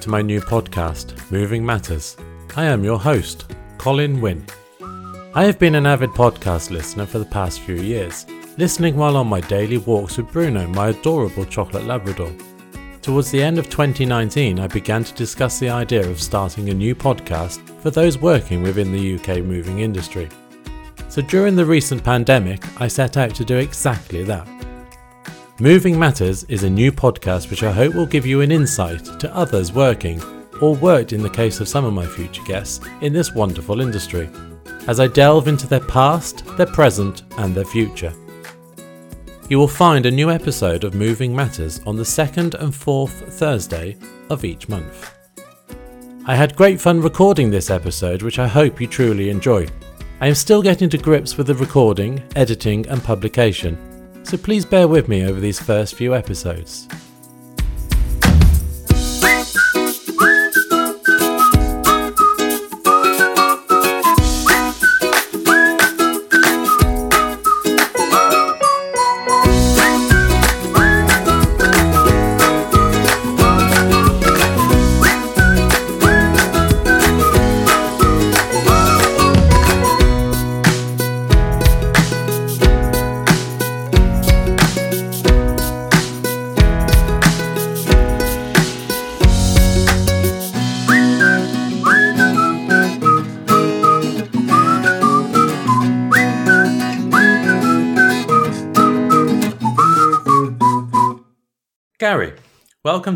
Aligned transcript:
To 0.00 0.10
my 0.10 0.20
new 0.20 0.42
podcast, 0.42 1.30
Moving 1.32 1.64
Matters. 1.64 2.18
I 2.54 2.66
am 2.66 2.84
your 2.84 2.98
host, 2.98 3.54
Colin 3.78 4.20
Wynn. 4.20 4.44
I 5.34 5.44
have 5.44 5.58
been 5.58 5.74
an 5.74 5.86
avid 5.86 6.10
podcast 6.10 6.70
listener 6.70 7.06
for 7.06 7.18
the 7.18 7.24
past 7.24 7.60
few 7.60 7.76
years, 7.76 8.26
listening 8.58 8.94
while 8.94 9.16
on 9.16 9.26
my 9.26 9.40
daily 9.40 9.78
walks 9.78 10.18
with 10.18 10.30
Bruno, 10.30 10.66
my 10.68 10.88
adorable 10.88 11.46
chocolate 11.46 11.86
Labrador. 11.86 12.30
Towards 13.00 13.30
the 13.30 13.42
end 13.42 13.58
of 13.58 13.70
2019, 13.70 14.60
I 14.60 14.66
began 14.66 15.02
to 15.02 15.14
discuss 15.14 15.58
the 15.58 15.70
idea 15.70 16.06
of 16.06 16.20
starting 16.20 16.68
a 16.68 16.74
new 16.74 16.94
podcast 16.94 17.60
for 17.80 17.90
those 17.90 18.18
working 18.18 18.62
within 18.62 18.92
the 18.92 19.14
UK 19.14 19.42
moving 19.42 19.78
industry. 19.78 20.28
So 21.08 21.22
during 21.22 21.56
the 21.56 21.64
recent 21.64 22.04
pandemic, 22.04 22.62
I 22.80 22.88
set 22.88 23.16
out 23.16 23.34
to 23.36 23.46
do 23.46 23.56
exactly 23.56 24.24
that. 24.24 24.55
Moving 25.58 25.98
Matters 25.98 26.44
is 26.44 26.64
a 26.64 26.70
new 26.70 26.92
podcast 26.92 27.48
which 27.48 27.62
I 27.62 27.72
hope 27.72 27.94
will 27.94 28.04
give 28.04 28.26
you 28.26 28.42
an 28.42 28.52
insight 28.52 29.18
to 29.18 29.34
others 29.34 29.72
working, 29.72 30.22
or 30.60 30.74
worked 30.74 31.14
in 31.14 31.22
the 31.22 31.30
case 31.30 31.60
of 31.60 31.68
some 31.68 31.86
of 31.86 31.94
my 31.94 32.04
future 32.04 32.42
guests, 32.42 32.86
in 33.00 33.14
this 33.14 33.32
wonderful 33.32 33.80
industry, 33.80 34.28
as 34.86 35.00
I 35.00 35.06
delve 35.06 35.48
into 35.48 35.66
their 35.66 35.80
past, 35.80 36.44
their 36.58 36.66
present, 36.66 37.22
and 37.38 37.54
their 37.54 37.64
future. 37.64 38.12
You 39.48 39.58
will 39.58 39.66
find 39.66 40.04
a 40.04 40.10
new 40.10 40.30
episode 40.30 40.84
of 40.84 40.94
Moving 40.94 41.34
Matters 41.34 41.80
on 41.86 41.96
the 41.96 42.04
second 42.04 42.54
and 42.56 42.74
fourth 42.74 43.34
Thursday 43.38 43.96
of 44.28 44.44
each 44.44 44.68
month. 44.68 45.14
I 46.26 46.36
had 46.36 46.54
great 46.54 46.82
fun 46.82 47.00
recording 47.00 47.48
this 47.48 47.70
episode, 47.70 48.20
which 48.20 48.38
I 48.38 48.46
hope 48.46 48.78
you 48.78 48.86
truly 48.86 49.30
enjoy. 49.30 49.68
I 50.20 50.26
am 50.26 50.34
still 50.34 50.60
getting 50.60 50.90
to 50.90 50.98
grips 50.98 51.38
with 51.38 51.46
the 51.46 51.54
recording, 51.54 52.22
editing, 52.36 52.86
and 52.88 53.02
publication 53.02 53.78
so 54.26 54.36
please 54.36 54.64
bear 54.64 54.88
with 54.88 55.08
me 55.08 55.24
over 55.24 55.38
these 55.38 55.60
first 55.60 55.94
few 55.94 56.14
episodes. 56.14 56.88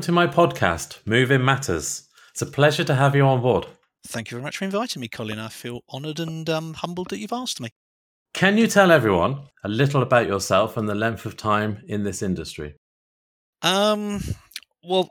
Welcome 0.00 0.14
to 0.14 0.26
my 0.26 0.26
podcast, 0.28 0.98
Moving 1.04 1.44
Matters. 1.44 2.08
It's 2.30 2.40
a 2.40 2.46
pleasure 2.46 2.84
to 2.84 2.94
have 2.94 3.14
you 3.14 3.26
on 3.26 3.42
board. 3.42 3.66
Thank 4.06 4.30
you 4.30 4.36
very 4.36 4.42
much 4.42 4.56
for 4.56 4.64
inviting 4.64 4.98
me, 4.98 5.08
Colin. 5.08 5.38
I 5.38 5.48
feel 5.48 5.82
honoured 5.92 6.18
and 6.18 6.48
um, 6.48 6.72
humbled 6.72 7.10
that 7.10 7.18
you've 7.18 7.34
asked 7.34 7.60
me. 7.60 7.68
Can 8.32 8.56
you 8.56 8.66
tell 8.66 8.90
everyone 8.90 9.42
a 9.62 9.68
little 9.68 10.00
about 10.00 10.26
yourself 10.26 10.78
and 10.78 10.88
the 10.88 10.94
length 10.94 11.26
of 11.26 11.36
time 11.36 11.82
in 11.86 12.02
this 12.02 12.22
industry? 12.22 12.76
Um, 13.60 14.22
well, 14.82 15.10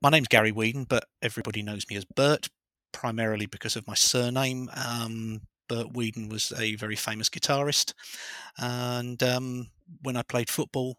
my 0.00 0.10
name's 0.10 0.28
Gary 0.28 0.52
Weedon, 0.52 0.84
but 0.84 1.04
everybody 1.20 1.62
knows 1.64 1.86
me 1.90 1.96
as 1.96 2.04
Bert, 2.04 2.48
primarily 2.92 3.46
because 3.46 3.74
of 3.74 3.88
my 3.88 3.94
surname. 3.94 4.70
Um, 4.72 5.40
Bert 5.68 5.96
Weedon 5.96 6.28
was 6.28 6.52
a 6.56 6.76
very 6.76 6.94
famous 6.94 7.28
guitarist, 7.28 7.92
and 8.56 9.20
um, 9.20 9.70
when 10.02 10.16
I 10.16 10.22
played 10.22 10.48
football, 10.48 10.96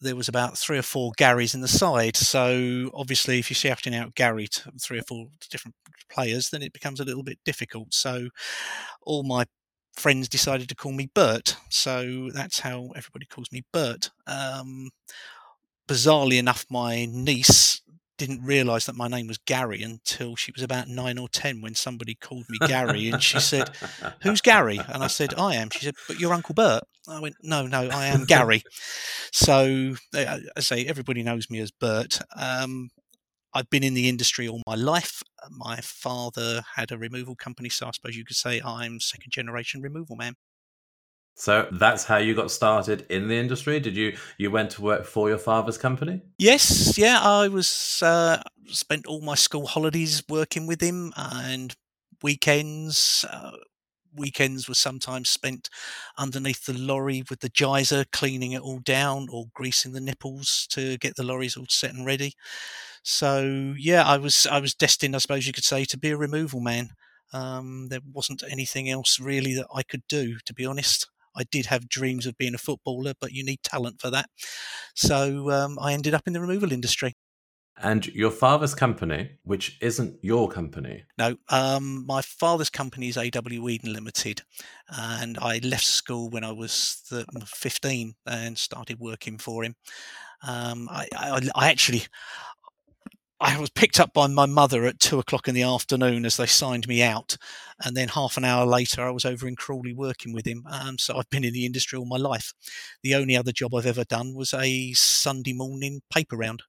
there 0.00 0.16
was 0.16 0.28
about 0.28 0.58
three 0.58 0.78
or 0.78 0.82
four 0.82 1.12
Garys 1.18 1.54
in 1.54 1.60
the 1.60 1.68
side. 1.68 2.16
So 2.16 2.90
obviously, 2.94 3.38
if 3.38 3.50
you're 3.50 3.54
shouting 3.54 3.94
out 3.94 4.14
Gary 4.14 4.46
to 4.48 4.72
three 4.80 4.98
or 4.98 5.02
four 5.02 5.26
different 5.50 5.74
players, 6.10 6.50
then 6.50 6.62
it 6.62 6.72
becomes 6.72 7.00
a 7.00 7.04
little 7.04 7.22
bit 7.22 7.38
difficult. 7.44 7.94
So 7.94 8.28
all 9.02 9.22
my 9.22 9.46
friends 9.94 10.28
decided 10.28 10.68
to 10.68 10.74
call 10.74 10.92
me 10.92 11.10
Bert. 11.14 11.56
So 11.70 12.30
that's 12.32 12.60
how 12.60 12.90
everybody 12.94 13.26
calls 13.26 13.50
me 13.50 13.64
Bert. 13.72 14.10
Um, 14.26 14.90
bizarrely 15.88 16.38
enough, 16.38 16.66
my 16.70 17.06
niece 17.10 17.80
didn't 18.18 18.42
realize 18.42 18.86
that 18.86 18.96
my 18.96 19.08
name 19.08 19.26
was 19.26 19.38
Gary 19.38 19.82
until 19.82 20.36
she 20.36 20.52
was 20.52 20.62
about 20.62 20.88
nine 20.88 21.18
or 21.18 21.28
ten 21.28 21.60
when 21.60 21.74
somebody 21.74 22.14
called 22.14 22.44
me 22.48 22.58
Gary 22.66 23.08
and 23.08 23.22
she 23.22 23.40
said, 23.40 23.70
Who's 24.22 24.40
Gary? 24.40 24.78
And 24.88 25.02
I 25.02 25.06
said, 25.08 25.34
I 25.38 25.56
am. 25.56 25.70
She 25.70 25.84
said, 25.84 25.94
But 26.08 26.18
you're 26.18 26.32
Uncle 26.32 26.54
Bert. 26.54 26.82
I 27.08 27.20
went, 27.20 27.36
No, 27.42 27.66
no, 27.66 27.88
I 27.88 28.06
am 28.06 28.24
Gary. 28.24 28.62
so 29.32 29.94
uh, 30.14 30.38
I 30.56 30.60
say 30.60 30.86
everybody 30.86 31.22
knows 31.22 31.50
me 31.50 31.60
as 31.60 31.70
Bert. 31.70 32.20
Um, 32.36 32.90
I've 33.54 33.70
been 33.70 33.84
in 33.84 33.94
the 33.94 34.08
industry 34.08 34.48
all 34.48 34.62
my 34.66 34.74
life. 34.74 35.22
My 35.50 35.76
father 35.76 36.62
had 36.74 36.92
a 36.92 36.98
removal 36.98 37.34
company, 37.36 37.68
so 37.68 37.86
I 37.86 37.90
suppose 37.92 38.16
you 38.16 38.24
could 38.24 38.36
say 38.36 38.60
I'm 38.62 39.00
second 39.00 39.32
generation 39.32 39.80
removal 39.80 40.16
man. 40.16 40.34
So 41.38 41.68
that's 41.70 42.04
how 42.04 42.16
you 42.16 42.34
got 42.34 42.50
started 42.50 43.04
in 43.10 43.28
the 43.28 43.36
industry. 43.36 43.78
Did 43.78 43.94
you 43.94 44.16
you 44.38 44.50
went 44.50 44.70
to 44.70 44.82
work 44.82 45.04
for 45.04 45.28
your 45.28 45.38
father's 45.38 45.76
company? 45.76 46.22
Yes, 46.38 46.96
yeah. 46.96 47.20
I 47.20 47.48
was 47.48 48.02
uh, 48.02 48.42
spent 48.68 49.06
all 49.06 49.20
my 49.20 49.34
school 49.34 49.66
holidays 49.66 50.22
working 50.30 50.66
with 50.66 50.80
him, 50.80 51.12
and 51.14 51.76
weekends. 52.22 53.24
Uh, 53.30 53.50
weekends 54.14 54.66
were 54.66 54.74
sometimes 54.74 55.28
spent 55.28 55.68
underneath 56.16 56.64
the 56.64 56.72
lorry 56.72 57.22
with 57.28 57.40
the 57.40 57.50
geyser, 57.50 58.06
cleaning 58.12 58.52
it 58.52 58.62
all 58.62 58.78
down 58.78 59.28
or 59.30 59.44
greasing 59.52 59.92
the 59.92 60.00
nipples 60.00 60.66
to 60.70 60.96
get 60.96 61.16
the 61.16 61.22
lorries 61.22 61.54
all 61.54 61.66
set 61.68 61.92
and 61.92 62.06
ready. 62.06 62.32
So 63.02 63.74
yeah, 63.76 64.04
I 64.04 64.16
was 64.16 64.46
I 64.50 64.58
was 64.58 64.74
destined, 64.74 65.14
I 65.14 65.18
suppose 65.18 65.46
you 65.46 65.52
could 65.52 65.64
say, 65.64 65.84
to 65.84 65.98
be 65.98 66.12
a 66.12 66.16
removal 66.16 66.60
man. 66.60 66.92
Um, 67.34 67.88
there 67.88 68.00
wasn't 68.10 68.42
anything 68.50 68.88
else 68.88 69.20
really 69.20 69.52
that 69.54 69.66
I 69.74 69.82
could 69.82 70.02
do, 70.08 70.38
to 70.46 70.54
be 70.54 70.64
honest. 70.64 71.08
I 71.36 71.44
did 71.50 71.66
have 71.66 71.88
dreams 71.88 72.26
of 72.26 72.38
being 72.38 72.54
a 72.54 72.58
footballer, 72.58 73.14
but 73.20 73.32
you 73.32 73.44
need 73.44 73.62
talent 73.62 74.00
for 74.00 74.10
that. 74.10 74.28
So 74.94 75.50
um, 75.50 75.78
I 75.80 75.92
ended 75.92 76.14
up 76.14 76.22
in 76.26 76.32
the 76.32 76.40
removal 76.40 76.72
industry. 76.72 77.14
And 77.78 78.06
your 78.06 78.30
father's 78.30 78.74
company, 78.74 79.32
which 79.44 79.76
isn't 79.82 80.16
your 80.22 80.48
company? 80.48 81.04
No, 81.18 81.36
um, 81.50 82.06
my 82.06 82.22
father's 82.22 82.70
company 82.70 83.08
is 83.08 83.18
AW 83.18 83.60
Weedon 83.60 83.92
Limited, 83.92 84.40
and 84.88 85.36
I 85.38 85.58
left 85.58 85.84
school 85.84 86.30
when 86.30 86.42
I 86.42 86.52
was 86.52 87.02
15 87.44 88.14
and 88.26 88.56
started 88.56 88.98
working 88.98 89.36
for 89.36 89.62
him. 89.62 89.74
Um, 90.46 90.88
I, 90.90 91.06
I, 91.14 91.48
I, 91.54 91.70
actually, 91.70 92.04
I 93.38 93.58
was 93.58 93.68
picked 93.68 94.00
up 94.00 94.14
by 94.14 94.28
my 94.28 94.46
mother 94.46 94.86
at 94.86 94.98
two 94.98 95.18
o'clock 95.18 95.46
in 95.46 95.54
the 95.54 95.62
afternoon 95.62 96.24
as 96.24 96.38
they 96.38 96.46
signed 96.46 96.88
me 96.88 97.02
out, 97.02 97.36
and 97.84 97.94
then 97.94 98.08
half 98.08 98.38
an 98.38 98.44
hour 98.46 98.64
later, 98.64 99.02
I 99.02 99.10
was 99.10 99.26
over 99.26 99.46
in 99.46 99.56
Crawley 99.56 99.92
working 99.92 100.32
with 100.32 100.46
him. 100.46 100.64
Um, 100.70 100.96
so 100.96 101.18
I've 101.18 101.28
been 101.28 101.44
in 101.44 101.52
the 101.52 101.66
industry 101.66 101.98
all 101.98 102.06
my 102.06 102.16
life. 102.16 102.54
The 103.02 103.14
only 103.14 103.36
other 103.36 103.52
job 103.52 103.74
I've 103.74 103.84
ever 103.84 104.04
done 104.04 104.34
was 104.34 104.54
a 104.54 104.94
Sunday 104.94 105.52
morning 105.52 106.00
paper 106.10 106.36
round. 106.38 106.62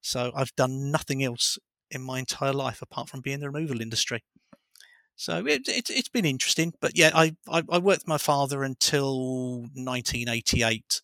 So 0.00 0.32
I've 0.34 0.54
done 0.56 0.90
nothing 0.90 1.22
else 1.22 1.58
in 1.90 2.00
my 2.00 2.20
entire 2.20 2.54
life 2.54 2.80
apart 2.80 3.10
from 3.10 3.20
being 3.20 3.34
in 3.34 3.40
the 3.40 3.50
removal 3.50 3.82
industry. 3.82 4.24
So 5.16 5.46
it, 5.46 5.68
it, 5.68 5.88
has 5.88 6.08
been 6.08 6.24
interesting, 6.24 6.72
but 6.80 6.96
yeah, 6.96 7.10
I, 7.14 7.36
I, 7.46 7.62
I 7.68 7.78
worked 7.78 8.00
with 8.00 8.08
my 8.08 8.18
father 8.18 8.64
until 8.64 9.60
1988, 9.74 11.02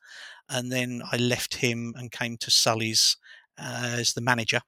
and 0.49 0.72
then 0.72 1.02
I 1.12 1.19
left 1.19 1.56
him 1.56 1.93
and 1.96 2.11
came 2.11 2.38
to 2.38 2.50
Sully's 2.50 3.19
as 3.58 4.14
the 4.14 4.22
manager 4.22 4.62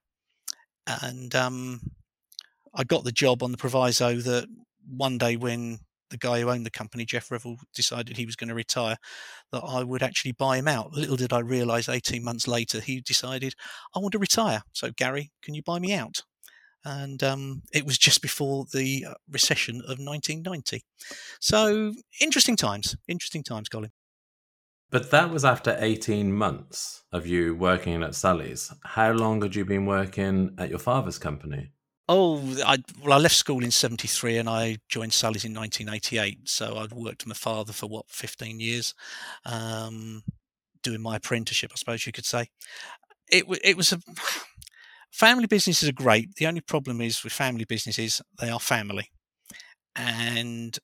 and 0.87 1.33
um, 1.35 1.81
I 2.73 2.83
got 2.83 3.03
the 3.03 3.11
job 3.11 3.43
on 3.43 3.51
the 3.51 3.57
proviso 3.57 4.15
that 4.15 4.47
one 4.87 5.17
day 5.17 5.35
when 5.35 5.79
the 6.09 6.17
guy 6.17 6.39
who 6.39 6.49
owned 6.49 6.65
the 6.65 6.71
company, 6.71 7.05
Jeff 7.05 7.31
Revel, 7.31 7.57
decided 7.73 8.17
he 8.17 8.25
was 8.25 8.35
going 8.35 8.49
to 8.49 8.53
retire, 8.55 8.97
that 9.51 9.63
I 9.63 9.83
would 9.83 10.03
actually 10.03 10.33
buy 10.33 10.57
him 10.57 10.67
out. 10.67 10.93
Little 10.93 11.15
did 11.15 11.33
I 11.33 11.39
realise 11.39 11.89
18 11.89 12.23
months 12.23 12.47
later, 12.47 12.79
he 12.79 13.01
decided, 13.01 13.55
I 13.95 13.99
want 13.99 14.11
to 14.11 14.19
retire. 14.19 14.61
So, 14.73 14.91
Gary, 14.95 15.31
can 15.41 15.55
you 15.55 15.63
buy 15.63 15.79
me 15.79 15.93
out? 15.93 16.21
And 16.85 17.23
um, 17.23 17.63
it 17.73 17.85
was 17.85 17.97
just 17.97 18.21
before 18.21 18.65
the 18.73 19.05
uh, 19.09 19.13
recession 19.31 19.77
of 19.77 19.97
1990. 19.97 20.83
So, 21.39 21.93
interesting 22.21 22.55
times. 22.55 22.95
Interesting 23.07 23.41
times, 23.41 23.69
Colin. 23.69 23.91
But 24.93 25.09
that 25.09 25.31
was 25.31 25.43
after 25.43 25.75
18 25.79 26.31
months 26.31 27.01
of 27.11 27.25
you 27.25 27.55
working 27.55 28.03
at 28.03 28.13
Sully's. 28.13 28.71
How 28.83 29.11
long 29.11 29.41
had 29.41 29.55
you 29.55 29.65
been 29.65 29.87
working 29.87 30.53
at 30.59 30.69
your 30.69 30.77
father's 30.77 31.17
company? 31.17 31.71
Oh, 32.07 32.39
I, 32.63 32.77
well, 33.01 33.13
I 33.13 33.17
left 33.17 33.33
school 33.33 33.63
in 33.63 33.71
73 33.71 34.37
and 34.37 34.47
I 34.47 34.77
joined 34.89 35.13
Sully's 35.13 35.45
in 35.45 35.53
1988. 35.55 36.47
So 36.47 36.77
I'd 36.77 36.91
worked 36.91 37.23
with 37.23 37.29
my 37.29 37.33
father 37.33 37.73
for 37.73 37.87
what, 37.87 38.05
15 38.07 38.59
years, 38.59 38.93
um, 39.47 40.21
doing 40.83 41.01
my 41.01 41.15
apprenticeship, 41.15 41.71
I 41.73 41.77
suppose 41.77 42.05
you 42.05 42.11
could 42.11 42.27
say. 42.27 42.49
it 43.31 43.45
it 43.63 43.75
was 43.75 43.93
a 43.93 43.99
family 45.11 45.47
businesses 45.47 45.89
are 45.89 45.93
great. 45.93 46.35
The 46.35 46.45
only 46.45 46.61
problem 46.61 47.01
is 47.01 47.23
with 47.23 47.33
family 47.33 47.65
businesses, 47.65 48.21
they 48.39 48.51
are 48.51 48.59
family. 48.59 49.09
And 49.95 50.77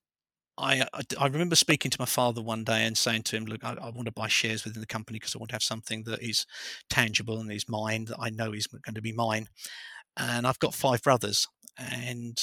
I, 0.59 0.85
I 1.17 1.27
remember 1.27 1.55
speaking 1.55 1.89
to 1.89 1.97
my 1.99 2.05
father 2.05 2.41
one 2.41 2.63
day 2.63 2.85
and 2.85 2.97
saying 2.97 3.23
to 3.23 3.37
him, 3.37 3.45
"Look, 3.45 3.63
I, 3.63 3.73
I 3.81 3.89
want 3.89 4.05
to 4.07 4.11
buy 4.11 4.27
shares 4.27 4.65
within 4.65 4.81
the 4.81 4.87
company 4.87 5.17
because 5.17 5.35
I 5.35 5.39
want 5.39 5.49
to 5.49 5.55
have 5.55 5.63
something 5.63 6.03
that 6.03 6.21
is 6.21 6.45
tangible 6.89 7.39
and 7.39 7.51
is 7.51 7.69
mine 7.69 8.05
that 8.05 8.17
I 8.19 8.29
know 8.29 8.51
is 8.53 8.67
going 8.67 8.95
to 8.95 9.01
be 9.01 9.13
mine." 9.13 9.47
And 10.17 10.45
I've 10.47 10.59
got 10.59 10.73
five 10.75 11.01
brothers, 11.03 11.47
and 11.77 12.37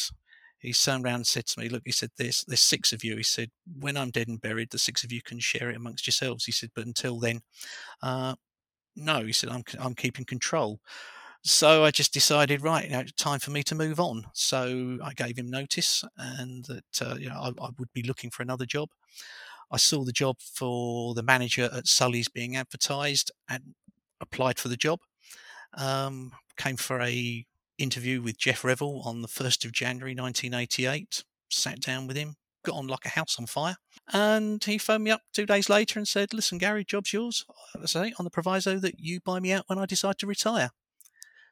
he 0.58 0.72
turned 0.72 1.04
around 1.04 1.16
and 1.16 1.26
said 1.26 1.46
to 1.46 1.60
me, 1.60 1.68
"Look," 1.68 1.82
he 1.84 1.92
said, 1.92 2.10
"There's 2.16 2.44
there's 2.48 2.60
six 2.60 2.92
of 2.92 3.04
you." 3.04 3.16
He 3.16 3.22
said, 3.22 3.50
"When 3.78 3.96
I'm 3.96 4.10
dead 4.10 4.28
and 4.28 4.40
buried, 4.40 4.70
the 4.70 4.78
six 4.78 5.04
of 5.04 5.12
you 5.12 5.22
can 5.22 5.40
share 5.40 5.70
it 5.70 5.76
amongst 5.76 6.06
yourselves." 6.06 6.46
He 6.46 6.52
said, 6.52 6.70
"But 6.74 6.86
until 6.86 7.18
then, 7.20 7.42
uh, 8.02 8.36
no." 8.96 9.24
He 9.24 9.32
said, 9.32 9.50
"I'm 9.50 9.64
I'm 9.78 9.94
keeping 9.94 10.24
control." 10.26 10.80
So 11.46 11.84
I 11.84 11.92
just 11.92 12.12
decided, 12.12 12.60
right, 12.60 12.86
you 12.86 12.90
know, 12.90 13.04
time 13.16 13.38
for 13.38 13.52
me 13.52 13.62
to 13.62 13.76
move 13.76 14.00
on. 14.00 14.26
So 14.32 14.98
I 15.00 15.12
gave 15.12 15.38
him 15.38 15.48
notice, 15.48 16.02
and 16.16 16.64
that 16.64 17.00
uh, 17.00 17.14
you 17.14 17.28
know 17.28 17.36
I, 17.36 17.48
I, 17.64 17.68
would 17.78 17.92
be 17.94 18.02
looking 18.02 18.30
for 18.30 18.42
another 18.42 18.66
job. 18.66 18.88
I 19.70 19.76
saw 19.76 20.02
the 20.02 20.10
job 20.10 20.38
for 20.40 21.14
the 21.14 21.22
manager 21.22 21.70
at 21.72 21.86
Sully's 21.86 22.28
being 22.28 22.56
advertised, 22.56 23.30
and 23.48 23.76
applied 24.20 24.58
for 24.58 24.66
the 24.66 24.76
job. 24.76 24.98
Um, 25.74 26.32
came 26.56 26.76
for 26.76 27.00
a 27.00 27.46
interview 27.78 28.20
with 28.20 28.38
Jeff 28.38 28.64
Revel 28.64 29.02
on 29.04 29.22
the 29.22 29.28
first 29.28 29.64
of 29.64 29.70
January 29.70 30.16
1988. 30.16 31.22
Sat 31.48 31.78
down 31.80 32.08
with 32.08 32.16
him, 32.16 32.34
got 32.64 32.74
on 32.74 32.88
like 32.88 33.04
a 33.04 33.10
house 33.10 33.38
on 33.38 33.46
fire. 33.46 33.76
And 34.12 34.64
he 34.64 34.78
phoned 34.78 35.04
me 35.04 35.12
up 35.12 35.20
two 35.32 35.46
days 35.46 35.68
later 35.68 36.00
and 36.00 36.08
said, 36.08 36.34
Listen, 36.34 36.58
Gary, 36.58 36.84
job's 36.84 37.12
yours. 37.12 37.44
I 37.80 37.86
say, 37.86 38.14
on 38.18 38.24
the 38.24 38.30
proviso 38.30 38.80
that 38.80 38.98
you 38.98 39.20
buy 39.20 39.38
me 39.38 39.52
out 39.52 39.66
when 39.68 39.78
I 39.78 39.86
decide 39.86 40.18
to 40.18 40.26
retire. 40.26 40.70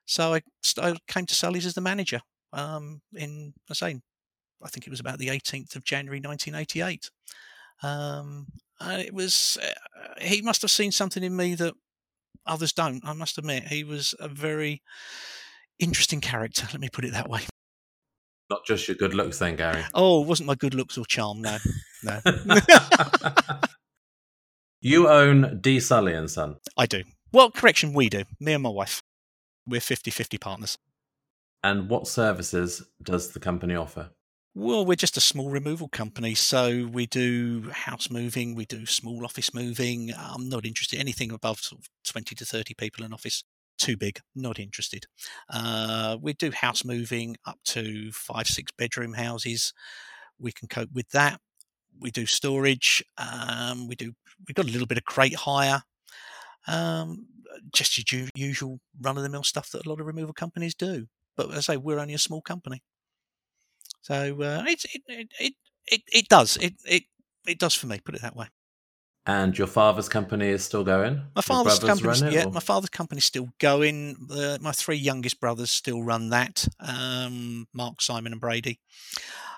So 0.06 0.34
I, 0.34 0.42
I 0.78 0.96
came 1.08 1.26
to 1.26 1.34
Sully's 1.34 1.66
as 1.66 1.74
the 1.74 1.80
manager 1.80 2.20
um, 2.52 3.00
in, 3.14 3.54
I 3.70 3.74
say, 3.74 4.00
I 4.62 4.68
think 4.68 4.86
it 4.86 4.90
was 4.90 5.00
about 5.00 5.18
the 5.18 5.28
18th 5.28 5.76
of 5.76 5.84
January 5.84 6.20
1988. 6.20 7.10
Um, 7.82 8.46
and 8.80 9.02
it 9.02 9.12
was, 9.12 9.58
uh, 9.62 10.20
he 10.20 10.42
must 10.42 10.62
have 10.62 10.70
seen 10.70 10.92
something 10.92 11.22
in 11.22 11.36
me 11.36 11.54
that 11.56 11.74
others 12.46 12.72
don't. 12.72 13.04
I 13.04 13.12
must 13.12 13.38
admit, 13.38 13.64
he 13.64 13.84
was 13.84 14.14
a 14.20 14.28
very 14.28 14.82
interesting 15.78 16.20
character. 16.20 16.66
Let 16.72 16.80
me 16.80 16.88
put 16.88 17.04
it 17.04 17.12
that 17.12 17.28
way. 17.28 17.42
Not 18.50 18.64
just 18.66 18.88
your 18.88 18.96
good 18.96 19.14
looks, 19.14 19.38
then, 19.38 19.56
Gary. 19.56 19.82
Oh, 19.94 20.22
it 20.22 20.28
wasn't 20.28 20.46
my 20.46 20.54
good 20.54 20.74
looks 20.74 20.98
or 20.98 21.04
charm. 21.06 21.40
No, 21.40 21.58
no. 22.02 22.20
you 24.80 25.08
own 25.08 25.60
D. 25.62 25.80
Sully 25.80 26.12
and 26.12 26.30
Son. 26.30 26.56
I 26.76 26.84
do. 26.86 27.04
Well, 27.32 27.50
correction, 27.50 27.94
we 27.94 28.10
do. 28.10 28.24
Me 28.40 28.52
and 28.52 28.62
my 28.62 28.68
wife. 28.68 29.00
We're 29.66 29.80
50 29.80 30.10
50 30.10 30.38
partners. 30.38 30.78
And 31.62 31.88
what 31.88 32.06
services 32.06 32.86
does 33.02 33.32
the 33.32 33.40
company 33.40 33.74
offer? 33.74 34.10
Well, 34.56 34.84
we're 34.84 34.94
just 34.94 35.16
a 35.16 35.20
small 35.20 35.50
removal 35.50 35.88
company, 35.88 36.34
so 36.36 36.88
we 36.92 37.06
do 37.06 37.70
house 37.72 38.08
moving, 38.08 38.54
we 38.54 38.66
do 38.66 38.86
small 38.86 39.24
office 39.24 39.52
moving. 39.52 40.12
I'm 40.16 40.48
not 40.48 40.64
interested 40.64 40.96
in 40.96 41.00
anything 41.00 41.32
above 41.32 41.58
sort 41.58 41.80
of 41.80 41.88
20 42.04 42.36
to 42.36 42.44
30 42.44 42.74
people 42.74 43.04
in 43.04 43.12
office. 43.12 43.42
Too 43.78 43.96
big, 43.96 44.20
not 44.36 44.60
interested. 44.60 45.06
Uh, 45.50 46.18
we 46.20 46.34
do 46.34 46.52
house 46.52 46.84
moving 46.84 47.36
up 47.44 47.58
to 47.64 48.12
five, 48.12 48.46
six 48.46 48.70
bedroom 48.78 49.14
houses. 49.14 49.72
We 50.38 50.52
can 50.52 50.68
cope 50.68 50.92
with 50.92 51.08
that. 51.10 51.40
We 51.98 52.12
do 52.12 52.24
storage. 52.24 53.02
Um, 53.18 53.88
we 53.88 53.96
do. 53.96 54.12
We've 54.46 54.54
got 54.54 54.66
a 54.66 54.70
little 54.70 54.86
bit 54.86 54.98
of 54.98 55.04
crate 55.04 55.34
hire. 55.34 55.82
Um, 56.68 57.26
just 57.72 58.12
your 58.12 58.28
usual 58.34 58.80
run 59.00 59.16
of 59.16 59.22
the 59.22 59.28
mill 59.28 59.42
stuff 59.42 59.70
that 59.70 59.86
a 59.86 59.88
lot 59.88 60.00
of 60.00 60.06
removal 60.06 60.34
companies 60.34 60.74
do. 60.74 61.06
But 61.36 61.50
as 61.50 61.68
I 61.68 61.74
say, 61.74 61.76
we're 61.76 61.98
only 61.98 62.14
a 62.14 62.18
small 62.18 62.40
company, 62.40 62.82
so 64.02 64.40
uh, 64.42 64.64
it, 64.66 64.84
it, 64.94 65.28
it 65.38 65.54
it 65.86 66.02
it 66.12 66.28
does 66.28 66.56
it 66.58 66.74
it 66.84 67.04
it 67.46 67.58
does 67.58 67.74
for 67.74 67.86
me. 67.86 68.00
Put 68.04 68.14
it 68.14 68.22
that 68.22 68.36
way. 68.36 68.46
And 69.26 69.56
your 69.56 69.66
father's 69.66 70.08
company 70.08 70.48
is 70.48 70.62
still 70.62 70.84
going. 70.84 71.22
My 71.34 71.40
father's 71.40 71.78
company, 71.78 72.34
yeah, 72.34 72.44
or? 72.44 72.50
my 72.50 72.60
father's 72.60 72.90
company 72.90 73.18
is 73.18 73.24
still 73.24 73.48
going. 73.58 74.16
Uh, 74.30 74.58
my 74.60 74.72
three 74.72 74.98
youngest 74.98 75.40
brothers 75.40 75.70
still 75.70 76.02
run 76.02 76.28
that. 76.28 76.68
Um, 76.78 77.66
Mark, 77.72 78.02
Simon, 78.02 78.32
and 78.32 78.40
Brady. 78.40 78.80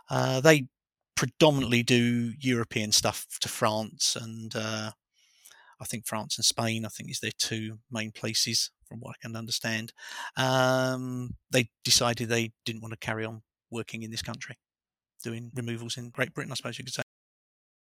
Uh, 0.09 0.41
they 0.41 0.69
predominantly 1.17 1.83
do 1.83 2.33
European 2.39 2.93
stuff 2.93 3.27
to 3.41 3.49
France 3.49 4.17
and 4.21 4.55
uh, 4.55 4.93
I 5.81 5.85
think 5.85 6.07
France 6.07 6.39
and 6.39 6.45
Spain, 6.45 6.85
I 6.85 6.89
think, 6.89 7.11
is 7.11 7.21
their 7.21 7.33
two 7.39 7.79
main 7.91 8.13
places, 8.13 8.71
from 8.89 9.01
what 9.01 9.11
I 9.11 9.23
can 9.23 9.37
understand. 9.37 9.93
Um, 10.37 11.35
they 11.51 11.69
decided 11.85 12.29
they 12.29 12.53
didn't 12.65 12.83
want 12.83 12.93
to 12.93 12.99
carry 12.99 13.25
on 13.25 13.43
working 13.71 14.03
in 14.03 14.11
this 14.11 14.23
country, 14.23 14.57
doing 15.23 15.51
removals 15.55 15.97
in 15.97 16.11
Great 16.11 16.33
Britain, 16.35 16.53
I 16.53 16.55
suppose 16.55 16.79
you 16.79 16.85
could 16.85 16.95
say. 16.95 17.03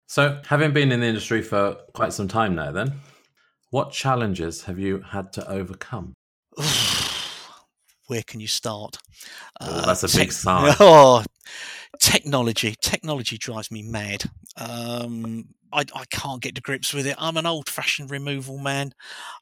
So, 0.06 0.40
having 0.46 0.72
been 0.72 0.90
in 0.90 1.00
the 1.00 1.06
industry 1.06 1.40
for 1.40 1.76
quite 1.94 2.12
some 2.12 2.26
time 2.26 2.54
now, 2.56 2.72
then, 2.72 2.94
what 3.70 3.92
challenges 3.92 4.64
have 4.64 4.78
you 4.78 5.00
had 5.00 5.32
to 5.34 5.48
overcome? 5.48 6.14
Where 8.08 8.22
can 8.26 8.40
you 8.40 8.48
start? 8.48 8.98
Oh, 9.60 9.86
that's 9.86 10.02
a 10.02 10.06
uh, 10.06 10.20
big 10.20 10.32
sign. 10.32 10.74
Oh, 10.80 11.22
technology. 12.00 12.74
Technology 12.82 13.38
drives 13.38 13.70
me 13.70 13.82
mad. 13.82 14.24
Um, 14.56 15.44
I, 15.72 15.84
I 15.94 16.04
can't 16.10 16.42
get 16.42 16.54
to 16.56 16.60
grips 16.60 16.92
with 16.92 17.06
it. 17.06 17.16
I'm 17.18 17.36
an 17.36 17.46
old 17.46 17.68
fashioned 17.68 18.10
removal 18.10 18.58
man. 18.58 18.92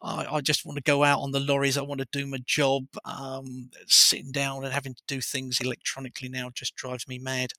I, 0.02 0.26
I 0.36 0.40
just 0.40 0.64
want 0.64 0.76
to 0.76 0.82
go 0.82 1.04
out 1.04 1.20
on 1.20 1.32
the 1.32 1.40
lorries. 1.40 1.78
I 1.78 1.82
want 1.82 2.00
to 2.00 2.08
do 2.12 2.26
my 2.26 2.38
job. 2.44 2.84
Um, 3.04 3.70
sitting 3.86 4.32
down 4.32 4.64
and 4.64 4.72
having 4.72 4.94
to 4.94 5.02
do 5.06 5.20
things 5.20 5.60
electronically 5.60 6.28
now 6.28 6.50
just 6.54 6.76
drives 6.76 7.08
me 7.08 7.18
mad. 7.18 7.52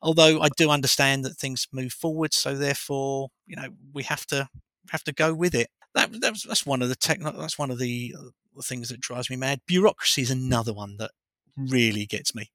Although 0.00 0.40
I 0.40 0.48
do 0.56 0.70
understand 0.70 1.24
that 1.24 1.36
things 1.36 1.66
move 1.72 1.92
forward, 1.92 2.34
so 2.34 2.54
therefore, 2.54 3.28
you 3.46 3.56
know, 3.56 3.68
we 3.92 4.02
have 4.04 4.26
to 4.26 4.48
have 4.90 5.04
to 5.04 5.12
go 5.12 5.34
with 5.34 5.54
it. 5.54 5.68
That, 5.94 6.20
that's, 6.20 6.44
that's 6.44 6.66
one 6.66 6.82
of 6.82 6.88
the 6.88 6.96
tech. 6.96 7.20
That's 7.20 7.58
one 7.58 7.70
of 7.70 7.78
the, 7.78 8.14
uh, 8.18 8.30
the 8.56 8.62
things 8.62 8.88
that 8.88 9.00
drives 9.00 9.30
me 9.30 9.36
mad. 9.36 9.60
Bureaucracy 9.66 10.22
is 10.22 10.30
another 10.30 10.72
one 10.72 10.96
that 10.96 11.10
really 11.56 12.06
gets 12.06 12.34
me 12.34 12.50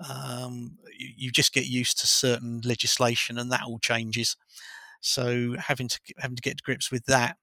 um, 0.00 0.78
you, 0.96 1.08
you, 1.16 1.30
just 1.30 1.52
get 1.52 1.66
used 1.66 1.98
to 2.00 2.06
certain 2.06 2.60
legislation, 2.64 3.38
and 3.38 3.50
that 3.50 3.62
all 3.66 3.78
changes. 3.78 4.36
So 5.00 5.56
having 5.58 5.88
to 5.88 6.00
having 6.18 6.36
to 6.36 6.42
get 6.42 6.58
to 6.58 6.62
grips 6.62 6.90
with 6.90 7.04
that, 7.06 7.36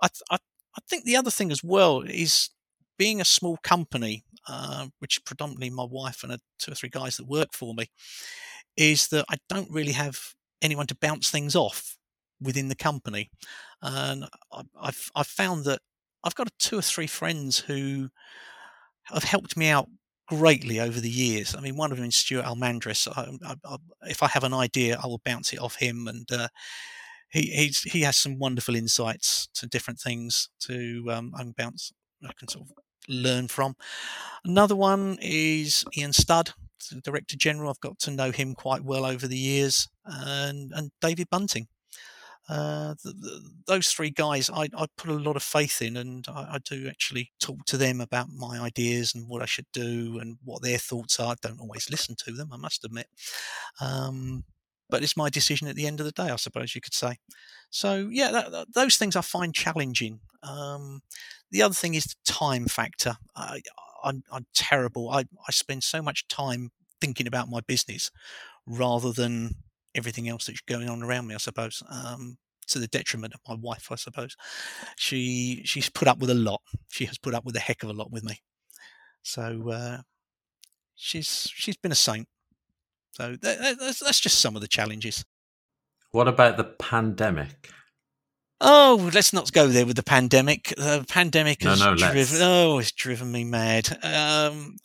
I, 0.00 0.08
I, 0.30 0.36
I 0.36 0.80
think 0.88 1.04
the 1.04 1.16
other 1.16 1.30
thing 1.30 1.50
as 1.50 1.62
well 1.62 2.00
is 2.02 2.50
being 2.98 3.20
a 3.20 3.24
small 3.24 3.58
company, 3.62 4.24
uh, 4.48 4.86
which 4.98 5.24
predominantly 5.24 5.70
my 5.70 5.86
wife 5.88 6.22
and 6.22 6.32
a, 6.32 6.38
two 6.58 6.72
or 6.72 6.74
three 6.74 6.88
guys 6.88 7.16
that 7.16 7.28
work 7.28 7.48
for 7.52 7.74
me, 7.74 7.90
is 8.76 9.08
that 9.08 9.24
I 9.28 9.36
don't 9.48 9.70
really 9.70 9.92
have 9.92 10.18
anyone 10.60 10.86
to 10.86 10.96
bounce 10.96 11.30
things 11.30 11.56
off 11.56 11.96
within 12.40 12.68
the 12.68 12.74
company, 12.74 13.30
and 13.80 14.24
I, 14.52 14.62
I've 14.80 15.10
I've 15.14 15.26
found 15.26 15.64
that 15.64 15.80
I've 16.24 16.34
got 16.34 16.48
two 16.58 16.78
or 16.78 16.82
three 16.82 17.06
friends 17.06 17.58
who 17.58 18.10
have 19.04 19.24
helped 19.24 19.56
me 19.56 19.68
out 19.68 19.88
greatly 20.28 20.80
over 20.80 21.00
the 21.00 21.10
years. 21.10 21.54
I 21.54 21.60
mean, 21.60 21.76
one 21.76 21.92
of 21.92 21.98
them 21.98 22.06
is 22.06 22.16
Stuart 22.16 22.44
Almandris. 22.44 23.08
I, 23.08 23.36
I, 23.46 23.56
I, 23.64 23.76
if 24.08 24.22
I 24.22 24.28
have 24.28 24.44
an 24.44 24.54
idea, 24.54 24.98
I 25.02 25.06
will 25.06 25.20
bounce 25.24 25.52
it 25.52 25.60
off 25.60 25.76
him, 25.76 26.08
and 26.08 26.30
uh, 26.32 26.48
he 27.28 27.72
he 27.84 28.02
has 28.02 28.16
some 28.16 28.38
wonderful 28.38 28.76
insights 28.76 29.48
to 29.54 29.66
different 29.66 30.00
things 30.00 30.48
to 30.60 31.04
um, 31.10 31.32
I 31.36 31.44
bounce. 31.56 31.92
I 32.24 32.32
can 32.38 32.48
sort 32.48 32.66
of 32.66 32.72
learn 33.08 33.48
from. 33.48 33.74
Another 34.44 34.76
one 34.76 35.18
is 35.20 35.84
Ian 35.96 36.12
Studd, 36.12 36.52
Director 37.02 37.36
General. 37.36 37.70
I've 37.70 37.80
got 37.80 37.98
to 38.00 38.10
know 38.10 38.30
him 38.30 38.54
quite 38.54 38.84
well 38.84 39.04
over 39.04 39.26
the 39.26 39.38
years, 39.38 39.88
and 40.04 40.72
and 40.74 40.90
David 41.00 41.28
Bunting. 41.30 41.68
Uh, 42.52 42.94
the, 43.02 43.40
those 43.66 43.88
three 43.88 44.10
guys 44.10 44.50
I, 44.50 44.68
I, 44.76 44.86
put 44.98 45.08
a 45.08 45.14
lot 45.14 45.36
of 45.36 45.42
faith 45.42 45.80
in, 45.80 45.96
and 45.96 46.26
I, 46.28 46.40
I, 46.52 46.58
do 46.62 46.86
actually 46.86 47.30
talk 47.40 47.64
to 47.64 47.78
them 47.78 47.98
about 47.98 48.28
my 48.28 48.58
ideas 48.58 49.14
and 49.14 49.26
what 49.26 49.40
I 49.40 49.46
should 49.46 49.64
do 49.72 50.18
and 50.20 50.36
what 50.44 50.60
their 50.60 50.76
thoughts 50.76 51.18
are. 51.18 51.32
I 51.32 51.36
don't 51.40 51.60
always 51.60 51.88
listen 51.88 52.14
to 52.26 52.32
them, 52.32 52.50
I 52.52 52.58
must 52.58 52.84
admit. 52.84 53.06
Um, 53.80 54.44
but 54.90 55.02
it's 55.02 55.16
my 55.16 55.30
decision 55.30 55.66
at 55.66 55.76
the 55.76 55.86
end 55.86 55.98
of 56.00 56.04
the 56.04 56.12
day, 56.12 56.28
I 56.28 56.36
suppose 56.36 56.74
you 56.74 56.82
could 56.82 56.92
say. 56.92 57.16
So, 57.70 58.10
yeah, 58.12 58.30
that, 58.30 58.52
that, 58.52 58.74
those 58.74 58.96
things 58.96 59.16
I 59.16 59.22
find 59.22 59.54
challenging. 59.54 60.20
Um, 60.42 61.00
the 61.50 61.62
other 61.62 61.74
thing 61.74 61.94
is 61.94 62.04
the 62.04 62.32
time 62.32 62.66
factor. 62.66 63.14
I, 63.34 63.62
am 64.04 64.22
terrible. 64.52 65.08
I, 65.08 65.20
I 65.20 65.52
spend 65.52 65.84
so 65.84 66.02
much 66.02 66.28
time 66.28 66.70
thinking 67.00 67.26
about 67.26 67.48
my 67.48 67.60
business 67.60 68.10
rather 68.66 69.10
than 69.10 69.54
everything 69.94 70.28
else 70.28 70.46
that's 70.46 70.60
going 70.60 70.90
on 70.90 71.02
around 71.02 71.28
me, 71.28 71.34
I 71.34 71.38
suppose. 71.38 71.82
Um, 71.90 72.36
to 72.68 72.78
the 72.78 72.86
detriment 72.88 73.34
of 73.34 73.40
my 73.48 73.54
wife, 73.60 73.88
I 73.90 73.96
suppose. 73.96 74.36
She 74.96 75.62
she's 75.64 75.88
put 75.90 76.08
up 76.08 76.18
with 76.18 76.30
a 76.30 76.34
lot. 76.34 76.60
She 76.88 77.04
has 77.06 77.18
put 77.18 77.34
up 77.34 77.44
with 77.44 77.56
a 77.56 77.60
heck 77.60 77.82
of 77.82 77.90
a 77.90 77.92
lot 77.94 78.10
with 78.10 78.24
me. 78.24 78.38
So 79.22 79.70
uh, 79.70 79.98
she's 80.94 81.48
she's 81.52 81.76
been 81.76 81.92
a 81.92 81.96
saint. 81.96 82.28
So 83.12 83.36
that, 83.42 83.76
that's, 83.78 84.00
that's 84.00 84.20
just 84.20 84.40
some 84.40 84.56
of 84.56 84.62
the 84.62 84.68
challenges. 84.68 85.24
What 86.12 86.28
about 86.28 86.56
the 86.56 86.64
pandemic? 86.64 87.70
Oh, 88.60 89.10
let's 89.12 89.32
not 89.32 89.52
go 89.52 89.66
there 89.66 89.84
with 89.84 89.96
the 89.96 90.02
pandemic. 90.04 90.72
The 90.76 91.04
pandemic 91.08 91.64
No, 91.64 91.70
has 91.70 91.80
no, 91.80 91.96
driven. 91.96 92.16
let's. 92.16 92.40
Oh, 92.40 92.78
it's 92.78 92.92
driven 92.92 93.32
me 93.32 93.44
mad. 93.44 93.88
Um, 94.04 94.76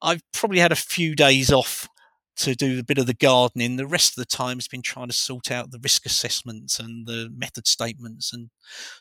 I've 0.00 0.22
probably 0.32 0.60
had 0.60 0.72
a 0.72 0.76
few 0.76 1.14
days 1.16 1.50
off 1.52 1.88
to 2.36 2.54
do 2.54 2.78
a 2.78 2.84
bit 2.84 2.98
of 2.98 3.06
the 3.06 3.14
gardening. 3.14 3.76
The 3.76 3.86
rest 3.86 4.12
of 4.12 4.16
the 4.16 4.36
time 4.36 4.56
has 4.56 4.68
been 4.68 4.82
trying 4.82 5.08
to 5.08 5.12
sort 5.12 5.50
out 5.50 5.70
the 5.70 5.80
risk 5.82 6.06
assessments 6.06 6.78
and 6.78 7.06
the 7.06 7.28
method 7.36 7.66
statements 7.66 8.32
and 8.32 8.50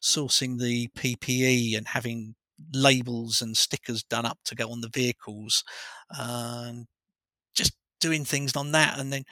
sourcing 0.01 0.59
the 0.59 0.89
PPE 0.89 1.77
and 1.77 1.87
having 1.87 2.35
labels 2.73 3.41
and 3.41 3.55
stickers 3.55 4.03
done 4.03 4.25
up 4.25 4.39
to 4.45 4.55
go 4.55 4.69
on 4.71 4.81
the 4.81 4.89
vehicles. 4.89 5.63
Um, 6.19 6.87
just 7.55 7.73
doing 7.99 8.25
things 8.25 8.55
on 8.55 8.71
that, 8.73 8.99
and 8.99 9.11
then 9.13 9.23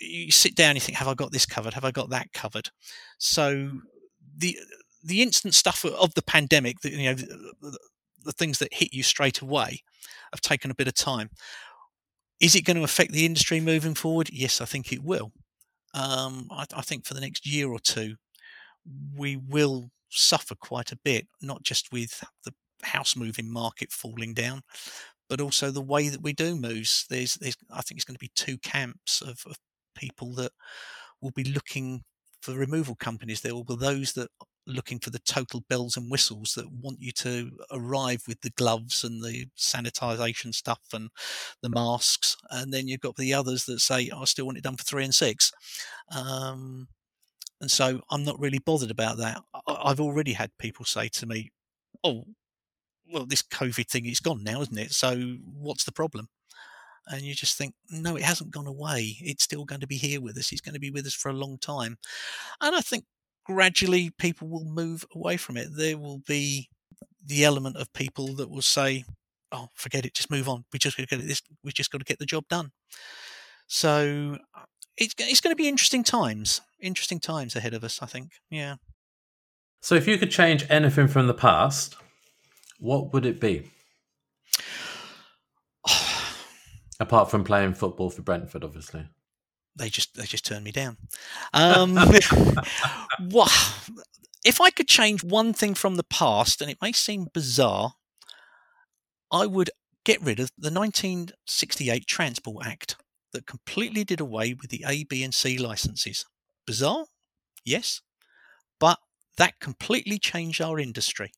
you 0.00 0.30
sit 0.30 0.54
down, 0.54 0.76
you 0.76 0.80
think, 0.80 0.98
"Have 0.98 1.08
I 1.08 1.14
got 1.14 1.32
this 1.32 1.46
covered? 1.46 1.74
Have 1.74 1.84
I 1.84 1.90
got 1.90 2.10
that 2.10 2.32
covered?" 2.32 2.70
So 3.18 3.72
the 4.36 4.58
the 5.02 5.22
instant 5.22 5.54
stuff 5.54 5.84
of 5.84 6.14
the 6.14 6.22
pandemic, 6.22 6.76
you 6.84 7.04
know, 7.04 7.14
the, 7.14 7.78
the 8.24 8.32
things 8.32 8.58
that 8.58 8.74
hit 8.74 8.92
you 8.92 9.02
straight 9.02 9.40
away, 9.40 9.82
have 10.32 10.40
taken 10.40 10.70
a 10.70 10.74
bit 10.74 10.88
of 10.88 10.94
time. 10.94 11.30
Is 12.40 12.56
it 12.56 12.64
going 12.64 12.76
to 12.76 12.84
affect 12.84 13.12
the 13.12 13.26
industry 13.26 13.60
moving 13.60 13.94
forward? 13.94 14.30
Yes, 14.32 14.60
I 14.60 14.64
think 14.64 14.92
it 14.92 15.02
will. 15.04 15.32
Um, 15.94 16.48
I, 16.50 16.64
I 16.74 16.80
think 16.82 17.04
for 17.04 17.14
the 17.14 17.20
next 17.20 17.46
year 17.46 17.68
or 17.68 17.78
two, 17.78 18.16
we 19.14 19.36
will 19.36 19.90
suffer 20.08 20.54
quite 20.54 20.92
a 20.92 20.98
bit, 21.04 21.26
not 21.42 21.62
just 21.62 21.92
with 21.92 22.24
the 22.44 22.52
house 22.82 23.14
moving 23.14 23.52
market 23.52 23.92
falling 23.92 24.34
down, 24.34 24.62
but 25.28 25.40
also 25.40 25.70
the 25.70 25.82
way 25.82 26.08
that 26.08 26.22
we 26.22 26.32
do 26.32 26.56
moves. 26.56 27.06
There's, 27.10 27.34
there's 27.34 27.56
I 27.70 27.82
think 27.82 27.98
it's 27.98 28.04
going 28.04 28.16
to 28.16 28.20
be 28.20 28.32
two 28.34 28.58
camps 28.58 29.20
of, 29.20 29.42
of 29.46 29.56
people 29.94 30.34
that 30.36 30.52
will 31.20 31.32
be 31.32 31.44
looking 31.44 32.02
for 32.40 32.54
removal 32.54 32.94
companies. 32.94 33.40
There 33.40 33.54
will 33.54 33.64
be 33.64 33.76
those 33.76 34.12
that 34.14 34.30
looking 34.66 34.98
for 34.98 35.10
the 35.10 35.18
total 35.20 35.64
bells 35.68 35.96
and 35.96 36.10
whistles 36.10 36.52
that 36.54 36.70
want 36.70 37.00
you 37.00 37.12
to 37.12 37.50
arrive 37.72 38.22
with 38.28 38.40
the 38.42 38.50
gloves 38.50 39.04
and 39.04 39.22
the 39.22 39.46
sanitization 39.58 40.54
stuff 40.54 40.80
and 40.92 41.10
the 41.62 41.70
masks, 41.70 42.36
and 42.50 42.72
then 42.72 42.88
you've 42.88 43.00
got 43.00 43.16
the 43.16 43.34
others 43.34 43.64
that 43.64 43.80
say, 43.80 44.10
"I 44.10 44.24
still 44.24 44.46
want 44.46 44.58
it 44.58 44.64
done 44.64 44.76
for 44.76 44.84
three 44.84 45.04
and 45.04 45.14
six. 45.14 45.52
Um, 46.10 46.88
and 47.60 47.70
so 47.70 48.00
I'm 48.10 48.24
not 48.24 48.40
really 48.40 48.58
bothered 48.58 48.90
about 48.90 49.18
that. 49.18 49.42
I've 49.66 50.00
already 50.00 50.32
had 50.34 50.56
people 50.58 50.84
say 50.84 51.08
to 51.08 51.26
me, 51.26 51.50
"Oh, 52.04 52.24
well, 53.06 53.26
this 53.26 53.42
COVID 53.42 53.88
thing 53.88 54.06
is 54.06 54.20
gone 54.20 54.42
now, 54.44 54.62
isn't 54.62 54.78
it? 54.78 54.92
So 54.92 55.38
what's 55.44 55.84
the 55.84 55.92
problem?" 55.92 56.28
And 57.06 57.22
you 57.22 57.34
just 57.34 57.56
think, 57.58 57.74
no, 57.90 58.16
it 58.16 58.22
hasn't 58.22 58.52
gone 58.52 58.66
away. 58.66 59.16
It's 59.20 59.44
still 59.44 59.64
going 59.64 59.80
to 59.80 59.86
be 59.86 59.96
here 59.96 60.20
with 60.20 60.36
us. 60.38 60.52
It's 60.52 60.60
going 60.60 60.74
to 60.74 60.80
be 60.80 60.90
with 60.90 61.06
us 61.06 61.14
for 61.14 61.28
a 61.30 61.34
long 61.34 61.58
time. 61.58 61.98
And 62.60 62.76
I 62.76 62.80
think 62.80 63.04
gradually 63.52 64.10
people 64.10 64.48
will 64.48 64.64
move 64.64 65.04
away 65.14 65.36
from 65.36 65.56
it. 65.56 65.68
There 65.76 65.98
will 65.98 66.22
be 66.26 66.68
the 67.24 67.44
element 67.44 67.76
of 67.76 67.92
people 67.92 68.34
that 68.36 68.48
will 68.48 68.62
say, 68.62 69.04
"Oh, 69.50 69.68
forget 69.74 70.06
it, 70.06 70.14
just 70.14 70.30
move 70.30 70.48
on. 70.48 70.64
We 70.72 70.78
just 70.78 70.96
got 70.96 71.08
to 71.08 71.16
get 71.16 71.26
this. 71.26 71.42
We 71.64 71.72
just 71.72 71.90
got 71.90 71.98
to 71.98 72.04
get 72.04 72.18
the 72.18 72.26
job 72.26 72.44
done." 72.48 72.70
So 73.66 74.38
uh, 74.56 74.62
it's 74.96 75.14
it's 75.18 75.40
going 75.40 75.52
to 75.52 75.62
be 75.62 75.68
interesting 75.68 76.04
times. 76.04 76.60
Interesting 76.80 77.18
times 77.20 77.56
ahead 77.56 77.74
of 77.74 77.82
us. 77.82 78.00
I 78.00 78.06
think. 78.06 78.32
Yeah. 78.50 78.76
So, 79.82 79.94
if 79.94 80.06
you 80.06 80.18
could 80.18 80.30
change 80.30 80.66
anything 80.68 81.08
from 81.08 81.26
the 81.26 81.34
past, 81.34 81.96
what 82.78 83.12
would 83.12 83.24
it 83.24 83.40
be? 83.40 83.70
Apart 87.00 87.30
from 87.30 87.44
playing 87.44 87.74
football 87.74 88.10
for 88.10 88.22
Brentford, 88.22 88.62
obviously. 88.62 89.06
They 89.80 89.88
just 89.88 90.14
they 90.14 90.26
just 90.26 90.44
turned 90.44 90.64
me 90.64 90.70
down. 90.70 90.98
Um, 91.52 91.96
what 93.30 93.50
if 94.44 94.60
I 94.60 94.70
could 94.70 94.88
change 94.88 95.24
one 95.24 95.52
thing 95.52 95.74
from 95.74 95.96
the 95.96 96.04
past, 96.04 96.60
and 96.60 96.70
it 96.70 96.78
may 96.82 96.92
seem 96.92 97.28
bizarre, 97.32 97.94
I 99.32 99.46
would 99.46 99.70
get 100.04 100.22
rid 100.22 100.38
of 100.38 100.50
the 100.56 100.70
1968 100.70 102.06
Transport 102.06 102.66
Act 102.66 102.96
that 103.32 103.46
completely 103.46 104.04
did 104.04 104.20
away 104.20 104.54
with 104.54 104.70
the 104.70 104.84
A, 104.86 105.04
B, 105.04 105.22
and 105.22 105.34
C 105.34 105.56
licenses. 105.56 106.26
Bizarre, 106.66 107.06
yes, 107.64 108.02
but 108.78 108.98
that 109.38 109.60
completely 109.60 110.18
changed 110.18 110.60
our 110.60 110.78
industry. 110.78 111.32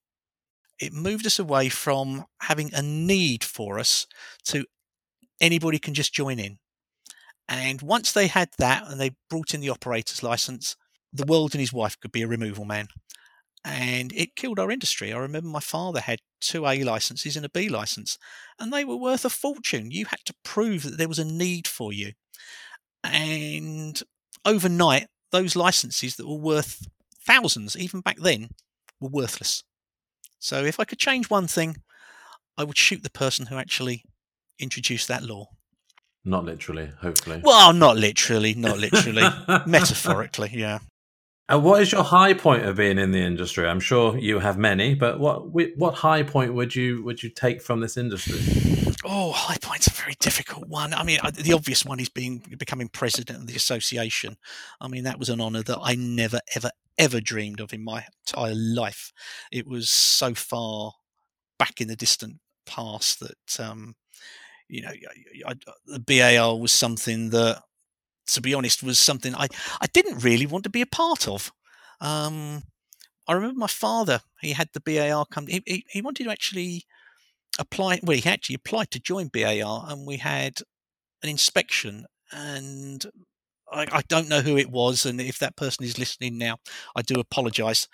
It 0.80 0.92
moved 0.92 1.26
us 1.26 1.38
away 1.38 1.68
from 1.68 2.24
having 2.40 2.74
a 2.74 2.82
need 2.82 3.44
for 3.44 3.78
us 3.78 4.06
to 4.46 4.64
anybody 5.40 5.78
can 5.78 5.94
just 5.94 6.12
join 6.12 6.38
in. 6.40 6.58
And 7.48 7.82
once 7.82 8.12
they 8.12 8.28
had 8.28 8.50
that 8.58 8.88
and 8.88 9.00
they 9.00 9.10
brought 9.28 9.54
in 9.54 9.60
the 9.60 9.70
operator's 9.70 10.22
license, 10.22 10.76
the 11.12 11.26
world 11.26 11.54
and 11.54 11.60
his 11.60 11.72
wife 11.72 11.98
could 12.00 12.12
be 12.12 12.22
a 12.22 12.28
removal 12.28 12.64
man. 12.64 12.88
And 13.64 14.12
it 14.12 14.34
killed 14.34 14.58
our 14.58 14.70
industry. 14.70 15.12
I 15.12 15.18
remember 15.18 15.48
my 15.48 15.60
father 15.60 16.00
had 16.00 16.20
two 16.40 16.66
A 16.66 16.82
licenses 16.82 17.36
and 17.36 17.46
a 17.46 17.50
B 17.50 17.68
license, 17.68 18.18
and 18.58 18.72
they 18.72 18.84
were 18.84 18.96
worth 18.96 19.24
a 19.24 19.30
fortune. 19.30 19.90
You 19.90 20.06
had 20.06 20.20
to 20.26 20.34
prove 20.42 20.82
that 20.82 20.98
there 20.98 21.08
was 21.08 21.20
a 21.20 21.24
need 21.24 21.68
for 21.68 21.92
you. 21.92 22.12
And 23.04 24.00
overnight, 24.44 25.06
those 25.30 25.54
licenses 25.54 26.16
that 26.16 26.28
were 26.28 26.36
worth 26.36 26.86
thousands, 27.24 27.76
even 27.76 28.00
back 28.00 28.18
then, 28.18 28.48
were 29.00 29.08
worthless. 29.08 29.62
So 30.38 30.64
if 30.64 30.80
I 30.80 30.84
could 30.84 30.98
change 30.98 31.30
one 31.30 31.46
thing, 31.46 31.76
I 32.56 32.64
would 32.64 32.76
shoot 32.76 33.02
the 33.02 33.10
person 33.10 33.46
who 33.46 33.56
actually 33.56 34.04
introduced 34.58 35.06
that 35.08 35.22
law. 35.22 35.50
Not 36.24 36.44
literally, 36.44 36.90
hopefully. 37.00 37.40
Well, 37.42 37.72
not 37.72 37.96
literally, 37.96 38.54
not 38.54 38.78
literally, 38.78 39.24
metaphorically, 39.66 40.50
yeah. 40.52 40.78
And 41.48 41.64
what 41.64 41.82
is 41.82 41.92
your 41.92 42.04
high 42.04 42.34
point 42.34 42.64
of 42.64 42.76
being 42.76 42.98
in 42.98 43.10
the 43.10 43.20
industry? 43.20 43.66
I'm 43.66 43.80
sure 43.80 44.16
you 44.16 44.38
have 44.38 44.56
many, 44.56 44.94
but 44.94 45.18
what 45.18 45.50
what 45.76 45.94
high 45.94 46.22
point 46.22 46.54
would 46.54 46.74
you 46.74 47.02
would 47.02 47.22
you 47.22 47.28
take 47.28 47.60
from 47.60 47.80
this 47.80 47.96
industry? 47.96 48.40
Oh, 49.04 49.32
high 49.32 49.58
point's 49.60 49.88
a 49.88 49.90
very 49.90 50.14
difficult 50.20 50.68
one. 50.68 50.94
I 50.94 51.02
mean, 51.02 51.18
the 51.34 51.52
obvious 51.52 51.84
one 51.84 51.98
is 51.98 52.08
being 52.08 52.42
becoming 52.56 52.88
president 52.88 53.40
of 53.40 53.46
the 53.48 53.56
association. 53.56 54.36
I 54.80 54.86
mean, 54.86 55.04
that 55.04 55.18
was 55.18 55.28
an 55.28 55.40
honour 55.40 55.62
that 55.64 55.78
I 55.82 55.96
never, 55.96 56.40
ever, 56.54 56.70
ever 56.98 57.20
dreamed 57.20 57.60
of 57.60 57.72
in 57.72 57.82
my 57.84 58.04
entire 58.28 58.54
life. 58.54 59.12
It 59.50 59.66
was 59.66 59.90
so 59.90 60.34
far 60.34 60.92
back 61.58 61.80
in 61.80 61.88
the 61.88 61.96
distant 61.96 62.38
past 62.64 63.18
that, 63.20 63.60
um, 63.60 63.96
you 64.72 64.80
know, 64.80 64.88
I, 65.46 65.50
I, 65.50 65.54
the 65.86 66.00
BAR 66.00 66.58
was 66.58 66.72
something 66.72 67.28
that, 67.28 67.62
to 68.28 68.40
be 68.40 68.54
honest, 68.54 68.82
was 68.82 68.98
something 68.98 69.34
I, 69.34 69.48
I 69.82 69.86
didn't 69.92 70.24
really 70.24 70.46
want 70.46 70.64
to 70.64 70.70
be 70.70 70.80
a 70.80 70.86
part 70.86 71.28
of. 71.28 71.52
Um, 72.00 72.62
I 73.28 73.34
remember 73.34 73.58
my 73.58 73.66
father, 73.66 74.22
he 74.40 74.52
had 74.52 74.70
the 74.72 74.80
BAR 74.80 75.26
come, 75.26 75.46
he, 75.46 75.62
he, 75.66 75.84
he 75.90 76.00
wanted 76.00 76.24
to 76.24 76.30
actually 76.30 76.84
apply. 77.58 78.00
Well, 78.02 78.16
he 78.16 78.28
actually 78.28 78.56
applied 78.56 78.90
to 78.92 78.98
join 78.98 79.28
BAR, 79.28 79.84
and 79.88 80.06
we 80.06 80.16
had 80.16 80.60
an 81.22 81.28
inspection. 81.28 82.06
And 82.32 83.04
I, 83.70 83.86
I 83.92 84.02
don't 84.08 84.30
know 84.30 84.40
who 84.40 84.56
it 84.56 84.70
was, 84.70 85.04
and 85.04 85.20
if 85.20 85.38
that 85.40 85.54
person 85.54 85.84
is 85.84 85.98
listening 85.98 86.38
now, 86.38 86.56
I 86.96 87.02
do 87.02 87.20
apologise. 87.20 87.88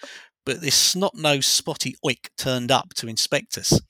But 0.49 0.63
this 0.63 0.77
snot-nosed 0.77 1.45
spotty 1.45 1.97
oik 2.03 2.31
turned 2.39 2.71
up 2.71 2.95
to 2.95 3.07
inspect 3.07 3.59
us, 3.59 3.83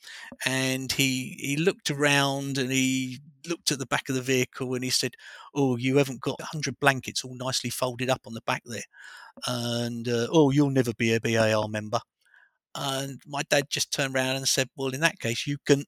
and 0.45 0.91
he 0.91 1.37
he 1.38 1.57
looked 1.57 1.88
around 1.88 2.59
and 2.59 2.73
he 2.73 3.21
looked 3.47 3.71
at 3.71 3.79
the 3.79 3.87
back 3.87 4.09
of 4.09 4.17
the 4.17 4.21
vehicle 4.21 4.75
and 4.75 4.83
he 4.83 4.91
said, 4.91 5.12
"Oh, 5.55 5.77
you 5.77 5.99
haven't 5.99 6.21
got 6.21 6.41
hundred 6.43 6.81
blankets 6.81 7.23
all 7.23 7.37
nicely 7.37 7.71
folded 7.71 8.11
up 8.11 8.23
on 8.27 8.35
the 8.35 8.41
back 8.41 8.62
there, 8.67 8.83
and 9.47 10.09
uh, 10.09 10.27
oh, 10.33 10.50
you'll 10.50 10.71
never 10.71 10.93
be 10.95 11.15
a 11.15 11.21
BAR 11.21 11.69
member." 11.69 12.00
And 12.75 13.23
my 13.25 13.43
dad 13.49 13.67
just 13.71 13.93
turned 13.93 14.17
around 14.17 14.35
and 14.35 14.49
said, 14.49 14.69
"Well, 14.75 14.93
in 14.93 15.00
that 15.03 15.21
case, 15.21 15.47
you 15.47 15.59
can 15.65 15.85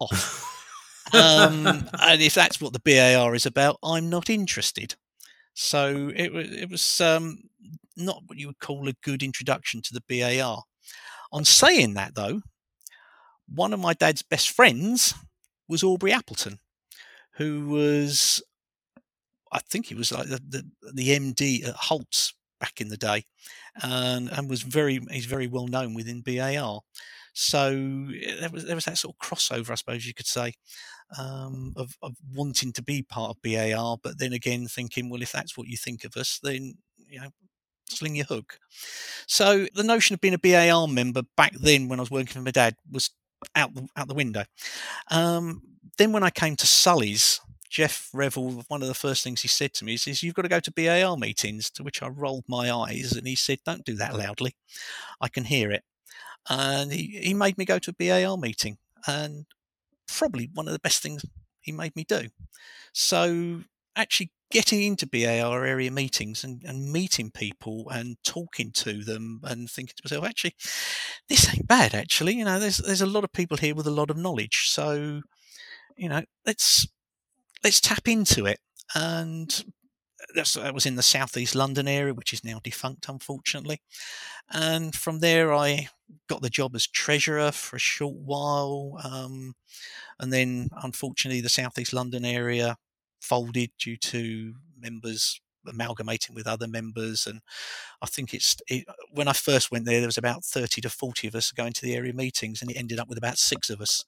off." 0.00 1.06
um, 1.14 1.66
and 2.00 2.20
if 2.20 2.34
that's 2.34 2.60
what 2.60 2.72
the 2.72 2.80
BAR 2.80 3.32
is 3.36 3.46
about, 3.46 3.78
I'm 3.80 4.10
not 4.10 4.28
interested. 4.28 4.96
So 5.54 6.10
it 6.16 6.32
was 6.32 6.50
it 6.50 6.68
was 6.68 7.00
um, 7.00 7.44
not 7.96 8.22
what 8.26 8.38
you 8.38 8.48
would 8.48 8.58
call 8.58 8.88
a 8.88 8.94
good 9.02 9.22
introduction 9.22 9.82
to 9.82 9.94
the 9.94 10.02
BAR. 10.08 10.62
On 11.32 11.44
saying 11.44 11.94
that, 11.94 12.14
though, 12.14 12.42
one 13.52 13.72
of 13.72 13.80
my 13.80 13.94
dad's 13.94 14.22
best 14.22 14.50
friends 14.50 15.14
was 15.68 15.82
Aubrey 15.82 16.12
Appleton, 16.12 16.58
who 17.36 17.66
was, 17.66 18.42
I 19.52 19.58
think 19.60 19.86
he 19.86 19.94
was 19.94 20.12
like 20.12 20.28
the, 20.28 20.40
the, 20.48 20.92
the 20.92 21.08
MD 21.08 21.66
at 21.66 21.74
Holtz 21.74 22.34
back 22.60 22.80
in 22.80 22.88
the 22.88 22.96
day, 22.96 23.24
and, 23.82 24.30
and 24.30 24.48
was 24.48 24.62
very 24.62 25.00
he's 25.10 25.26
very 25.26 25.46
well 25.46 25.66
known 25.66 25.94
within 25.94 26.22
BAR. 26.22 26.80
So 27.34 27.70
there 27.70 28.50
was 28.50 28.64
there 28.64 28.76
was 28.76 28.84
that 28.84 28.98
sort 28.98 29.14
of 29.14 29.28
crossover, 29.28 29.70
I 29.70 29.74
suppose 29.74 30.06
you 30.06 30.14
could 30.14 30.26
say, 30.26 30.54
um, 31.18 31.72
of, 31.76 31.96
of 32.00 32.14
wanting 32.32 32.72
to 32.74 32.82
be 32.82 33.02
part 33.02 33.30
of 33.30 33.42
BAR, 33.42 33.98
but 34.02 34.18
then 34.18 34.32
again 34.32 34.66
thinking, 34.66 35.10
well, 35.10 35.22
if 35.22 35.32
that's 35.32 35.56
what 35.56 35.66
you 35.66 35.76
think 35.76 36.04
of 36.04 36.16
us, 36.16 36.38
then 36.42 36.74
you 37.08 37.20
know, 37.20 37.30
sling 37.88 38.16
your 38.16 38.26
hook. 38.26 38.58
So 39.26 39.66
the 39.74 39.82
notion 39.82 40.14
of 40.14 40.20
being 40.20 40.34
a 40.34 40.38
BAR 40.38 40.88
member 40.88 41.22
back 41.36 41.52
then, 41.54 41.88
when 41.88 41.98
I 41.98 42.02
was 42.02 42.10
working 42.10 42.28
for 42.28 42.40
my 42.40 42.50
dad, 42.50 42.76
was 42.90 43.10
out 43.54 43.74
the, 43.74 43.86
out 43.96 44.08
the 44.08 44.14
window. 44.14 44.44
Um, 45.10 45.62
then 45.98 46.12
when 46.12 46.22
I 46.22 46.30
came 46.30 46.56
to 46.56 46.66
Sully's 46.66 47.40
Jeff 47.70 48.08
Revel, 48.12 48.64
one 48.68 48.82
of 48.82 48.88
the 48.88 48.94
first 48.94 49.24
things 49.24 49.42
he 49.42 49.48
said 49.48 49.74
to 49.74 49.84
me 49.84 49.94
is, 49.94 50.06
is, 50.06 50.22
You've 50.22 50.34
got 50.34 50.42
to 50.42 50.48
go 50.48 50.60
to 50.60 50.72
BAR 50.72 51.16
meetings, 51.16 51.70
to 51.70 51.82
which 51.82 52.02
I 52.02 52.08
rolled 52.08 52.44
my 52.48 52.70
eyes 52.70 53.12
and 53.12 53.26
he 53.26 53.34
said, 53.34 53.58
Don't 53.64 53.84
do 53.84 53.94
that 53.96 54.16
loudly. 54.16 54.54
I 55.20 55.28
can 55.28 55.44
hear 55.44 55.70
it. 55.70 55.82
And 56.48 56.92
he, 56.92 57.20
he 57.22 57.34
made 57.34 57.58
me 57.58 57.64
go 57.64 57.78
to 57.78 57.90
a 57.90 57.94
BAR 58.24 58.36
meeting 58.36 58.78
and 59.06 59.46
probably 60.06 60.50
one 60.52 60.68
of 60.68 60.72
the 60.72 60.78
best 60.78 61.02
things 61.02 61.24
he 61.60 61.72
made 61.72 61.96
me 61.96 62.04
do. 62.04 62.28
So 62.92 63.62
actually 63.96 64.30
getting 64.50 64.82
into 64.82 65.06
BAR 65.06 65.64
area 65.64 65.90
meetings 65.90 66.44
and, 66.44 66.62
and 66.64 66.92
meeting 66.92 67.30
people 67.30 67.88
and 67.90 68.16
talking 68.24 68.70
to 68.72 69.02
them 69.02 69.40
and 69.44 69.68
thinking 69.68 69.94
to 69.96 70.02
myself, 70.04 70.24
actually, 70.24 70.54
this 71.28 71.52
ain't 71.54 71.66
bad. 71.66 71.94
Actually, 71.94 72.34
you 72.34 72.44
know, 72.44 72.58
there's 72.58 72.78
there's 72.78 73.00
a 73.00 73.06
lot 73.06 73.24
of 73.24 73.32
people 73.32 73.56
here 73.56 73.74
with 73.74 73.86
a 73.86 73.90
lot 73.90 74.10
of 74.10 74.16
knowledge. 74.16 74.68
So, 74.68 75.22
you 75.96 76.08
know, 76.08 76.22
let's 76.46 76.86
let's 77.62 77.80
tap 77.80 78.06
into 78.06 78.46
it. 78.46 78.60
And 78.94 79.64
that's, 80.34 80.54
that 80.54 80.74
was 80.74 80.86
in 80.86 80.96
the 80.96 81.02
southeast 81.02 81.54
London 81.54 81.88
area, 81.88 82.14
which 82.14 82.32
is 82.32 82.44
now 82.44 82.60
defunct, 82.62 83.08
unfortunately. 83.08 83.80
And 84.50 84.94
from 84.94 85.20
there, 85.20 85.52
I 85.52 85.88
got 86.28 86.42
the 86.42 86.50
job 86.50 86.74
as 86.74 86.86
treasurer 86.86 87.50
for 87.50 87.76
a 87.76 87.80
short 87.80 88.16
while. 88.16 89.00
Um, 89.02 89.54
and 90.20 90.32
then, 90.32 90.68
unfortunately, 90.82 91.40
the 91.40 91.48
southeast 91.48 91.92
London 91.92 92.24
area 92.24 92.76
folded 93.24 93.70
due 93.78 93.96
to 93.96 94.54
members 94.78 95.40
amalgamating 95.66 96.34
with 96.34 96.46
other 96.46 96.68
members 96.68 97.26
and 97.26 97.40
i 98.02 98.06
think 98.06 98.34
it's 98.34 98.56
it, 98.68 98.84
when 99.12 99.28
i 99.28 99.32
first 99.32 99.70
went 99.70 99.86
there 99.86 99.98
there 99.98 100.08
was 100.08 100.18
about 100.18 100.44
30 100.44 100.82
to 100.82 100.90
40 100.90 101.28
of 101.28 101.34
us 101.34 101.52
going 101.52 101.72
to 101.72 101.82
the 101.82 101.94
area 101.94 102.12
meetings 102.12 102.60
and 102.60 102.70
it 102.70 102.76
ended 102.76 102.98
up 102.98 103.08
with 103.08 103.16
about 103.18 103.38
six 103.38 103.70
of 103.70 103.80
us 103.80 104.04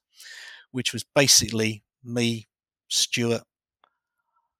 which 0.71 0.93
was 0.93 1.03
basically 1.15 1.83
me 2.03 2.47
stuart 2.89 3.41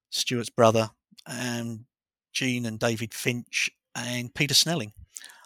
stuart's 0.10 0.50
brother 0.50 0.90
and 1.28 1.86
gene 2.34 2.66
and 2.66 2.80
david 2.80 3.14
finch 3.14 3.70
and 3.96 4.34
peter 4.34 4.54
snelling. 4.54 4.94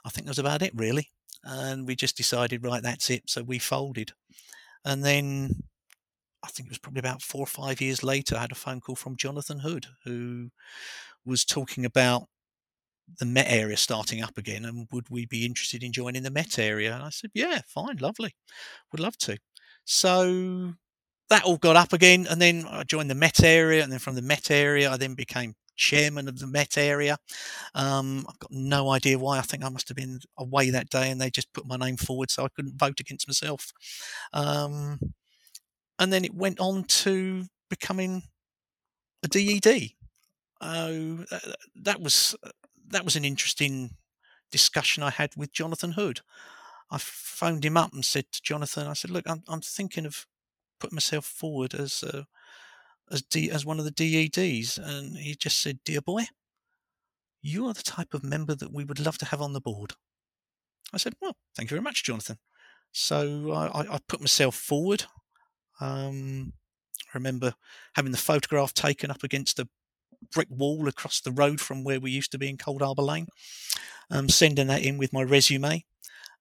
I 0.06 0.10
think 0.10 0.26
that 0.26 0.32
was 0.32 0.40
about 0.40 0.62
it 0.62 0.74
really 0.76 1.10
and 1.44 1.88
we 1.88 1.96
just 1.96 2.18
decided 2.18 2.64
right 2.64 2.84
that's 2.84 3.10
it. 3.10 3.24
So 3.30 3.44
we 3.44 3.60
folded 3.60 4.14
and 4.86 5.04
then 5.04 5.64
I 6.44 6.48
think 6.48 6.68
it 6.68 6.72
was 6.72 6.80
probably 6.80 7.00
about 7.00 7.22
four 7.22 7.42
or 7.42 7.48
five 7.48 7.82
years 7.82 8.04
later, 8.04 8.36
I 8.36 8.42
had 8.42 8.52
a 8.52 8.56
phone 8.56 8.82
call 8.82 8.96
from 8.96 9.16
Jonathan 9.16 9.60
Hood, 9.60 9.88
who 10.06 10.50
was 11.26 11.46
talking 11.46 11.86
about 11.86 12.24
the 13.20 13.26
Met 13.26 13.48
area 13.50 13.78
starting 13.78 14.24
up 14.24 14.38
again, 14.38 14.66
and 14.66 14.88
would 14.92 15.10
we 15.10 15.26
be 15.26 15.46
interested 15.46 15.84
in 15.84 15.92
joining 15.92 16.24
the 16.24 16.32
Met 16.32 16.58
area? 16.58 16.94
And 16.94 17.04
I 17.04 17.10
said, 17.10 17.32
yeah, 17.34 17.62
fine, 17.68 17.98
lovely, 17.98 18.34
would 18.92 19.02
love 19.02 19.18
to. 19.20 19.38
So 19.86 20.74
that 21.30 21.44
all 21.44 21.58
got 21.58 21.76
up 21.76 21.94
again, 21.94 22.28
and 22.30 22.42
then 22.42 22.66
I 22.70 22.84
joined 22.84 23.10
the 23.10 23.16
Met 23.16 23.44
area, 23.44 23.84
and 23.84 23.92
then 23.92 24.00
from 24.00 24.16
the 24.16 24.22
Met 24.22 24.52
area, 24.52 24.92
I 24.92 24.98
then 24.98 25.14
became 25.14 25.56
chairman 25.76 26.28
of 26.28 26.40
the 26.40 26.48
Met 26.48 26.78
area. 26.78 27.18
Um, 27.76 28.26
I've 28.30 28.40
got 28.40 28.52
no 28.52 28.90
idea 28.92 29.18
why. 29.18 29.38
I 29.40 29.42
think 29.42 29.64
I 29.64 29.70
must 29.70 29.88
have 29.90 29.98
been 29.98 30.20
away 30.38 30.70
that 30.70 30.90
day, 30.90 31.10
and 31.12 31.20
they 31.20 31.30
just 31.30 31.52
put 31.54 31.68
my 31.68 31.78
name 31.78 31.98
forward, 31.98 32.32
so 32.32 32.46
I 32.46 32.50
couldn't 32.56 32.80
vote 32.80 33.00
against 33.00 33.28
myself. 33.28 33.72
Um, 34.34 35.00
and 36.02 36.12
then 36.12 36.26
it 36.26 36.34
went 36.34 36.60
on 36.60 36.84
to 36.84 37.46
becoming 37.70 38.24
a 39.24 39.28
DED. 39.28 39.92
Oh, 40.60 41.26
that 41.76 42.02
was 42.02 42.36
that 42.88 43.06
was 43.06 43.16
an 43.16 43.24
interesting 43.24 43.92
discussion 44.52 45.04
I 45.04 45.12
had 45.12 45.32
with 45.38 45.54
Jonathan 45.54 45.92
Hood. 45.92 46.22
I 46.90 46.98
phoned 46.98 47.64
him 47.64 47.78
up 47.78 47.94
and 47.94 48.04
said 48.04 48.26
to 48.32 48.42
Jonathan, 48.42 48.88
I 48.88 48.94
said, 48.94 49.12
"Look, 49.12 49.30
I'm, 49.30 49.44
I'm 49.48 49.62
thinking 49.62 50.08
of 50.08 50.26
putting 50.80 50.96
myself 50.96 51.26
forward 51.26 51.76
as 51.76 52.04
uh, 52.04 52.24
as 53.12 53.22
D, 53.22 53.52
as 53.52 53.64
one 53.64 53.78
of 53.78 53.86
the 53.86 53.92
DEDs," 53.92 54.80
and 54.80 55.18
he 55.18 55.36
just 55.36 55.62
said, 55.62 55.80
"Dear 55.86 56.02
boy, 56.02 56.24
you 57.44 57.68
are 57.68 57.74
the 57.76 57.84
type 57.84 58.16
of 58.16 58.24
member 58.24 58.56
that 58.56 58.74
we 58.74 58.84
would 58.84 59.00
love 59.00 59.20
to 59.20 59.26
have 59.26 59.42
on 59.42 59.54
the 59.54 59.62
board." 59.62 59.94
I 60.92 60.98
said, 60.98 61.14
"Well, 61.22 61.38
thank 61.56 61.70
you 61.70 61.76
very 61.76 61.84
much, 61.84 62.04
Jonathan." 62.04 62.40
So 62.92 63.52
I, 63.52 63.96
I 63.96 64.00
put 64.08 64.20
myself 64.20 64.56
forward. 64.56 65.06
Um, 65.82 66.54
I 67.14 67.18
remember 67.18 67.54
having 67.96 68.12
the 68.12 68.18
photograph 68.18 68.74
taken 68.74 69.12
up 69.12 69.24
against 69.24 69.60
a 69.60 69.68
brick 70.32 70.48
wall 70.50 70.88
across 70.88 71.20
the 71.20 71.32
road 71.32 71.60
from 71.60 71.84
where 71.84 72.00
we 72.00 72.12
used 72.12 72.32
to 72.32 72.38
be 72.38 72.50
in 72.50 72.58
Coldharbour 72.58 73.06
Lane, 73.06 73.28
um, 74.10 74.30
sending 74.30 74.68
that 74.68 74.84
in 74.84 74.98
with 74.98 75.12
my 75.12 75.24
resume. 75.24 75.84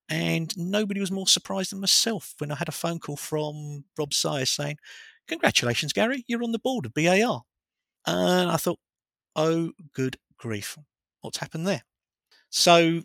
And 0.08 0.52
nobody 0.56 1.00
was 1.00 1.10
more 1.10 1.26
surprised 1.26 1.72
than 1.72 1.80
myself 1.80 2.34
when 2.38 2.52
I 2.52 2.56
had 2.56 2.68
a 2.68 2.72
phone 2.72 2.98
call 2.98 3.16
from 3.16 3.84
Rob 3.96 4.12
Sayers 4.12 4.50
saying, 4.50 4.76
Congratulations, 5.28 5.92
Gary, 5.92 6.24
you're 6.26 6.42
on 6.42 6.52
the 6.52 6.58
board 6.58 6.86
of 6.86 6.94
BAR. 6.94 7.42
And 8.06 8.50
I 8.50 8.56
thought, 8.56 8.80
oh, 9.36 9.70
good 9.94 10.16
grief, 10.38 10.76
what's 11.20 11.38
happened 11.38 11.66
there? 11.66 11.82
So 12.50 13.02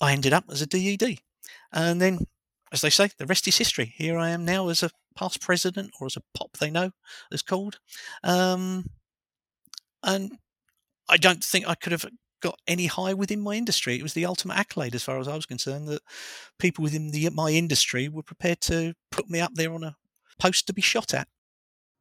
I 0.00 0.12
ended 0.12 0.34
up 0.34 0.44
as 0.50 0.60
a 0.60 0.66
DED. 0.66 1.20
And 1.72 2.00
then, 2.00 2.26
as 2.72 2.80
they 2.80 2.90
say, 2.90 3.10
the 3.18 3.26
rest 3.26 3.46
is 3.46 3.58
history. 3.58 3.92
Here 3.96 4.18
I 4.18 4.30
am 4.30 4.44
now 4.44 4.68
as 4.68 4.82
a 4.82 4.90
past 5.14 5.40
president, 5.40 5.92
or 6.00 6.06
as 6.06 6.16
a 6.16 6.22
pop 6.34 6.56
they 6.56 6.70
know 6.70 6.90
is 7.30 7.42
called. 7.42 7.78
Um, 8.24 8.86
and 10.02 10.38
I 11.08 11.18
don't 11.18 11.44
think 11.44 11.68
I 11.68 11.74
could 11.74 11.92
have 11.92 12.06
got 12.40 12.58
any 12.66 12.86
higher 12.86 13.14
within 13.14 13.40
my 13.40 13.54
industry. 13.54 13.96
It 13.96 14.02
was 14.02 14.14
the 14.14 14.26
ultimate 14.26 14.58
accolade, 14.58 14.94
as 14.94 15.04
far 15.04 15.18
as 15.18 15.28
I 15.28 15.36
was 15.36 15.46
concerned, 15.46 15.86
that 15.88 16.02
people 16.58 16.82
within 16.82 17.10
the, 17.10 17.28
my 17.30 17.50
industry 17.50 18.08
were 18.08 18.22
prepared 18.22 18.60
to 18.62 18.94
put 19.10 19.28
me 19.28 19.40
up 19.40 19.52
there 19.54 19.72
on 19.72 19.84
a 19.84 19.96
post 20.38 20.66
to 20.66 20.72
be 20.72 20.82
shot 20.82 21.14
at. 21.14 21.28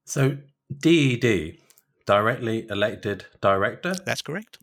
So, 0.05 0.37
DED, 0.75 1.57
directly 2.05 2.67
elected 2.69 3.25
director? 3.41 3.93
That's 4.05 4.21
correct. 4.21 4.57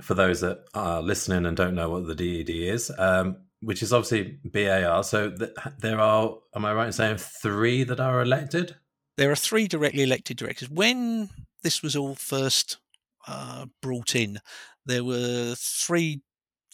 For 0.00 0.14
those 0.14 0.40
that 0.40 0.64
are 0.74 1.02
listening 1.02 1.44
and 1.44 1.56
don't 1.56 1.74
know 1.74 1.90
what 1.90 2.06
the 2.06 2.14
DED 2.14 2.50
is, 2.50 2.90
um, 2.96 3.36
which 3.60 3.82
is 3.82 3.92
obviously 3.92 4.38
BAR. 4.44 5.02
So 5.02 5.30
th- 5.30 5.50
there 5.78 6.00
are, 6.00 6.36
am 6.54 6.64
I 6.64 6.72
right 6.72 6.86
in 6.86 6.92
saying 6.92 7.18
three 7.18 7.84
that 7.84 8.00
are 8.00 8.22
elected? 8.22 8.76
There 9.16 9.30
are 9.30 9.36
three 9.36 9.66
directly 9.66 10.02
elected 10.02 10.36
directors. 10.36 10.70
When 10.70 11.30
this 11.62 11.82
was 11.82 11.96
all 11.96 12.14
first 12.14 12.78
uh, 13.26 13.66
brought 13.82 14.14
in, 14.14 14.38
there 14.86 15.04
were 15.04 15.54
three 15.56 16.22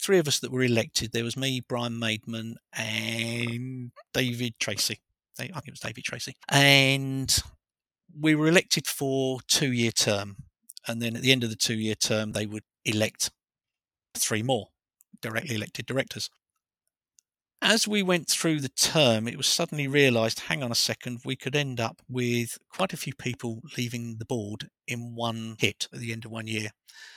three 0.01 0.19
of 0.19 0.27
us 0.27 0.39
that 0.39 0.51
were 0.51 0.61
elected. 0.61 1.11
There 1.11 1.23
was 1.23 1.37
me, 1.37 1.61
Brian 1.61 1.93
Maidman, 1.93 2.55
and 2.73 3.91
David 4.13 4.53
Tracy. 4.59 4.99
I 5.39 5.47
think 5.47 5.67
it 5.67 5.71
was 5.71 5.79
David 5.79 6.03
Tracy. 6.03 6.35
And 6.49 7.35
we 8.17 8.35
were 8.35 8.47
elected 8.47 8.87
for 8.87 9.39
two 9.47 9.71
year 9.71 9.91
term. 9.91 10.37
And 10.87 11.01
then 11.01 11.15
at 11.15 11.23
the 11.23 11.31
end 11.31 11.43
of 11.43 11.49
the 11.49 11.55
two 11.55 11.75
year 11.75 11.95
term, 11.95 12.33
they 12.33 12.45
would 12.45 12.63
elect 12.83 13.31
three 14.13 14.43
more 14.43 14.67
directly 15.21 15.55
elected 15.55 15.85
directors 15.85 16.29
as 17.61 17.87
we 17.87 18.03
went 18.03 18.27
through 18.27 18.59
the 18.59 18.69
term, 18.69 19.27
it 19.27 19.37
was 19.37 19.47
suddenly 19.47 19.87
realised 19.87 20.41
hang 20.41 20.61
on 20.61 20.71
a 20.71 20.75
second, 20.75 21.21
we 21.25 21.35
could 21.35 21.55
end 21.55 21.79
up 21.79 22.01
with 22.09 22.57
quite 22.69 22.93
a 22.93 22.97
few 22.97 23.13
people 23.13 23.61
leaving 23.77 24.17
the 24.17 24.25
board 24.25 24.69
in 24.87 25.15
one 25.15 25.55
hit 25.59 25.87
at 25.93 25.99
the 25.99 26.11
end 26.11 26.25
of 26.25 26.31
one 26.31 26.47
year. 26.47 26.69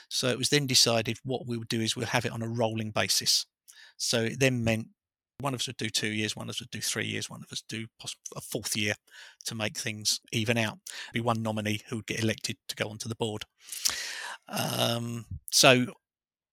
So 0.09 0.29
it 0.29 0.37
was 0.37 0.49
then 0.49 0.65
decided 0.65 1.19
what 1.23 1.47
we 1.47 1.57
would 1.57 1.67
do 1.67 1.81
is 1.81 1.95
we'll 1.95 2.07
have 2.07 2.25
it 2.25 2.31
on 2.31 2.41
a 2.41 2.47
rolling 2.47 2.91
basis. 2.91 3.45
So 3.97 4.23
it 4.23 4.39
then 4.39 4.63
meant 4.63 4.87
one 5.39 5.53
of 5.53 5.61
us 5.61 5.67
would 5.67 5.77
do 5.77 5.89
two 5.89 6.09
years, 6.09 6.35
one 6.35 6.47
of 6.47 6.55
us 6.55 6.59
would 6.59 6.71
do 6.71 6.81
three 6.81 7.05
years, 7.05 7.29
one 7.29 7.41
of 7.41 7.51
us 7.51 7.63
do 7.67 7.85
a 8.35 8.41
fourth 8.41 8.75
year 8.75 8.93
to 9.45 9.55
make 9.55 9.77
things 9.77 10.19
even 10.31 10.57
out. 10.57 10.79
Be 11.13 11.21
one 11.21 11.41
nominee 11.41 11.81
who 11.87 11.97
would 11.97 12.07
get 12.07 12.21
elected 12.21 12.57
to 12.67 12.75
go 12.75 12.89
onto 12.89 13.07
the 13.07 13.15
board. 13.15 13.43
Um, 14.49 15.25
so 15.51 15.85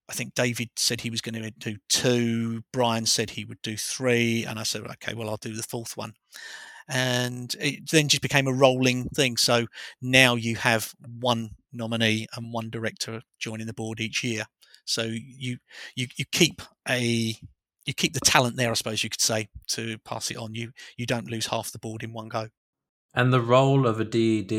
I 0.09 0.13
think 0.13 0.35
David 0.35 0.71
said 0.77 1.01
he 1.01 1.11
was 1.11 1.21
going 1.21 1.43
to 1.43 1.51
do 1.51 1.77
two. 1.89 2.63
Brian 2.73 3.07
said 3.07 3.31
he 3.31 3.45
would 3.45 3.61
do 3.63 3.77
three, 3.77 4.45
and 4.45 4.59
I 4.59 4.63
said, 4.63 4.83
okay, 4.83 5.15
well, 5.15 5.29
I'll 5.29 5.37
do 5.37 5.55
the 5.55 5.63
fourth 5.63 5.97
one. 5.97 6.15
And 6.89 7.53
it 7.59 7.91
then 7.91 8.07
just 8.07 8.23
became 8.23 8.47
a 8.47 8.53
rolling 8.53 9.09
thing. 9.09 9.37
So 9.37 9.67
now 10.01 10.37
you 10.37 10.55
have 10.57 10.95
one 11.19 11.51
nominee 11.73 12.29
and 12.37 12.53
one 12.53 12.71
director 12.71 13.23
joining 13.41 13.67
the 13.67 13.73
board 13.73 13.99
each 13.99 14.23
year. 14.23 14.45
So 14.85 15.03
you 15.03 15.59
you 15.97 16.07
you 16.17 16.25
keep 16.31 16.63
a 16.89 17.35
you 17.87 17.95
keep 17.95 18.13
the 18.13 18.21
talent 18.21 18.57
there, 18.57 18.71
I 18.71 18.75
suppose 18.75 19.03
you 19.03 19.11
could 19.11 19.21
say, 19.21 19.49
to 19.69 19.99
pass 19.99 20.31
it 20.31 20.37
on. 20.37 20.55
You 20.55 20.71
you 20.97 21.07
don't 21.07 21.29
lose 21.29 21.49
half 21.49 21.73
the 21.73 21.81
board 21.81 22.05
in 22.05 22.13
one 22.13 22.29
go. 22.29 22.49
And 23.15 23.33
the 23.33 23.41
role 23.41 23.87
of 23.87 23.99
a 23.99 24.05
DED 24.05 24.53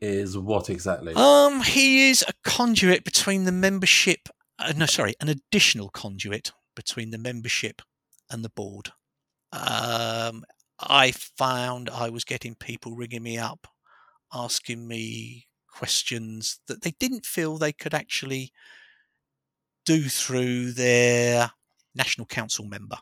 is 0.00 0.38
what 0.38 0.70
exactly? 0.70 1.12
Um, 1.14 1.62
he 1.62 2.10
is 2.10 2.24
a 2.26 2.32
conduit 2.48 3.04
between 3.04 3.44
the 3.44 3.52
membership 3.52 4.28
uh, 4.58 4.72
no, 4.76 4.86
sorry, 4.86 5.14
an 5.20 5.28
additional 5.28 5.90
conduit 5.90 6.52
between 6.76 7.10
the 7.10 7.18
membership 7.18 7.82
and 8.30 8.44
the 8.44 8.50
board. 8.50 8.90
Um, 9.52 10.44
I 10.80 11.12
found 11.12 11.90
I 11.90 12.08
was 12.08 12.24
getting 12.24 12.54
people 12.54 12.94
ringing 12.94 13.22
me 13.22 13.38
up, 13.38 13.66
asking 14.32 14.86
me 14.86 15.46
questions 15.68 16.60
that 16.66 16.82
they 16.82 16.92
didn't 16.98 17.26
feel 17.26 17.56
they 17.56 17.72
could 17.72 17.94
actually 17.94 18.52
do 19.84 20.02
through 20.02 20.72
their 20.72 21.50
national 21.94 22.26
council 22.26 22.64
member, 22.64 22.96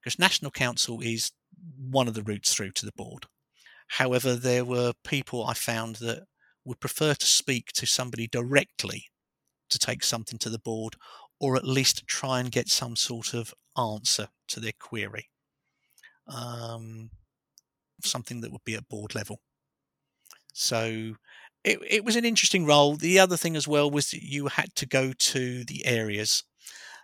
because 0.00 0.18
national 0.18 0.50
council 0.50 1.00
is 1.00 1.32
one 1.78 2.08
of 2.08 2.14
the 2.14 2.22
routes 2.22 2.54
through 2.54 2.70
to 2.72 2.86
the 2.86 2.92
board. 2.92 3.26
However, 3.88 4.34
there 4.34 4.64
were 4.64 4.92
people 5.04 5.44
I 5.44 5.54
found 5.54 5.96
that 5.96 6.24
would 6.64 6.80
prefer 6.80 7.14
to 7.14 7.26
speak 7.26 7.72
to 7.74 7.86
somebody 7.86 8.26
directly 8.26 9.06
to 9.72 9.78
take 9.78 10.04
something 10.04 10.38
to 10.38 10.50
the 10.50 10.58
board 10.58 10.96
or 11.40 11.56
at 11.56 11.64
least 11.64 12.06
try 12.06 12.38
and 12.38 12.52
get 12.52 12.68
some 12.68 12.94
sort 12.96 13.34
of 13.34 13.52
answer 13.76 14.28
to 14.48 14.60
their 14.60 14.72
query. 14.78 15.28
Um, 16.28 17.10
something 18.04 18.40
that 18.40 18.52
would 18.52 18.64
be 18.64 18.74
at 18.74 18.88
board 18.88 19.14
level. 19.14 19.40
So 20.52 21.14
it, 21.64 21.78
it 21.88 22.04
was 22.04 22.16
an 22.16 22.24
interesting 22.24 22.66
role. 22.66 22.96
The 22.96 23.18
other 23.18 23.36
thing 23.36 23.56
as 23.56 23.66
well 23.66 23.90
was 23.90 24.10
that 24.10 24.22
you 24.22 24.48
had 24.48 24.74
to 24.76 24.86
go 24.86 25.12
to 25.12 25.64
the 25.64 25.84
areas. 25.86 26.44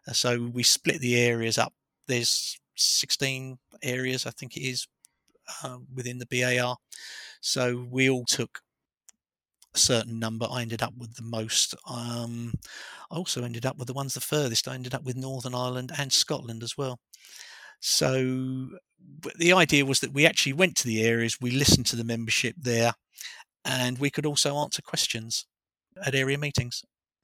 Uh, 0.07 0.12
so 0.12 0.50
we 0.52 0.62
split 0.62 1.00
the 1.00 1.16
areas 1.20 1.59
up. 1.59 1.72
There's 2.07 2.59
16 2.76 3.59
areas, 3.83 4.26
I 4.26 4.31
think 4.31 4.57
it 4.57 4.62
is, 4.62 4.87
uh, 5.62 5.78
within 5.94 6.18
the 6.18 6.26
BAR. 6.26 6.76
So 7.40 7.87
we 7.90 8.09
all 8.11 8.24
took 8.24 8.61
certain 9.79 10.19
number. 10.19 10.47
I 10.51 10.62
ended 10.62 10.83
up 10.83 10.95
with 10.97 11.14
the 11.14 11.23
most. 11.23 11.75
Um, 11.88 12.53
I 13.11 13.17
also 13.17 13.43
ended 13.43 13.64
up 13.64 13.79
with 13.79 13.87
the 13.87 13.95
ones 13.95 14.14
the 14.14 14.21
furthest. 14.21 14.69
I 14.69 14.75
ended 14.75 14.95
up 14.95 15.05
with 15.05 15.17
Northern 15.17 15.55
Ireland 15.55 15.93
and 15.99 16.12
Scotland 16.12 16.62
as 16.62 16.77
well. 16.77 16.99
So 17.81 18.69
the 19.37 19.53
idea 19.53 19.85
was 19.85 20.01
that 20.01 20.12
we 20.12 20.27
actually 20.27 20.53
went 20.53 20.77
to 20.77 20.87
the 20.87 21.03
areas, 21.03 21.38
we 21.41 21.51
listened 21.51 21.87
to 21.87 21.97
the 21.97 22.05
membership 22.05 22.57
there, 22.59 22.93
and 23.64 23.99
we 23.99 24.11
could 24.11 24.27
also 24.27 24.57
answer 24.57 24.83
questions 24.83 25.47
at 26.05 26.14
area 26.14 26.38
meetings. 26.38 26.83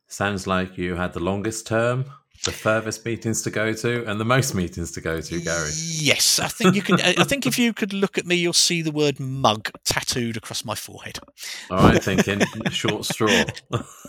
Sounds 0.08 0.46
like 0.46 0.78
you 0.78 0.94
had 0.94 1.12
the 1.12 1.20
longest 1.20 1.66
term, 1.66 2.04
the 2.44 2.52
furthest 2.52 3.04
meetings 3.04 3.42
to 3.42 3.50
go 3.50 3.72
to, 3.72 4.04
and 4.06 4.20
the 4.20 4.24
most 4.24 4.54
meetings 4.54 4.90
to 4.92 5.00
go 5.00 5.20
to, 5.20 5.40
Gary. 5.40 5.70
Yes, 5.74 6.38
I 6.38 6.48
think 6.48 6.74
you 6.74 6.82
can. 6.82 7.00
I 7.00 7.24
think 7.24 7.46
if 7.46 7.58
you 7.58 7.72
could 7.72 7.92
look 7.92 8.18
at 8.18 8.26
me, 8.26 8.34
you'll 8.34 8.52
see 8.52 8.82
the 8.82 8.90
word 8.90 9.20
"mug" 9.20 9.70
tattooed 9.84 10.36
across 10.36 10.64
my 10.64 10.74
forehead. 10.74 11.18
All 11.70 11.78
right, 11.78 12.02
thinking 12.02 12.42
short 12.70 13.04
straw. 13.04 13.28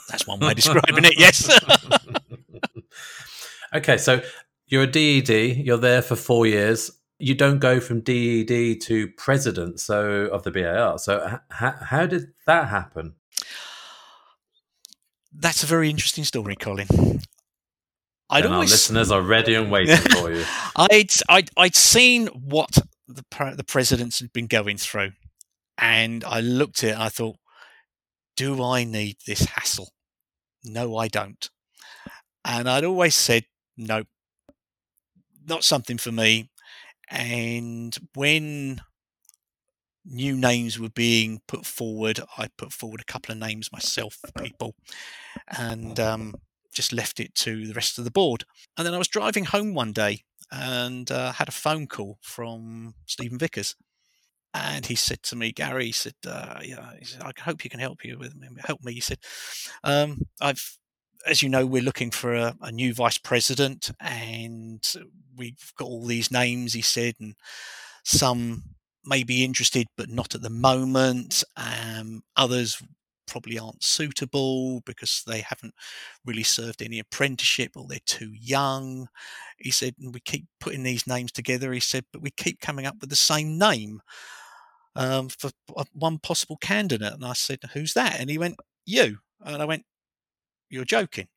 That's 0.10 0.28
one 0.28 0.40
way 0.40 0.50
of 0.50 0.56
describing 0.56 1.06
it. 1.06 1.18
Yes. 1.18 1.50
okay, 3.74 3.98
so 3.98 4.22
you're 4.68 4.84
a 4.84 4.88
DED. 4.88 5.58
You're 5.58 5.78
there 5.78 6.02
for 6.02 6.16
four 6.16 6.46
years. 6.46 6.92
You 7.18 7.36
don't 7.36 7.60
go 7.60 7.80
from 7.80 8.02
DED 8.02 8.82
to 8.82 9.08
president 9.16 9.80
so 9.80 10.26
of 10.26 10.44
the 10.44 10.52
BAR. 10.52 11.00
So 11.00 11.40
h- 11.52 11.74
how 11.82 12.06
did 12.06 12.34
that 12.46 12.68
happen? 12.68 13.16
That's 15.32 15.64
a 15.64 15.66
very 15.66 15.90
interesting 15.90 16.24
story, 16.24 16.56
Colin. 16.56 16.88
I'd 18.30 18.46
and 18.46 18.54
always... 18.54 18.72
our 18.72 18.74
listeners 18.74 19.12
are 19.12 19.22
ready 19.22 19.56
and 19.56 19.72
waiting 19.72 19.98
for 20.12 20.32
you. 20.32 20.46
I'd, 20.76 21.12
I'd 21.30 21.50
I'd 21.58 21.76
seen 21.76 22.28
what 22.28 22.78
the 23.08 23.24
the 23.56 23.64
presidents 23.64 24.20
had 24.20 24.34
been 24.34 24.48
going 24.48 24.78
through, 24.78 25.12
and 25.78 26.24
I 26.24 26.42
looked 26.42 26.84
at 26.84 26.90
it. 26.90 26.94
and 26.94 27.04
I 27.04 27.10
thought, 27.10 27.38
do 28.36 28.64
I 28.64 28.84
need 28.84 29.18
this 29.26 29.46
hassle? 29.46 29.90
No, 30.64 30.98
I 30.98 31.08
don't. 31.08 31.50
And 32.44 32.70
I'd 32.70 32.84
always 32.84 33.16
said, 33.16 33.46
no, 33.78 34.04
not 35.48 35.64
something 35.64 35.98
for 35.98 36.12
me. 36.12 36.50
And 37.10 37.96
when 38.16 38.82
new 40.06 40.36
names 40.36 40.80
were 40.80 40.90
being 40.90 41.42
put 41.48 41.66
forward, 41.66 42.20
I 42.38 42.50
put 42.58 42.72
forward 42.72 43.02
a 43.02 43.12
couple 43.12 43.32
of 43.32 43.40
names 43.40 43.72
myself, 43.72 44.18
people, 44.38 44.76
and 45.48 46.00
um, 46.00 46.36
just 46.76 46.94
left 46.94 47.20
it 47.20 47.34
to 47.36 47.66
the 47.66 47.74
rest 47.74 47.98
of 47.98 48.04
the 48.04 48.12
board. 48.12 48.44
And 48.78 48.86
then 48.86 48.94
I 48.94 48.98
was 48.98 49.08
driving 49.08 49.46
home 49.46 49.74
one 49.74 49.94
day 49.94 50.24
and 50.52 51.10
uh, 51.10 51.32
had 51.34 51.48
a 51.48 51.54
phone 51.54 51.88
call 51.88 52.20
from 52.22 52.94
Stephen 53.06 53.40
Vickers. 53.40 53.76
And 54.54 54.86
he 54.86 54.96
said 54.96 55.22
to 55.24 55.36
me, 55.36 55.52
Gary, 55.52 55.88
he 55.88 55.92
said, 55.92 56.14
uh, 56.26 56.62
yeah, 56.64 56.92
he 56.98 57.06
said, 57.06 57.24
I 57.24 57.32
hope 57.42 57.64
you 57.64 57.70
can 57.70 57.82
help 57.82 58.06
you 58.06 58.18
with 58.18 58.34
help 58.66 58.84
me. 58.84 58.94
He 58.94 59.02
said, 59.02 59.20
um, 59.84 60.22
I've 60.40 60.78
as 61.26 61.42
you 61.42 61.50
know, 61.50 61.66
we're 61.66 61.82
looking 61.82 62.12
for 62.12 62.34
a, 62.34 62.56
a, 62.62 62.72
new 62.72 62.94
vice 62.94 63.18
president, 63.18 63.92
and 64.00 64.84
we've 65.36 65.74
got 65.78 65.88
all 65.88 66.06
these 66.06 66.32
names. 66.32 66.74
He 66.74 66.82
said, 66.82 67.16
and 67.20 67.36
some 68.04 68.64
may 69.04 69.24
be 69.24 69.44
interested, 69.44 69.88
but 69.98 70.10
not 70.10 70.36
at 70.36 70.42
the 70.42 70.50
moment. 70.50 71.44
Um, 71.58 72.24
others 72.36 72.82
probably 73.28 73.60
aren't 73.60 73.84
suitable 73.84 74.82
because 74.82 75.24
they 75.26 75.42
haven't 75.42 75.74
really 76.26 76.44
served 76.44 76.82
any 76.82 77.00
apprenticeship 77.00 77.72
or 77.76 77.86
they're 77.88 78.00
too 78.06 78.32
young. 78.34 79.08
He 79.58 79.72
said, 79.72 79.96
and 80.00 80.14
we 80.14 80.20
keep 80.22 80.46
putting 80.60 80.84
these 80.84 81.08
names 81.08 81.32
together. 81.32 81.72
He 81.74 81.80
said, 81.80 82.06
but 82.12 82.22
we 82.22 82.32
keep 82.32 82.60
coming 82.60 82.86
up 82.86 82.96
with 83.02 83.10
the 83.10 83.16
same 83.16 83.58
name 83.58 84.02
um, 84.96 85.30
for 85.30 85.52
one 85.94 86.20
possible 86.20 86.58
candidate. 86.58 87.14
And 87.14 87.26
I 87.26 87.34
said, 87.34 87.60
who's 87.74 87.94
that? 87.94 88.20
And 88.20 88.30
he 88.30 88.38
went, 88.38 88.56
you. 88.86 89.20
And 89.42 89.62
I 89.62 89.66
went, 89.66 89.84
you're 90.70 90.86
joking. 90.86 91.28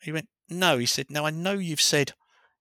He 0.00 0.12
went, 0.12 0.28
No. 0.48 0.78
He 0.78 0.86
said, 0.86 1.10
Now 1.10 1.26
I 1.26 1.30
know 1.30 1.54
you've 1.54 1.80
said 1.80 2.12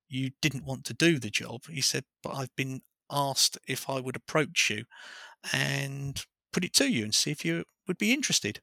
you 0.08 0.32
didn't 0.42 0.66
want 0.66 0.86
to 0.86 0.94
do 0.94 1.20
the 1.20 1.30
job. 1.30 1.62
He 1.70 1.82
said, 1.82 2.04
But 2.24 2.36
I've 2.36 2.56
been 2.56 2.82
asked 3.12 3.58
if 3.68 3.90
I 3.90 4.00
would 4.00 4.16
approach 4.16 4.70
you 4.70 4.86
and 5.54 6.24
put 6.52 6.66
it 6.66 6.74
to 6.74 6.92
you 6.92 7.04
and 7.04 7.14
see 7.14 7.32
if 7.32 7.46
you 7.46 7.64
would 7.88 7.98
be 7.98 8.14
interested. 8.14 8.62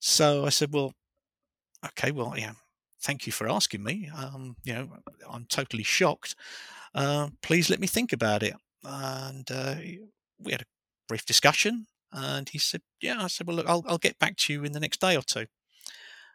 So 0.00 0.44
I 0.44 0.50
said, 0.50 0.72
Well, 0.72 0.92
okay, 1.84 2.10
well, 2.10 2.34
yeah, 2.36 2.52
thank 3.00 3.26
you 3.26 3.32
for 3.32 3.48
asking 3.48 3.82
me. 3.82 4.10
Um, 4.14 4.56
you 4.64 4.74
know, 4.74 4.88
I'm 5.30 5.46
totally 5.46 5.82
shocked. 5.82 6.34
Uh, 6.94 7.28
please 7.42 7.70
let 7.70 7.80
me 7.80 7.86
think 7.86 8.12
about 8.12 8.42
it. 8.42 8.54
And 8.84 9.50
uh, 9.50 9.76
we 10.38 10.52
had 10.52 10.62
a 10.62 10.66
brief 11.08 11.24
discussion. 11.24 11.86
And 12.12 12.48
he 12.48 12.58
said, 12.58 12.82
Yeah. 13.00 13.22
I 13.22 13.26
said, 13.26 13.46
Well, 13.46 13.56
look, 13.56 13.68
I'll, 13.68 13.84
I'll 13.86 13.98
get 13.98 14.18
back 14.18 14.36
to 14.36 14.52
you 14.52 14.64
in 14.64 14.72
the 14.72 14.80
next 14.80 15.00
day 15.00 15.16
or 15.16 15.22
two. 15.22 15.46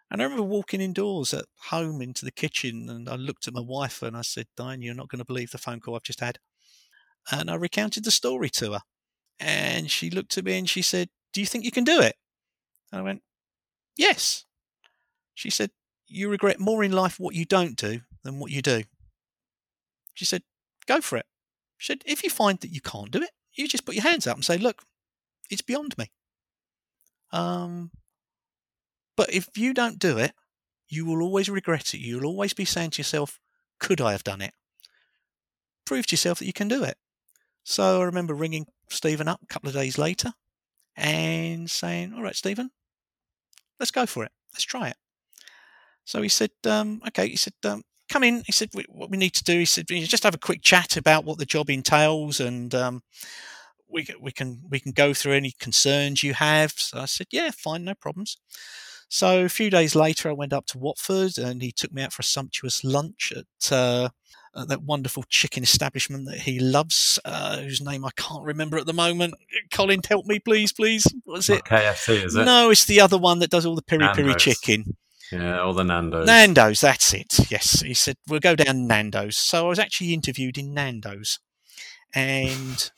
And 0.09 0.21
I 0.21 0.25
remember 0.25 0.43
walking 0.43 0.81
indoors 0.81 1.33
at 1.33 1.45
home 1.69 2.01
into 2.01 2.25
the 2.25 2.31
kitchen 2.31 2.89
and 2.89 3.07
I 3.07 3.15
looked 3.15 3.47
at 3.47 3.53
my 3.53 3.61
wife 3.61 4.01
and 4.01 4.17
I 4.17 4.23
said, 4.23 4.47
Diane, 4.57 4.81
you're 4.81 4.93
not 4.93 5.07
going 5.07 5.19
to 5.19 5.25
believe 5.25 5.51
the 5.51 5.57
phone 5.57 5.79
call 5.79 5.95
I've 5.95 6.03
just 6.03 6.19
had. 6.19 6.37
And 7.31 7.49
I 7.49 7.55
recounted 7.55 8.03
the 8.03 8.11
story 8.11 8.49
to 8.49 8.73
her. 8.73 8.81
And 9.41 9.89
she 9.89 10.11
looked 10.11 10.37
at 10.37 10.45
me 10.45 10.59
and 10.59 10.69
she 10.69 10.83
said, 10.83 11.09
Do 11.33 11.41
you 11.41 11.47
think 11.47 11.65
you 11.65 11.71
can 11.71 11.83
do 11.83 11.99
it? 11.99 12.15
And 12.91 13.01
I 13.01 13.03
went, 13.03 13.23
Yes. 13.97 14.45
She 15.33 15.49
said, 15.49 15.71
You 16.07 16.29
regret 16.29 16.59
more 16.59 16.83
in 16.83 16.91
life 16.91 17.19
what 17.19 17.33
you 17.33 17.45
don't 17.45 17.75
do 17.75 18.01
than 18.23 18.39
what 18.39 18.51
you 18.51 18.61
do. 18.61 18.83
She 20.13 20.25
said, 20.25 20.43
Go 20.85 21.01
for 21.01 21.17
it. 21.17 21.25
She 21.77 21.87
said, 21.91 22.03
If 22.05 22.23
you 22.23 22.29
find 22.29 22.59
that 22.59 22.71
you 22.71 22.81
can't 22.81 23.09
do 23.09 23.23
it, 23.23 23.31
you 23.53 23.67
just 23.67 23.85
put 23.85 23.95
your 23.95 24.03
hands 24.03 24.27
up 24.27 24.35
and 24.35 24.45
say, 24.45 24.57
Look, 24.57 24.83
it's 25.49 25.63
beyond 25.63 25.97
me. 25.97 26.11
Um, 27.33 27.89
but 29.17 29.33
if 29.33 29.49
you 29.57 29.73
don't 29.73 29.99
do 29.99 30.17
it, 30.17 30.33
you 30.87 31.05
will 31.05 31.23
always 31.23 31.49
regret 31.49 31.93
it. 31.93 31.99
You'll 31.99 32.25
always 32.25 32.53
be 32.53 32.65
saying 32.65 32.91
to 32.91 32.99
yourself, 32.99 33.39
could 33.79 34.01
I 34.01 34.11
have 34.11 34.23
done 34.23 34.41
it? 34.41 34.53
Prove 35.85 36.05
to 36.07 36.13
yourself 36.13 36.39
that 36.39 36.45
you 36.45 36.53
can 36.53 36.67
do 36.67 36.83
it. 36.83 36.97
So 37.63 38.01
I 38.01 38.03
remember 38.03 38.33
ringing 38.33 38.67
Stephen 38.93 39.27
up 39.27 39.39
a 39.41 39.47
couple 39.47 39.69
of 39.69 39.75
days 39.75 39.97
later 39.97 40.33
and 40.95 41.69
saying, 41.69 42.13
all 42.13 42.23
right, 42.23 42.35
Stephen, 42.35 42.71
let's 43.79 43.91
go 43.91 44.05
for 44.05 44.23
it. 44.23 44.31
Let's 44.53 44.63
try 44.63 44.89
it. 44.89 44.97
So 46.05 46.21
he 46.21 46.29
said, 46.29 46.51
um, 46.65 47.01
okay, 47.07 47.29
he 47.29 47.35
said, 47.35 47.53
um, 47.63 47.83
come 48.09 48.23
in. 48.23 48.43
He 48.45 48.51
said, 48.51 48.69
what 48.89 49.09
we 49.09 49.17
need 49.17 49.33
to 49.35 49.43
do, 49.43 49.59
he 49.59 49.65
said, 49.65 49.87
just 49.87 50.23
have 50.23 50.35
a 50.35 50.39
quick 50.39 50.61
chat 50.61 50.97
about 50.97 51.25
what 51.25 51.37
the 51.37 51.45
job 51.45 51.69
entails 51.69 52.39
and 52.39 52.73
um, 52.75 53.01
we, 53.87 54.07
we 54.19 54.31
can 54.31 54.63
we 54.69 54.79
can 54.79 54.91
go 54.91 55.13
through 55.13 55.33
any 55.33 55.53
concerns 55.59 56.23
you 56.23 56.33
have. 56.33 56.73
So 56.77 56.99
I 56.99 57.05
said, 57.05 57.27
yeah, 57.31 57.51
fine, 57.51 57.83
no 57.83 57.93
problems. 57.93 58.37
So 59.09 59.43
a 59.43 59.49
few 59.49 59.69
days 59.69 59.93
later, 59.93 60.29
I 60.29 60.33
went 60.33 60.53
up 60.53 60.65
to 60.67 60.77
Watford 60.77 61.37
and 61.37 61.61
he 61.61 61.73
took 61.73 61.91
me 61.91 62.01
out 62.01 62.13
for 62.13 62.21
a 62.21 62.23
sumptuous 62.23 62.83
lunch 62.83 63.33
at, 63.35 63.71
uh, 63.71 64.09
at 64.55 64.67
that 64.67 64.83
wonderful 64.83 65.23
chicken 65.29 65.63
establishment 65.63 66.25
that 66.27 66.39
he 66.39 66.59
loves, 66.59 67.19
uh, 67.25 67.57
whose 67.57 67.81
name 67.81 68.05
I 68.05 68.11
can't 68.15 68.43
remember 68.43 68.77
at 68.77 68.85
the 68.85 68.93
moment. 68.93 69.33
Colin, 69.71 70.01
help 70.07 70.25
me, 70.25 70.39
please, 70.39 70.73
please. 70.73 71.07
What's 71.23 71.49
it? 71.49 71.63
KFC, 71.63 72.25
is 72.25 72.35
it? 72.35 72.45
No, 72.45 72.69
it's 72.69 72.85
the 72.85 73.01
other 73.01 73.17
one 73.17 73.39
that 73.39 73.49
does 73.49 73.65
all 73.65 73.75
the 73.75 73.81
piri 73.81 74.07
piri 74.13 74.35
chicken. 74.35 74.97
Yeah, 75.31 75.61
all 75.61 75.73
the 75.73 75.83
Nando's. 75.83 76.27
Nando's, 76.27 76.81
that's 76.81 77.13
it. 77.13 77.49
Yes, 77.49 77.81
he 77.81 77.93
said 77.93 78.17
we'll 78.27 78.41
go 78.41 78.55
down 78.55 78.87
Nando's. 78.87 79.37
So 79.37 79.65
I 79.65 79.69
was 79.69 79.79
actually 79.79 80.13
interviewed 80.13 80.57
in 80.57 80.73
Nando's, 80.73 81.39
and 82.13 82.91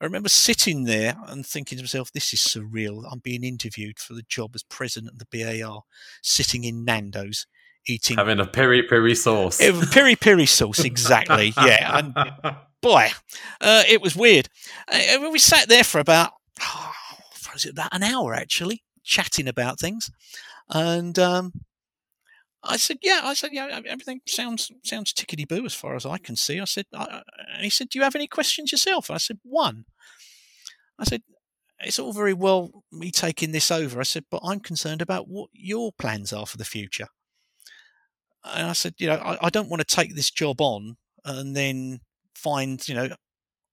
I 0.00 0.04
remember 0.04 0.28
sitting 0.28 0.84
there 0.84 1.16
and 1.28 1.46
thinking 1.46 1.78
to 1.78 1.84
myself, 1.84 2.12
this 2.12 2.34
is 2.34 2.40
surreal. 2.40 3.04
I'm 3.10 3.20
being 3.20 3.44
interviewed 3.44 3.98
for 3.98 4.14
the 4.14 4.24
job 4.28 4.50
as 4.54 4.64
president 4.64 5.12
of 5.12 5.18
the 5.18 5.62
BAR, 5.62 5.82
sitting 6.20 6.64
in 6.64 6.84
Nando's, 6.84 7.46
eating. 7.86 8.16
Having 8.16 8.40
a 8.40 8.46
peri 8.46 8.82
peri 8.82 9.14
sauce. 9.14 9.60
It, 9.60 9.74
peri 9.90 10.16
peri 10.16 10.46
sauce, 10.46 10.80
exactly. 10.84 11.52
yeah. 11.56 11.98
And 11.98 12.56
boy, 12.80 13.08
uh, 13.60 13.82
it 13.88 14.00
was 14.00 14.16
weird. 14.16 14.48
Uh, 14.90 15.28
we 15.30 15.38
sat 15.38 15.68
there 15.68 15.84
for 15.84 15.98
about, 15.98 16.32
oh, 16.60 16.92
was 17.52 17.64
it 17.64 17.72
about 17.72 17.94
an 17.94 18.02
hour 18.02 18.34
actually, 18.34 18.82
chatting 19.02 19.48
about 19.48 19.78
things. 19.78 20.10
And 20.68 21.18
um, 21.18 21.52
I 22.62 22.78
said, 22.78 22.98
"Yeah." 23.02 23.20
I 23.22 23.34
said, 23.34 23.50
"Yeah, 23.52 23.80
everything 23.86 24.20
sounds 24.26 24.70
sounds 24.82 25.12
tickety 25.12 25.46
boo 25.46 25.66
as 25.66 25.74
far 25.74 25.94
as 25.94 26.06
I 26.06 26.16
can 26.18 26.36
see." 26.36 26.58
I 26.58 26.64
said, 26.64 26.86
I, 26.94 27.22
"He 27.60 27.68
said, 27.68 27.90
do 27.90 27.98
you 27.98 28.02
have 28.02 28.16
any 28.16 28.26
questions 28.26 28.72
yourself?" 28.72 29.10
I 29.10 29.18
said, 29.18 29.38
"One." 29.42 29.84
I 30.96 31.04
said, 31.04 31.22
it's 31.80 31.98
all 31.98 32.12
very 32.12 32.32
well 32.32 32.84
me 32.92 33.10
taking 33.10 33.52
this 33.52 33.70
over. 33.70 34.00
I 34.00 34.04
said, 34.04 34.24
but 34.30 34.40
I'm 34.44 34.60
concerned 34.60 35.02
about 35.02 35.28
what 35.28 35.50
your 35.52 35.92
plans 35.92 36.32
are 36.32 36.46
for 36.46 36.56
the 36.56 36.64
future. 36.64 37.08
And 38.44 38.68
I 38.68 38.72
said, 38.72 38.94
you 38.98 39.06
know, 39.06 39.16
I, 39.16 39.46
I 39.46 39.50
don't 39.50 39.68
want 39.68 39.86
to 39.86 39.96
take 39.96 40.14
this 40.14 40.30
job 40.30 40.60
on 40.60 40.96
and 41.24 41.56
then 41.56 42.00
find, 42.34 42.86
you 42.88 42.94
know, 42.94 43.08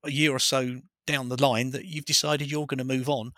a 0.03 0.11
year 0.11 0.31
or 0.31 0.39
so 0.39 0.81
down 1.05 1.29
the 1.29 1.41
line 1.41 1.71
that 1.71 1.85
you've 1.85 2.05
decided 2.05 2.49
you're 2.49 2.67
going 2.67 2.77
to 2.77 2.83
move 2.83 3.09
on 3.09 3.31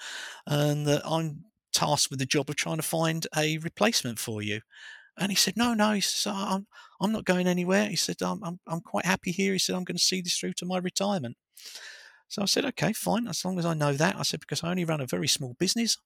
and 0.45 0.85
that 0.85 1.01
I'm 1.05 1.45
tasked 1.73 2.09
with 2.09 2.19
the 2.19 2.25
job 2.25 2.49
of 2.49 2.55
trying 2.55 2.77
to 2.77 2.83
find 2.83 3.25
a 3.35 3.57
replacement 3.57 4.19
for 4.19 4.41
you. 4.41 4.61
And 5.17 5.31
he 5.31 5.35
said, 5.35 5.57
no, 5.57 5.73
no, 5.73 5.91
he 5.91 6.01
said, 6.01 6.33
I'm, 6.33 6.67
I'm 6.99 7.11
not 7.11 7.25
going 7.25 7.47
anywhere. 7.47 7.87
He 7.87 7.95
said, 7.95 8.17
I'm, 8.21 8.43
I'm, 8.43 8.59
I'm 8.67 8.81
quite 8.81 9.05
happy 9.05 9.31
here. 9.31 9.53
He 9.53 9.59
said, 9.59 9.75
I'm 9.75 9.83
going 9.83 9.97
to 9.97 10.03
see 10.03 10.21
this 10.21 10.37
through 10.37 10.53
to 10.53 10.65
my 10.65 10.77
retirement. 10.77 11.37
So 12.29 12.41
I 12.41 12.45
said, 12.45 12.65
okay, 12.65 12.93
fine, 12.93 13.27
as 13.27 13.45
long 13.45 13.59
as 13.59 13.65
I 13.65 13.75
know 13.75 13.93
that. 13.93 14.15
I 14.17 14.23
said, 14.23 14.39
because 14.39 14.63
I 14.63 14.71
only 14.71 14.85
run 14.85 15.01
a 15.01 15.05
very 15.05 15.27
small 15.27 15.55
business, 15.59 15.97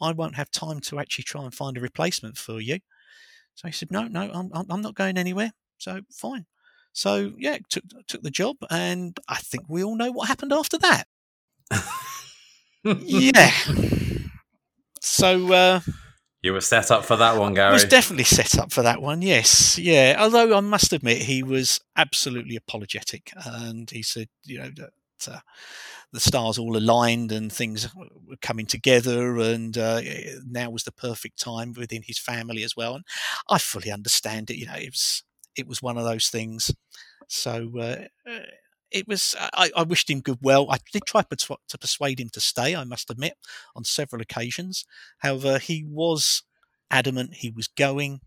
I 0.00 0.12
won't 0.12 0.36
have 0.36 0.50
time 0.50 0.80
to 0.80 1.00
actually 1.00 1.24
try 1.24 1.42
and 1.42 1.52
find 1.52 1.76
a 1.76 1.80
replacement 1.80 2.36
for 2.36 2.60
you. 2.60 2.78
So 3.54 3.68
he 3.68 3.72
said, 3.72 3.90
no, 3.90 4.08
no, 4.08 4.30
I'm, 4.32 4.50
I'm 4.70 4.80
not 4.82 4.94
going 4.94 5.18
anywhere. 5.18 5.52
So 5.78 6.00
fine. 6.10 6.46
So 6.92 7.32
yeah, 7.38 7.58
took 7.70 7.84
took 8.06 8.22
the 8.22 8.30
job, 8.30 8.56
and 8.70 9.18
I 9.28 9.36
think 9.36 9.64
we 9.68 9.82
all 9.82 9.96
know 9.96 10.12
what 10.12 10.28
happened 10.28 10.52
after 10.52 10.78
that. 10.78 11.04
yeah. 12.84 13.50
So 15.00 15.52
uh, 15.52 15.80
you 16.42 16.52
were 16.52 16.60
set 16.60 16.90
up 16.90 17.04
for 17.04 17.16
that 17.16 17.38
one, 17.38 17.54
Gary. 17.54 17.70
I 17.70 17.72
was 17.72 17.84
definitely 17.84 18.24
set 18.24 18.58
up 18.58 18.72
for 18.72 18.82
that 18.82 19.00
one. 19.00 19.22
Yes, 19.22 19.78
yeah. 19.78 20.16
Although 20.18 20.56
I 20.56 20.60
must 20.60 20.92
admit, 20.92 21.22
he 21.22 21.42
was 21.42 21.80
absolutely 21.96 22.56
apologetic, 22.56 23.32
and 23.46 23.90
he 23.90 24.02
said, 24.02 24.28
you 24.44 24.58
know, 24.58 24.70
that 24.76 24.90
uh, 25.28 25.40
the 26.12 26.20
stars 26.20 26.58
all 26.58 26.76
aligned 26.76 27.32
and 27.32 27.52
things 27.52 27.88
were 27.94 28.36
coming 28.40 28.66
together, 28.66 29.38
and 29.38 29.76
uh, 29.78 30.00
now 30.46 30.70
was 30.70 30.84
the 30.84 30.92
perfect 30.92 31.38
time 31.38 31.72
within 31.72 32.02
his 32.02 32.18
family 32.18 32.62
as 32.62 32.76
well. 32.76 32.94
And 32.94 33.04
I 33.48 33.58
fully 33.58 33.90
understand 33.90 34.50
it. 34.50 34.56
You 34.56 34.66
know, 34.66 34.74
it 34.74 34.90
was 34.90 35.22
it 35.56 35.66
was 35.66 35.82
one 35.82 35.98
of 35.98 36.04
those 36.04 36.28
things. 36.28 36.70
So 37.28 37.70
uh, 37.78 38.04
uh 38.28 38.40
it 38.90 39.08
was. 39.08 39.34
I, 39.38 39.70
I, 39.74 39.82
wished 39.84 40.10
him 40.10 40.20
good 40.20 40.38
well. 40.42 40.70
I 40.70 40.76
did 40.92 41.04
try 41.06 41.22
to 41.22 41.78
persuade 41.78 42.20
him 42.20 42.28
to 42.34 42.40
stay. 42.40 42.76
I 42.76 42.84
must 42.84 43.10
admit, 43.10 43.34
on 43.74 43.84
several 43.84 44.20
occasions. 44.20 44.84
However, 45.18 45.58
he 45.58 45.82
was 45.82 46.42
adamant 46.90 47.34
he 47.36 47.50
was 47.50 47.68
going. 47.68 48.20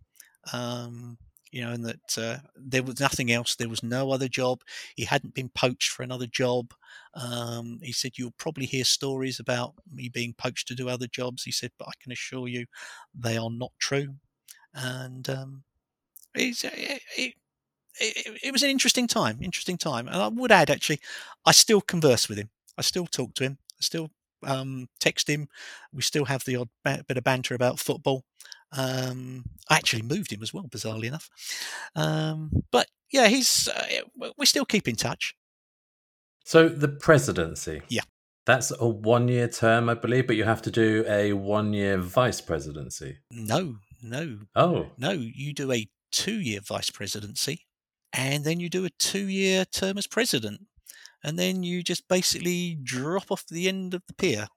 Um, 0.52 1.18
you 1.56 1.62
know, 1.62 1.72
and 1.72 1.86
that 1.86 2.18
uh, 2.18 2.38
there 2.58 2.84
was 2.84 3.00
nothing 3.00 3.32
else. 3.32 3.56
There 3.56 3.70
was 3.70 3.82
no 3.82 4.12
other 4.12 4.28
job. 4.28 4.60
He 4.98 5.06
hadn't 5.06 5.34
been 5.34 5.48
poached 5.48 5.89
for 5.94 6.04
another 6.04 6.28
job. 6.28 6.74
Um, 7.13 7.80
he 7.82 7.94
said, 7.94 8.18
You'll 8.18 8.36
probably 8.38 8.65
hear 8.65 8.84
stories 8.84 9.39
about 9.39 9.74
me 9.89 10.10
being 10.10 10.34
poached 10.38 10.68
to 10.68 10.76
do 10.76 10.89
other 10.89 11.08
jobs. 11.08 11.44
He 11.44 11.54
said, 11.54 11.72
But 11.80 11.88
I 11.88 11.94
can 12.02 12.12
assure 12.12 12.50
you 12.50 12.65
they 13.18 13.38
are 13.38 13.50
not 13.50 13.72
true. 13.80 14.15
And 14.74 15.30
um, 15.30 15.63
it, 16.34 16.62
it, 16.65 17.02
it, 17.18 18.39
it 18.44 18.52
was 18.52 18.63
an 18.63 18.70
interesting 18.70 19.08
time, 19.08 19.39
interesting 19.41 19.78
time. 19.78 20.08
And 20.10 20.18
I 20.18 20.28
would 20.28 20.52
add, 20.52 20.70
actually, 20.70 21.00
I 21.46 21.54
still 21.54 21.80
converse 21.80 22.28
with 22.28 22.38
him. 22.38 22.50
I 22.78 22.82
still 22.82 23.08
talk 23.08 23.34
to 23.36 23.46
him. 23.46 23.60
I 23.80 23.82
still 23.82 24.10
um, 24.44 24.89
text 25.00 25.30
him. 25.30 25.48
We 25.94 26.02
still 26.02 26.26
have 26.26 26.44
the 26.44 26.58
odd 26.58 26.70
bit 26.84 27.18
of 27.18 27.24
banter 27.24 27.56
about 27.56 27.80
football. 27.80 28.26
Um, 28.71 29.45
I 29.69 29.78
actually 29.78 30.01
moved 30.01 30.32
him 30.32 30.41
as 30.41 30.54
well, 30.54 30.67
bizarrely 30.69 31.06
enough. 31.06 31.30
Um, 31.95 32.51
but 32.71 32.88
yeah, 33.12 33.28
he's 33.28 33.67
uh, 33.67 34.32
we 34.38 34.45
still 34.45 34.65
keep 34.65 34.88
in 34.88 34.95
touch. 34.95 35.36
So 36.43 36.69
the 36.69 36.88
presidency, 36.88 37.82
yeah, 37.89 38.04
that's 38.45 38.71
a 38.80 38.88
one-year 38.88 39.47
term, 39.47 39.89
I 39.89 39.95
believe, 39.95 40.28
but 40.28 40.36
you 40.36 40.43
have 40.43 40.62
to 40.63 40.71
do 40.71 41.04
a 41.08 41.34
one-year 41.34 41.97
vice 41.97 42.41
presidency. 42.41 43.17
No, 43.32 43.78
no. 44.04 44.39
Oh, 44.56 44.91
no. 44.97 45.12
You 45.12 45.54
do 45.54 45.71
a 45.71 45.88
two-year 46.12 46.60
vice 46.62 46.91
presidency, 46.91 47.65
and 48.13 48.43
then 48.43 48.60
you 48.60 48.69
do 48.69 48.86
a 48.86 48.91
two-year 48.99 49.65
term 49.65 49.97
as 49.97 50.06
president, 50.06 50.62
and 51.23 51.39
then 51.39 51.63
you 51.63 51.82
just 51.82 52.08
basically 52.08 52.78
drop 52.84 53.32
off 53.32 53.45
the 53.47 53.67
end 53.67 53.95
of 53.95 54.04
the 54.08 54.13
pier 54.13 54.47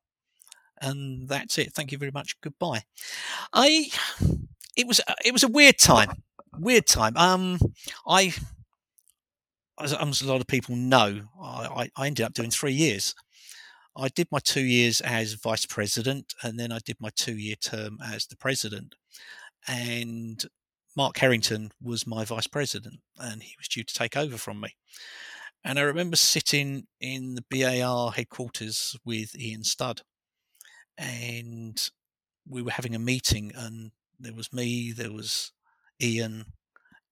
and 0.81 1.29
that's 1.29 1.59
it. 1.59 1.73
Thank 1.73 1.93
you 1.93 1.99
very 1.99 2.13
much. 2.13 2.41
Goodbye. 2.41 2.83
I 3.53 3.91
it 4.77 4.87
was 4.87 5.01
uh, 5.07 5.15
it 5.25 5.33
was 5.33 5.43
a 5.43 5.49
weird 5.49 5.79
time. 5.79 6.11
Weird 6.59 6.87
time. 6.87 7.17
Um, 7.17 7.59
I 8.07 8.33
as, 9.81 9.93
as 9.93 10.23
a 10.23 10.29
lot 10.29 10.41
of 10.41 10.47
people 10.47 10.77
know, 10.77 11.23
I, 11.41 11.91
I 11.97 12.07
ended 12.07 12.25
up 12.25 12.35
doing 12.35 12.51
three 12.51 12.73
years. 12.73 13.15
I 13.97 14.09
did 14.09 14.29
my 14.31 14.39
two 14.39 14.63
years 14.63 15.01
as 15.01 15.35
vice 15.35 15.67
president, 15.67 16.35
and 16.43 16.59
then 16.59 16.71
I 16.71 16.79
did 16.85 16.97
my 17.01 17.11
two 17.17 17.37
year 17.37 17.57
term 17.57 17.99
as 18.05 18.27
the 18.27 18.37
president. 18.37 18.95
And 19.67 20.43
Mark 20.97 21.19
Harrington 21.19 21.73
was 21.83 22.07
my 22.07 22.25
vice 22.25 22.47
president, 22.47 23.01
and 23.19 23.43
he 23.43 23.55
was 23.59 23.69
due 23.69 23.83
to 23.83 23.95
take 23.95 24.17
over 24.17 24.37
from 24.37 24.61
me. 24.61 24.77
And 25.65 25.79
I 25.79 25.83
remember 25.83 26.17
sitting 26.17 26.87
in 27.01 27.35
the 27.35 27.45
BAR 27.51 28.13
headquarters 28.13 28.97
with 29.05 29.39
Ian 29.39 29.65
Studd, 29.65 30.03
and 30.99 31.81
we 32.47 32.61
were 32.61 32.73
having 32.73 32.95
a 32.95 32.99
meeting, 32.99 33.53
and 33.55 33.93
there 34.19 34.35
was 34.35 34.53
me, 34.53 34.93
there 34.93 35.13
was 35.13 35.53
Ian, 36.03 36.47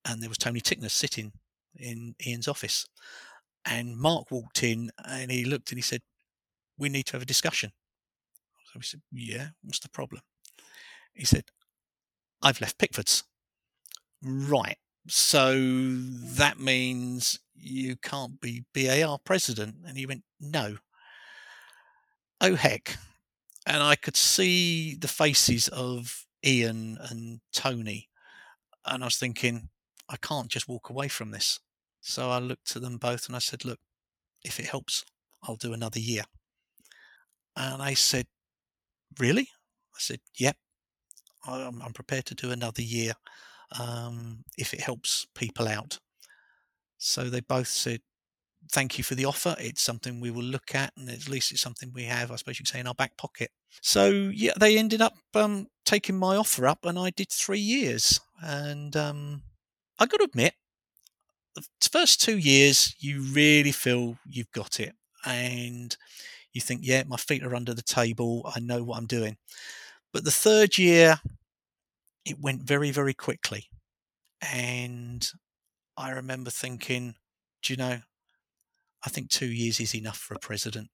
and 0.05 0.21
there 0.21 0.29
was 0.29 0.39
Tony 0.39 0.61
Tickner 0.61 0.91
sitting 0.91 1.33
in 1.79 2.15
Ian's 2.27 2.49
office. 2.49 2.87
And 3.65 3.97
Mark 3.97 4.31
walked 4.31 4.63
in 4.63 4.91
and 5.05 5.31
he 5.31 5.45
looked 5.45 5.71
and 5.71 5.79
he 5.79 5.83
said, 5.83 6.03
We 6.79 6.89
need 6.89 7.07
to 7.07 7.13
have 7.15 7.23
a 7.23 7.27
discussion. 7.27 7.73
So 8.67 8.73
we 8.77 8.83
said, 8.83 9.03
Yeah, 9.13 9.49
what's 9.63 9.81
the 9.81 9.89
problem? 9.89 10.23
He 11.15 11.25
said, 11.25 11.45
I've 12.43 12.61
left 12.61 12.79
Pickford's. 12.79 13.25
Right. 14.23 14.79
So 15.09 15.55
that 15.59 16.59
means 16.59 17.41
you 17.55 17.97
can't 17.97 18.41
be 18.41 18.65
BAR 18.75 19.19
president. 19.25 19.77
And 19.87 19.99
he 19.99 20.07
went, 20.07 20.23
No. 20.41 20.77
Oh, 22.41 22.55
heck 22.55 22.97
and 23.67 23.83
I 23.83 23.97
could 23.97 24.17
see 24.17 24.95
the 24.95 25.09
faces 25.09 25.69
of 25.69 26.25
Ian 26.45 26.99
and 27.11 27.41
Tony, 27.53 28.09
and 28.87 29.03
I 29.03 29.07
was 29.07 29.17
thinking, 29.17 29.69
I 30.09 30.17
can't 30.17 30.49
just 30.49 30.69
walk 30.69 30.89
away 30.89 31.09
from 31.09 31.33
this. 31.33 31.59
So 32.01 32.31
I 32.31 32.39
looked 32.39 32.71
to 32.73 32.81
them 32.81 32.99
both 32.99 33.27
and 33.27 33.35
I 33.35 33.41
said, 33.41 33.65
Look, 33.65 33.81
if 34.45 34.61
it 34.61 34.67
helps, 34.67 35.05
I'll 35.43 35.57
do 35.57 35.73
another 35.73 35.99
year. 35.99 36.23
And 37.57 37.83
they 37.83 37.97
said, 37.97 38.27
Really? 39.19 39.49
I 39.95 39.99
said, 39.99 40.21
Yep, 40.39 40.57
I'm, 41.47 41.83
I'm 41.83 41.93
prepared 41.93 42.27
to 42.27 42.35
do 42.37 42.53
another 42.53 42.83
year 42.83 43.15
um, 43.79 44.45
if 44.57 44.73
it 44.73 44.81
helps 44.81 45.27
people 45.35 45.67
out. 45.67 45.99
So 46.99 47.25
they 47.25 47.41
both 47.41 47.69
said, 47.69 48.01
thank 48.71 48.99
you 48.99 49.05
for 49.05 49.15
the 49.15 49.25
offer. 49.25 49.57
It's 49.59 49.83
something 49.83 50.21
we 50.21 50.31
will 50.31 50.43
look 50.43 50.75
at, 50.75 50.93
and 50.97 51.09
at 51.09 51.29
least 51.29 51.53
it's 51.53 51.61
something 51.61 51.93
we 51.93 52.05
have, 52.05 52.31
I 52.31 52.37
suppose 52.37 52.59
you 52.59 52.65
could 52.65 52.73
say, 52.73 52.81
in 52.81 52.87
our 52.87 52.95
back 52.95 53.17
pocket. 53.17 53.51
So 53.83 54.31
yeah, 54.33 54.53
they 54.59 54.79
ended 54.79 55.01
up 55.01 55.15
um, 55.35 55.69
taking 55.85 56.17
my 56.17 56.37
offer 56.37 56.67
up, 56.67 56.85
and 56.85 56.99
I 56.99 57.11
did 57.11 57.31
three 57.31 57.61
years. 57.61 58.21
And 58.43 58.97
um, 58.97 59.43
I 59.99 60.07
got 60.07 60.19
to 60.19 60.25
admit, 60.25 60.55
the 61.55 61.89
first 61.91 62.21
two 62.21 62.39
years, 62.39 62.95
you 62.99 63.23
really 63.23 63.73
feel 63.73 64.19
you've 64.27 64.53
got 64.53 64.81
it, 64.81 64.95
and 65.25 65.97
you 66.53 66.61
think, 66.61 66.81
yeah, 66.85 67.03
my 67.07 67.17
feet 67.17 67.43
are 67.43 67.55
under 67.55 67.75
the 67.75 67.83
table. 67.83 68.51
I 68.55 68.61
know 68.61 68.83
what 68.83 68.99
I'm 68.99 69.07
doing. 69.07 69.37
But 70.13 70.25
the 70.25 70.31
third 70.31 70.79
year, 70.79 71.21
it 72.25 72.41
went 72.41 72.63
very, 72.63 72.91
very 72.91 73.13
quickly. 73.15 73.69
And 74.41 75.29
I 75.97 76.11
remember 76.11 76.51
thinking, 76.51 77.15
do 77.63 77.73
you 77.73 77.77
know, 77.77 77.99
I 79.07 79.09
think 79.09 79.31
two 79.31 79.47
years 79.47 79.79
is 79.79 79.95
enough 79.95 80.19
for 80.19 80.35
a 80.35 80.41
president. 80.41 80.91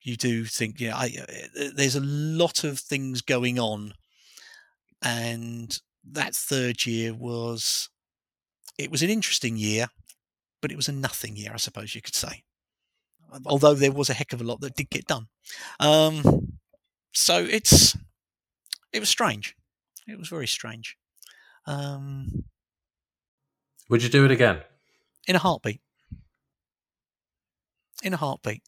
You 0.00 0.16
do 0.16 0.44
think, 0.44 0.80
yeah, 0.80 0.96
I, 0.96 1.12
uh, 1.20 1.68
there's 1.74 1.96
a 1.96 2.00
lot 2.00 2.64
of 2.64 2.78
things 2.78 3.22
going 3.22 3.58
on, 3.58 3.94
and 5.02 5.76
that 6.12 6.34
third 6.34 6.86
year 6.86 7.12
was, 7.12 7.88
it 8.78 8.90
was 8.90 9.02
an 9.02 9.10
interesting 9.10 9.56
year, 9.56 9.88
but 10.60 10.70
it 10.70 10.76
was 10.76 10.88
a 10.88 10.92
nothing 10.92 11.36
year, 11.36 11.50
I 11.52 11.56
suppose 11.56 11.94
you 11.94 12.02
could 12.02 12.14
say. 12.14 12.44
Although 13.46 13.74
there 13.74 13.92
was 13.92 14.10
a 14.10 14.14
heck 14.14 14.32
of 14.32 14.40
a 14.40 14.44
lot 14.44 14.60
that 14.60 14.76
did 14.76 14.90
get 14.90 15.06
done, 15.06 15.26
um, 15.80 16.58
so 17.14 17.38
it's 17.38 17.96
it 18.92 19.00
was 19.00 19.08
strange. 19.08 19.56
It 20.06 20.18
was 20.18 20.28
very 20.28 20.46
strange. 20.46 20.98
Um, 21.66 22.44
Would 23.88 24.02
you 24.02 24.10
do 24.10 24.26
it 24.26 24.30
again? 24.30 24.60
In 25.26 25.34
a 25.34 25.38
heartbeat 25.38 25.80
in 28.02 28.14
a 28.14 28.16
heartbeat. 28.16 28.62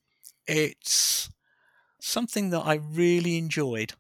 It's 0.47 1.31
something 2.01 2.51
that 2.51 2.61
I 2.61 2.75
really 2.75 3.39
enjoyed. 3.39 3.95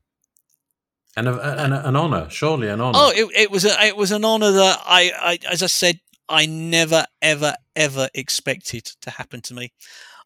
And, 1.16 1.28
a, 1.28 1.62
and 1.62 1.74
a, 1.74 1.88
an 1.88 1.96
honor, 1.96 2.28
surely 2.30 2.68
an 2.68 2.80
honor. 2.80 2.98
Oh, 3.00 3.12
it, 3.14 3.26
it 3.36 3.50
was 3.50 3.64
a, 3.64 3.86
it 3.86 3.96
was 3.96 4.10
an 4.12 4.24
honor 4.24 4.50
that 4.50 4.80
I, 4.84 5.12
I, 5.20 5.38
as 5.50 5.62
I 5.62 5.66
said, 5.66 6.00
I 6.28 6.46
never, 6.46 7.04
ever, 7.22 7.54
ever 7.76 8.08
expected 8.14 8.84
to 9.02 9.10
happen 9.10 9.40
to 9.42 9.54
me. 9.54 9.72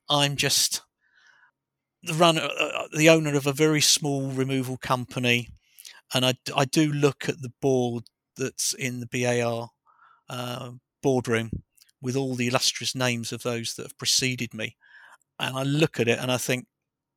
I'm 0.08 0.36
just, 0.36 0.82
the 2.02 2.14
runner, 2.14 2.42
uh, 2.42 2.64
uh, 2.64 2.88
the 2.96 3.10
owner 3.10 3.34
of 3.36 3.46
a 3.46 3.52
very 3.52 3.80
small 3.80 4.28
removal 4.28 4.76
company, 4.76 5.48
and 6.14 6.24
I, 6.24 6.34
I 6.56 6.64
do 6.64 6.90
look 6.90 7.28
at 7.28 7.42
the 7.42 7.52
board 7.60 8.04
that's 8.36 8.72
in 8.72 9.00
the 9.00 9.06
BAR 9.06 9.70
uh, 10.30 10.70
boardroom 11.02 11.50
with 12.00 12.16
all 12.16 12.34
the 12.34 12.46
illustrious 12.46 12.94
names 12.94 13.32
of 13.32 13.42
those 13.42 13.74
that 13.74 13.82
have 13.82 13.98
preceded 13.98 14.54
me, 14.54 14.76
and 15.38 15.56
I 15.56 15.62
look 15.62 16.00
at 16.00 16.08
it 16.08 16.18
and 16.18 16.30
I 16.30 16.36
think, 16.36 16.66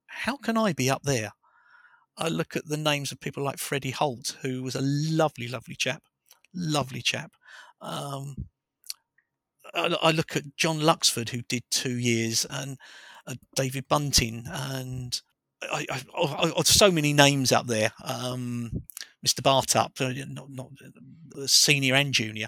how 0.07 0.37
can 0.37 0.57
I 0.57 0.73
be 0.73 0.89
up 0.89 1.03
there? 1.03 1.31
I 2.17 2.27
look 2.27 2.55
at 2.55 2.67
the 2.67 2.77
names 2.77 3.11
of 3.11 3.19
people 3.19 3.43
like 3.43 3.57
Freddie 3.57 3.91
Holt, 3.91 4.37
who 4.41 4.61
was 4.63 4.75
a 4.75 4.81
lovely, 4.81 5.47
lovely 5.47 5.75
chap, 5.75 6.03
lovely 6.53 7.01
chap. 7.01 7.31
Um, 7.81 8.35
I, 9.73 9.95
I, 10.01 10.11
look 10.11 10.35
at 10.35 10.55
John 10.57 10.79
Luxford, 10.79 11.29
who 11.29 11.41
did 11.41 11.63
two 11.71 11.97
years, 11.97 12.45
and 12.49 12.77
uh, 13.25 13.35
David 13.55 13.87
Bunting, 13.87 14.43
and 14.47 15.19
I, 15.63 15.85
I, 15.89 16.01
I, 16.15 16.51
I, 16.55 16.61
so 16.63 16.91
many 16.91 17.13
names 17.13 17.51
up 17.51 17.67
there. 17.67 17.91
Um, 18.03 18.83
Mr. 19.25 19.41
Bartup, 19.41 20.01
uh, 20.01 20.25
not, 20.29 20.49
not 20.49 20.71
uh, 21.35 21.47
senior 21.47 21.95
and 21.95 22.13
junior, 22.13 22.47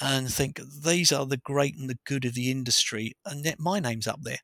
and 0.00 0.32
think 0.32 0.60
these 0.84 1.10
are 1.10 1.26
the 1.26 1.38
great 1.38 1.76
and 1.76 1.88
the 1.88 1.98
good 2.04 2.24
of 2.24 2.34
the 2.34 2.50
industry, 2.50 3.14
and 3.24 3.44
yet 3.44 3.58
my 3.58 3.80
name's 3.80 4.06
up 4.06 4.20
there 4.22 4.40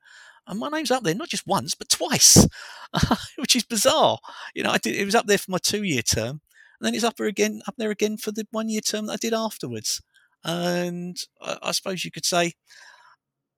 and 0.46 0.58
my 0.58 0.68
name's 0.68 0.90
up 0.90 1.02
there 1.02 1.14
not 1.14 1.28
just 1.28 1.46
once 1.46 1.74
but 1.74 1.88
twice, 1.88 2.46
which 3.36 3.56
is 3.56 3.64
bizarre. 3.64 4.18
You 4.54 4.62
know, 4.62 4.70
I 4.70 4.78
did, 4.78 4.96
it 4.96 5.04
was 5.04 5.14
up 5.14 5.26
there 5.26 5.38
for 5.38 5.50
my 5.50 5.58
two-year 5.58 6.02
term, 6.02 6.40
and 6.80 6.86
then 6.86 6.94
it's 6.94 7.04
up 7.04 7.16
there 7.16 7.26
again, 7.26 7.62
up 7.66 7.74
there 7.78 7.90
again 7.90 8.16
for 8.16 8.32
the 8.32 8.46
one-year 8.50 8.80
term 8.80 9.06
that 9.06 9.14
I 9.14 9.16
did 9.16 9.34
afterwards. 9.34 10.02
And 10.44 11.16
I, 11.40 11.58
I 11.62 11.72
suppose 11.72 12.04
you 12.04 12.10
could 12.10 12.24
say, 12.24 12.52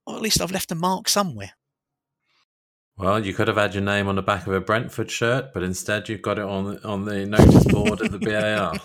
well, 0.05 0.15
at 0.15 0.21
least 0.21 0.41
I've 0.41 0.51
left 0.51 0.71
a 0.71 0.75
mark 0.75 1.07
somewhere. 1.07 1.51
Well, 2.99 3.25
you 3.25 3.33
could 3.33 3.47
have 3.47 3.55
had 3.55 3.73
your 3.73 3.81
name 3.81 4.09
on 4.09 4.15
the 4.15 4.21
back 4.21 4.45
of 4.45 4.51
a 4.51 4.59
Brentford 4.59 5.09
shirt, 5.09 5.53
but 5.53 5.63
instead 5.63 6.09
you've 6.09 6.21
got 6.21 6.37
it 6.37 6.43
on 6.43 6.79
on 6.83 7.05
the 7.05 7.25
notice 7.25 7.63
board 7.63 8.01
at 8.01 8.11
the 8.11 8.19
BAR. 8.19 8.75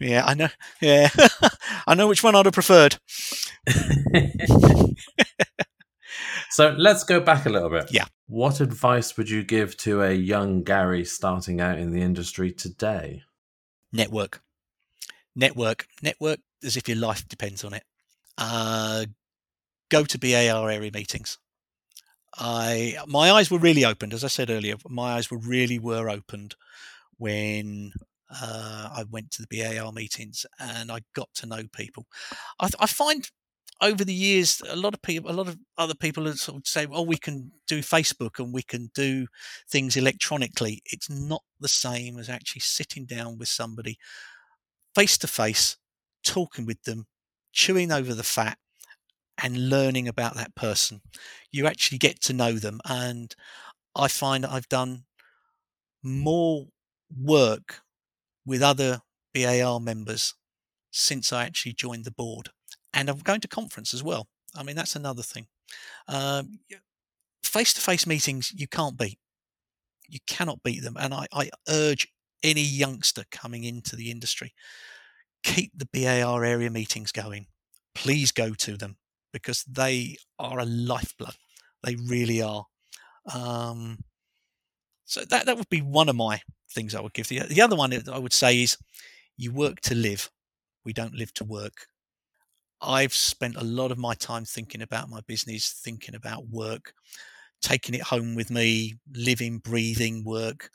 yeah, 0.00 0.24
I 0.26 0.34
know. 0.34 0.48
Yeah, 0.80 1.08
I 1.86 1.94
know 1.94 2.08
which 2.08 2.24
one 2.24 2.34
I'd 2.34 2.46
have 2.46 2.52
preferred. 2.52 2.98
so 6.50 6.74
let's 6.76 7.04
go 7.04 7.20
back 7.20 7.46
a 7.46 7.50
little 7.50 7.70
bit. 7.70 7.92
Yeah. 7.92 8.06
What 8.26 8.60
advice 8.60 9.16
would 9.16 9.30
you 9.30 9.44
give 9.44 9.76
to 9.78 10.02
a 10.02 10.12
young 10.12 10.64
Gary 10.64 11.04
starting 11.04 11.60
out 11.60 11.78
in 11.78 11.92
the 11.92 12.02
industry 12.02 12.50
today? 12.50 13.22
Network, 13.92 14.42
network, 15.36 15.86
network. 16.02 16.40
As 16.64 16.76
if 16.76 16.88
your 16.88 16.98
life 16.98 17.26
depends 17.28 17.64
on 17.64 17.72
it 17.74 17.82
uh, 18.38 19.06
go 19.90 20.04
to 20.04 20.18
BAR 20.18 20.70
area 20.70 20.90
meetings. 20.92 21.38
I 22.38 22.96
my 23.06 23.30
eyes 23.30 23.50
were 23.50 23.58
really 23.58 23.84
opened, 23.84 24.14
as 24.14 24.24
I 24.24 24.28
said 24.28 24.50
earlier. 24.50 24.76
My 24.88 25.14
eyes 25.14 25.30
were 25.30 25.38
really 25.38 25.78
were 25.78 26.08
opened 26.08 26.54
when 27.18 27.92
uh, 28.30 28.88
I 28.96 29.04
went 29.10 29.30
to 29.32 29.42
the 29.42 29.62
BAR 29.62 29.92
meetings 29.92 30.46
and 30.58 30.90
I 30.90 31.00
got 31.14 31.28
to 31.34 31.46
know 31.46 31.64
people. 31.72 32.06
I, 32.58 32.70
I, 32.80 32.86
find 32.86 33.28
over 33.82 34.04
the 34.04 34.14
years 34.14 34.62
a 34.66 34.76
lot 34.76 34.94
of 34.94 35.02
people, 35.02 35.30
a 35.30 35.32
lot 35.34 35.48
of 35.48 35.58
other 35.76 35.94
people 35.94 36.32
sort 36.34 36.58
of 36.58 36.66
say, 36.66 36.86
"Oh, 36.90 37.02
we 37.02 37.18
can 37.18 37.52
do 37.68 37.80
Facebook 37.80 38.38
and 38.38 38.54
we 38.54 38.62
can 38.62 38.90
do 38.94 39.26
things 39.70 39.96
electronically." 39.96 40.82
It's 40.86 41.10
not 41.10 41.42
the 41.60 41.68
same 41.68 42.18
as 42.18 42.30
actually 42.30 42.60
sitting 42.60 43.04
down 43.04 43.38
with 43.38 43.48
somebody 43.48 43.98
face 44.94 45.18
to 45.18 45.26
face, 45.26 45.76
talking 46.24 46.64
with 46.64 46.82
them, 46.84 47.06
chewing 47.52 47.92
over 47.92 48.14
the 48.14 48.22
fat 48.22 48.58
and 49.42 49.70
learning 49.70 50.08
about 50.08 50.34
that 50.34 50.54
person. 50.54 51.00
You 51.50 51.66
actually 51.66 51.98
get 51.98 52.20
to 52.22 52.32
know 52.32 52.52
them. 52.52 52.80
And 52.84 53.34
I 53.94 54.08
find 54.08 54.44
I've 54.44 54.68
done 54.68 55.04
more 56.02 56.66
work 57.16 57.80
with 58.44 58.62
other 58.62 59.00
BAR 59.34 59.80
members 59.80 60.34
since 60.90 61.32
I 61.32 61.44
actually 61.44 61.74
joined 61.74 62.04
the 62.04 62.10
board. 62.10 62.50
And 62.92 63.08
I'm 63.08 63.18
going 63.18 63.40
to 63.40 63.48
conference 63.48 63.94
as 63.94 64.02
well. 64.02 64.28
I 64.54 64.62
mean, 64.62 64.76
that's 64.76 64.96
another 64.96 65.22
thing. 65.22 65.46
Face 67.42 67.72
to 67.74 67.80
face 67.80 68.06
meetings, 68.06 68.52
you 68.54 68.68
can't 68.68 68.98
beat. 68.98 69.18
You 70.08 70.20
cannot 70.26 70.62
beat 70.62 70.82
them. 70.82 70.96
And 70.98 71.14
I, 71.14 71.26
I 71.32 71.50
urge 71.68 72.08
any 72.42 72.62
youngster 72.62 73.24
coming 73.30 73.64
into 73.64 73.96
the 73.96 74.10
industry 74.10 74.52
keep 75.42 75.72
the 75.76 75.88
BAR 75.92 76.44
area 76.44 76.70
meetings 76.70 77.12
going. 77.12 77.46
Please 77.94 78.32
go 78.32 78.54
to 78.54 78.76
them 78.76 78.96
because 79.32 79.64
they 79.64 80.16
are 80.38 80.58
a 80.58 80.64
lifeblood. 80.64 81.34
They 81.82 81.96
really 81.96 82.42
are. 82.42 82.64
Um, 83.32 83.98
so 85.04 85.24
that 85.24 85.46
that 85.46 85.56
would 85.56 85.68
be 85.68 85.82
one 85.82 86.08
of 86.08 86.16
my 86.16 86.40
things 86.72 86.94
I 86.94 87.00
would 87.00 87.12
give. 87.12 87.28
The, 87.28 87.40
the 87.40 87.60
other 87.60 87.76
one 87.76 87.92
I 88.10 88.18
would 88.18 88.32
say 88.32 88.62
is 88.62 88.76
you 89.36 89.52
work 89.52 89.80
to 89.82 89.94
live. 89.94 90.30
We 90.84 90.92
don't 90.92 91.14
live 91.14 91.32
to 91.34 91.44
work. 91.44 91.86
I've 92.80 93.14
spent 93.14 93.56
a 93.56 93.64
lot 93.64 93.92
of 93.92 93.98
my 93.98 94.14
time 94.14 94.44
thinking 94.44 94.82
about 94.82 95.08
my 95.08 95.20
business, 95.26 95.80
thinking 95.84 96.14
about 96.16 96.48
work, 96.48 96.92
taking 97.60 97.94
it 97.94 98.02
home 98.02 98.34
with 98.34 98.50
me, 98.50 98.94
living, 99.14 99.58
breathing 99.58 100.24
work. 100.24 100.70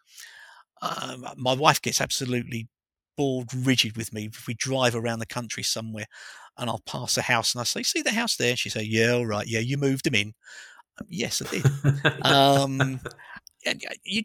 Um, 0.82 1.26
my 1.36 1.54
wife 1.54 1.82
gets 1.82 2.00
absolutely 2.00 2.70
bored 3.18 3.54
rigid 3.54 3.98
with 3.98 4.14
me 4.14 4.26
if 4.28 4.48
we 4.48 4.54
drive 4.54 4.96
around 4.96 5.20
the 5.20 5.26
country 5.26 5.64
somewhere 5.64 6.06
and 6.58 6.70
I'll 6.70 6.82
pass 6.86 7.18
a 7.18 7.22
house 7.22 7.54
and 7.54 7.62
I 7.62 7.64
say, 7.64 7.84
"See 7.84 8.02
the 8.02 8.12
house 8.12 8.36
there?" 8.36 8.52
And 8.52 8.60
she 8.60 8.70
say, 8.70 8.84
"Yeah, 8.84 9.12
all 9.12 9.26
right. 9.26 9.48
Yeah, 9.48 9.60
you 9.60 9.78
moved 9.78 10.06
them 10.06 10.16
in." 10.16 10.34
Um, 11.00 11.08
yes, 11.10 11.42
I 11.42 11.50
did. 11.50 11.66
um, 12.24 13.00
and 13.66 13.84
you 14.04 14.24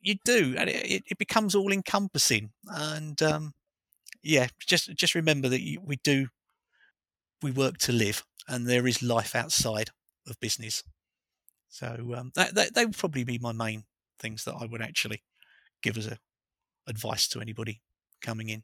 you 0.00 0.16
do, 0.24 0.54
and 0.56 0.68
it, 0.68 1.04
it 1.06 1.18
becomes 1.18 1.54
all 1.54 1.72
encompassing. 1.72 2.50
And 2.66 3.20
um, 3.22 3.54
yeah, 4.22 4.48
just 4.66 4.94
just 4.96 5.14
remember 5.14 5.48
that 5.48 5.60
you, 5.60 5.80
we 5.80 5.96
do 6.02 6.28
we 7.42 7.50
work 7.50 7.78
to 7.78 7.92
live, 7.92 8.24
and 8.48 8.66
there 8.66 8.86
is 8.86 9.02
life 9.02 9.34
outside 9.34 9.90
of 10.26 10.40
business. 10.40 10.82
So 11.68 12.14
um, 12.16 12.32
that, 12.34 12.54
that 12.54 12.74
they 12.74 12.86
would 12.86 12.96
probably 12.96 13.24
be 13.24 13.38
my 13.38 13.52
main 13.52 13.84
things 14.18 14.44
that 14.44 14.54
I 14.54 14.66
would 14.66 14.82
actually 14.82 15.22
give 15.82 15.96
as 15.96 16.06
a 16.06 16.18
advice 16.86 17.28
to 17.28 17.40
anybody 17.40 17.82
coming 18.20 18.48
in. 18.48 18.62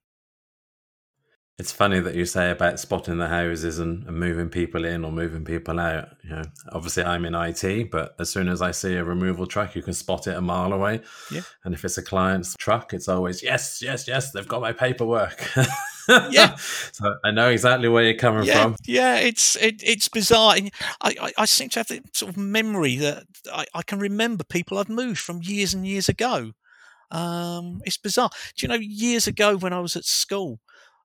It's 1.57 1.71
funny 1.71 2.01
that 2.01 2.17
you 2.17 2.25
say 2.25 2.51
about 2.51 2.81
spotting 2.81 3.19
the 3.19 3.29
houses 3.29 3.79
and, 3.79 4.05
and, 4.09 4.19
moving 4.19 4.49
people 4.49 4.85
in 4.85 5.05
or 5.05 5.13
moving 5.13 5.45
people 5.45 5.79
out. 5.79 6.09
You 6.25 6.31
know, 6.31 6.43
obviously 6.73 7.05
I'm 7.05 7.25
in 7.25 7.37
IT, 7.37 7.93
but 7.93 8.17
as 8.19 8.29
soon 8.29 8.49
as 8.49 8.61
I 8.61 8.73
see 8.73 8.97
a 8.97 9.05
removal 9.05 9.47
truck, 9.47 9.77
you 9.77 9.83
can 9.83 9.95
spot 9.95 10.27
it 10.27 10.37
a 10.37 10.41
mile 10.41 10.73
away. 10.73 11.03
Yeah. 11.31 11.43
And 11.63 11.73
if 11.73 11.85
it's 11.85 11.97
a 11.97 12.03
client's 12.03 12.57
truck, 12.59 12.93
it's 12.93 13.09
always 13.09 13.41
yes, 13.41 13.81
yes, 13.81 14.09
yes. 14.09 14.33
They've 14.33 14.49
got 14.49 14.63
my 14.63 14.73
paperwork. 14.73 15.49
yeah. 16.09 16.57
So 16.57 17.15
I 17.25 17.31
know 17.31 17.51
exactly 17.51 17.89
where 17.89 18.03
you're 18.03 18.15
coming 18.15 18.47
yeah, 18.47 18.63
from. 18.63 18.77
Yeah, 18.85 19.17
it's 19.19 19.55
it, 19.55 19.81
it's 19.85 20.09
bizarre. 20.09 20.57
I, 20.57 20.71
I, 21.01 21.33
I 21.39 21.45
seem 21.45 21.69
to 21.71 21.79
have 21.79 21.87
the 21.87 22.03
sort 22.13 22.31
of 22.31 22.37
memory 22.37 22.97
that 22.97 23.27
I, 23.53 23.67
I 23.75 23.83
can 23.83 24.01
remember 24.01 24.43
people 24.43 24.79
I've 24.79 24.89
moved 24.89 25.21
from 25.21 25.41
years 25.41 25.73
and 25.73 25.87
years 25.87 26.09
ago. 26.09 26.51
Um, 27.15 27.81
it's 27.85 27.97
bizarre. 27.97 28.31
Do 28.57 28.67
you 28.67 28.69
know, 28.69 28.79
years 28.81 29.27
ago 29.27 29.57
when 29.57 29.73
I 29.73 29.79
was 29.79 29.95
at 29.95 30.05
school, 30.05 30.59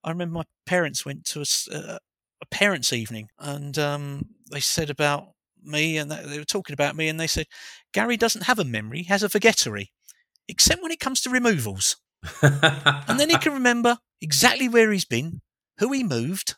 I 0.03 0.09
remember 0.09 0.33
my 0.33 0.45
parents 0.65 1.05
went 1.05 1.25
to 1.25 1.41
a, 1.41 1.75
uh, 1.75 1.97
a 2.41 2.45
parents' 2.47 2.91
evening 2.91 3.27
and 3.37 3.77
um, 3.77 4.25
they 4.51 4.59
said 4.59 4.89
about 4.89 5.29
me 5.61 5.97
and 5.97 6.09
they 6.11 6.37
were 6.37 6.45
talking 6.45 6.73
about 6.73 6.95
me 6.95 7.09
and 7.09 7.19
they 7.19 7.27
said, 7.27 7.45
Gary 7.93 8.17
doesn't 8.17 8.45
have 8.45 8.59
a 8.59 8.65
memory, 8.65 8.99
he 8.99 9.05
has 9.05 9.23
a 9.23 9.29
forgettery, 9.29 9.91
except 10.47 10.81
when 10.81 10.91
it 10.91 10.99
comes 10.99 11.21
to 11.21 11.29
removals. 11.29 11.97
and 12.41 13.19
then 13.19 13.29
he 13.29 13.37
can 13.37 13.53
remember 13.61 13.99
exactly 14.19 14.67
where 14.67 14.91
he's 14.91 15.05
been, 15.05 15.41
who 15.77 15.91
he 15.91 16.03
moved. 16.03 16.55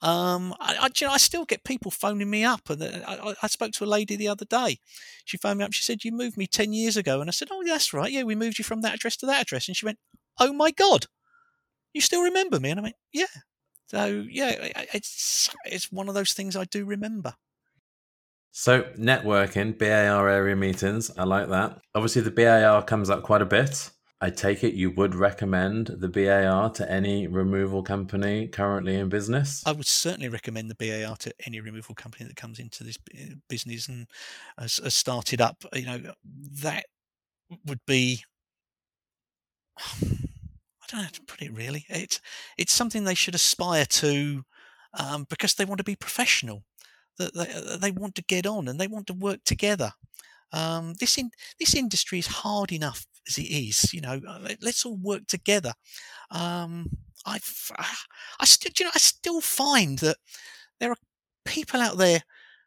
Um, 0.00 0.54
I, 0.60 0.76
I, 0.80 0.88
you 0.96 1.06
know, 1.08 1.12
I 1.12 1.16
still 1.16 1.44
get 1.44 1.64
people 1.64 1.90
phoning 1.90 2.30
me 2.30 2.44
up, 2.44 2.70
and 2.70 2.82
uh, 2.82 3.00
I, 3.06 3.34
I, 3.42 3.46
spoke 3.48 3.72
to 3.72 3.84
a 3.84 3.86
lady 3.86 4.14
the 4.14 4.28
other 4.28 4.44
day. 4.44 4.78
She 5.24 5.36
phoned 5.36 5.58
me 5.58 5.64
up. 5.64 5.72
She 5.72 5.82
said, 5.82 6.04
"You 6.04 6.12
moved 6.12 6.36
me 6.36 6.46
ten 6.46 6.72
years 6.72 6.96
ago," 6.96 7.20
and 7.20 7.28
I 7.28 7.32
said, 7.32 7.48
"Oh, 7.50 7.64
that's 7.66 7.92
right. 7.92 8.12
Yeah, 8.12 8.22
we 8.22 8.36
moved 8.36 8.58
you 8.58 8.64
from 8.64 8.82
that 8.82 8.94
address 8.94 9.16
to 9.16 9.26
that 9.26 9.42
address." 9.42 9.66
And 9.66 9.76
she 9.76 9.86
went, 9.86 9.98
"Oh 10.38 10.52
my 10.52 10.70
god, 10.70 11.06
you 11.92 12.00
still 12.00 12.22
remember 12.22 12.60
me? 12.60 12.70
And 12.70 12.80
I 12.80 12.82
went, 12.84 12.96
yeah. 13.12 13.26
So 13.88 14.24
yeah, 14.30 14.54
it's 14.92 15.50
it's 15.64 15.90
one 15.90 16.08
of 16.08 16.14
those 16.14 16.32
things 16.32 16.56
I 16.56 16.64
do 16.64 16.84
remember. 16.84 17.34
So 18.52 18.82
networking, 18.98 19.78
BAR 19.78 20.28
area 20.28 20.56
meetings, 20.56 21.10
I 21.16 21.24
like 21.24 21.48
that. 21.48 21.80
Obviously, 21.94 22.22
the 22.22 22.30
BAR 22.30 22.82
comes 22.82 23.08
up 23.08 23.22
quite 23.22 23.42
a 23.42 23.46
bit. 23.46 23.90
I 24.20 24.30
take 24.30 24.64
it 24.64 24.74
you 24.74 24.90
would 24.90 25.14
recommend 25.14 25.86
the 25.86 26.08
BAR 26.08 26.70
to 26.70 26.90
any 26.90 27.28
removal 27.28 27.84
company 27.84 28.48
currently 28.48 28.96
in 28.96 29.08
business. 29.08 29.62
I 29.64 29.72
would 29.72 29.86
certainly 29.86 30.28
recommend 30.28 30.70
the 30.70 30.74
BAR 30.74 31.16
to 31.16 31.32
any 31.46 31.60
removal 31.60 31.94
company 31.94 32.26
that 32.26 32.36
comes 32.36 32.58
into 32.58 32.82
this 32.82 32.98
business 33.48 33.86
and 33.88 34.08
has, 34.58 34.78
has 34.82 34.94
started 34.94 35.40
up. 35.40 35.64
You 35.72 35.86
know 35.86 36.12
that 36.62 36.86
would 37.64 37.80
be 37.86 38.24
I 39.78 40.86
don't 40.88 41.00
know 41.00 41.04
how 41.04 41.10
to 41.10 41.22
put 41.22 41.42
it 41.42 41.52
really. 41.52 41.86
It's 41.88 42.20
it's 42.56 42.72
something 42.72 43.04
they 43.04 43.14
should 43.14 43.36
aspire 43.36 43.86
to 43.86 44.42
um, 44.94 45.26
because 45.30 45.54
they 45.54 45.64
want 45.64 45.78
to 45.78 45.84
be 45.84 45.96
professional. 45.96 46.64
that 47.18 47.34
they, 47.34 47.76
they 47.78 47.90
want 47.92 48.16
to 48.16 48.24
get 48.24 48.46
on 48.46 48.66
and 48.66 48.80
they 48.80 48.88
want 48.88 49.06
to 49.08 49.14
work 49.14 49.44
together. 49.44 49.92
Um, 50.52 50.94
this 50.94 51.18
in 51.18 51.30
this 51.60 51.74
industry 51.74 52.18
is 52.18 52.26
hard 52.26 52.72
enough 52.72 53.06
as 53.28 53.38
it 53.38 53.48
is. 53.50 53.92
You 53.92 54.00
know, 54.00 54.20
uh, 54.26 54.54
let's 54.60 54.84
all 54.84 54.96
work 54.96 55.26
together. 55.26 55.72
Um, 56.30 56.90
I 57.26 57.38
I 58.40 58.44
still 58.44 58.72
you 58.78 58.84
know 58.84 58.92
I 58.94 58.98
still 58.98 59.40
find 59.40 59.98
that 60.00 60.16
there 60.80 60.90
are 60.90 60.96
people 61.44 61.80
out 61.80 61.98
there 61.98 62.22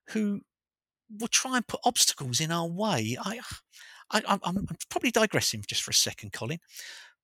who 0.10 0.42
will 1.20 1.28
try 1.28 1.58
and 1.58 1.68
put 1.68 1.80
obstacles 1.84 2.40
in 2.40 2.52
our 2.52 2.68
way. 2.68 3.18
I, 3.22 3.40
I 4.12 4.22
I'm 4.44 4.68
probably 4.90 5.12
digressing 5.12 5.64
just 5.68 5.84
for 5.84 5.92
a 5.92 5.94
second, 5.96 6.34
Colin, 6.34 6.60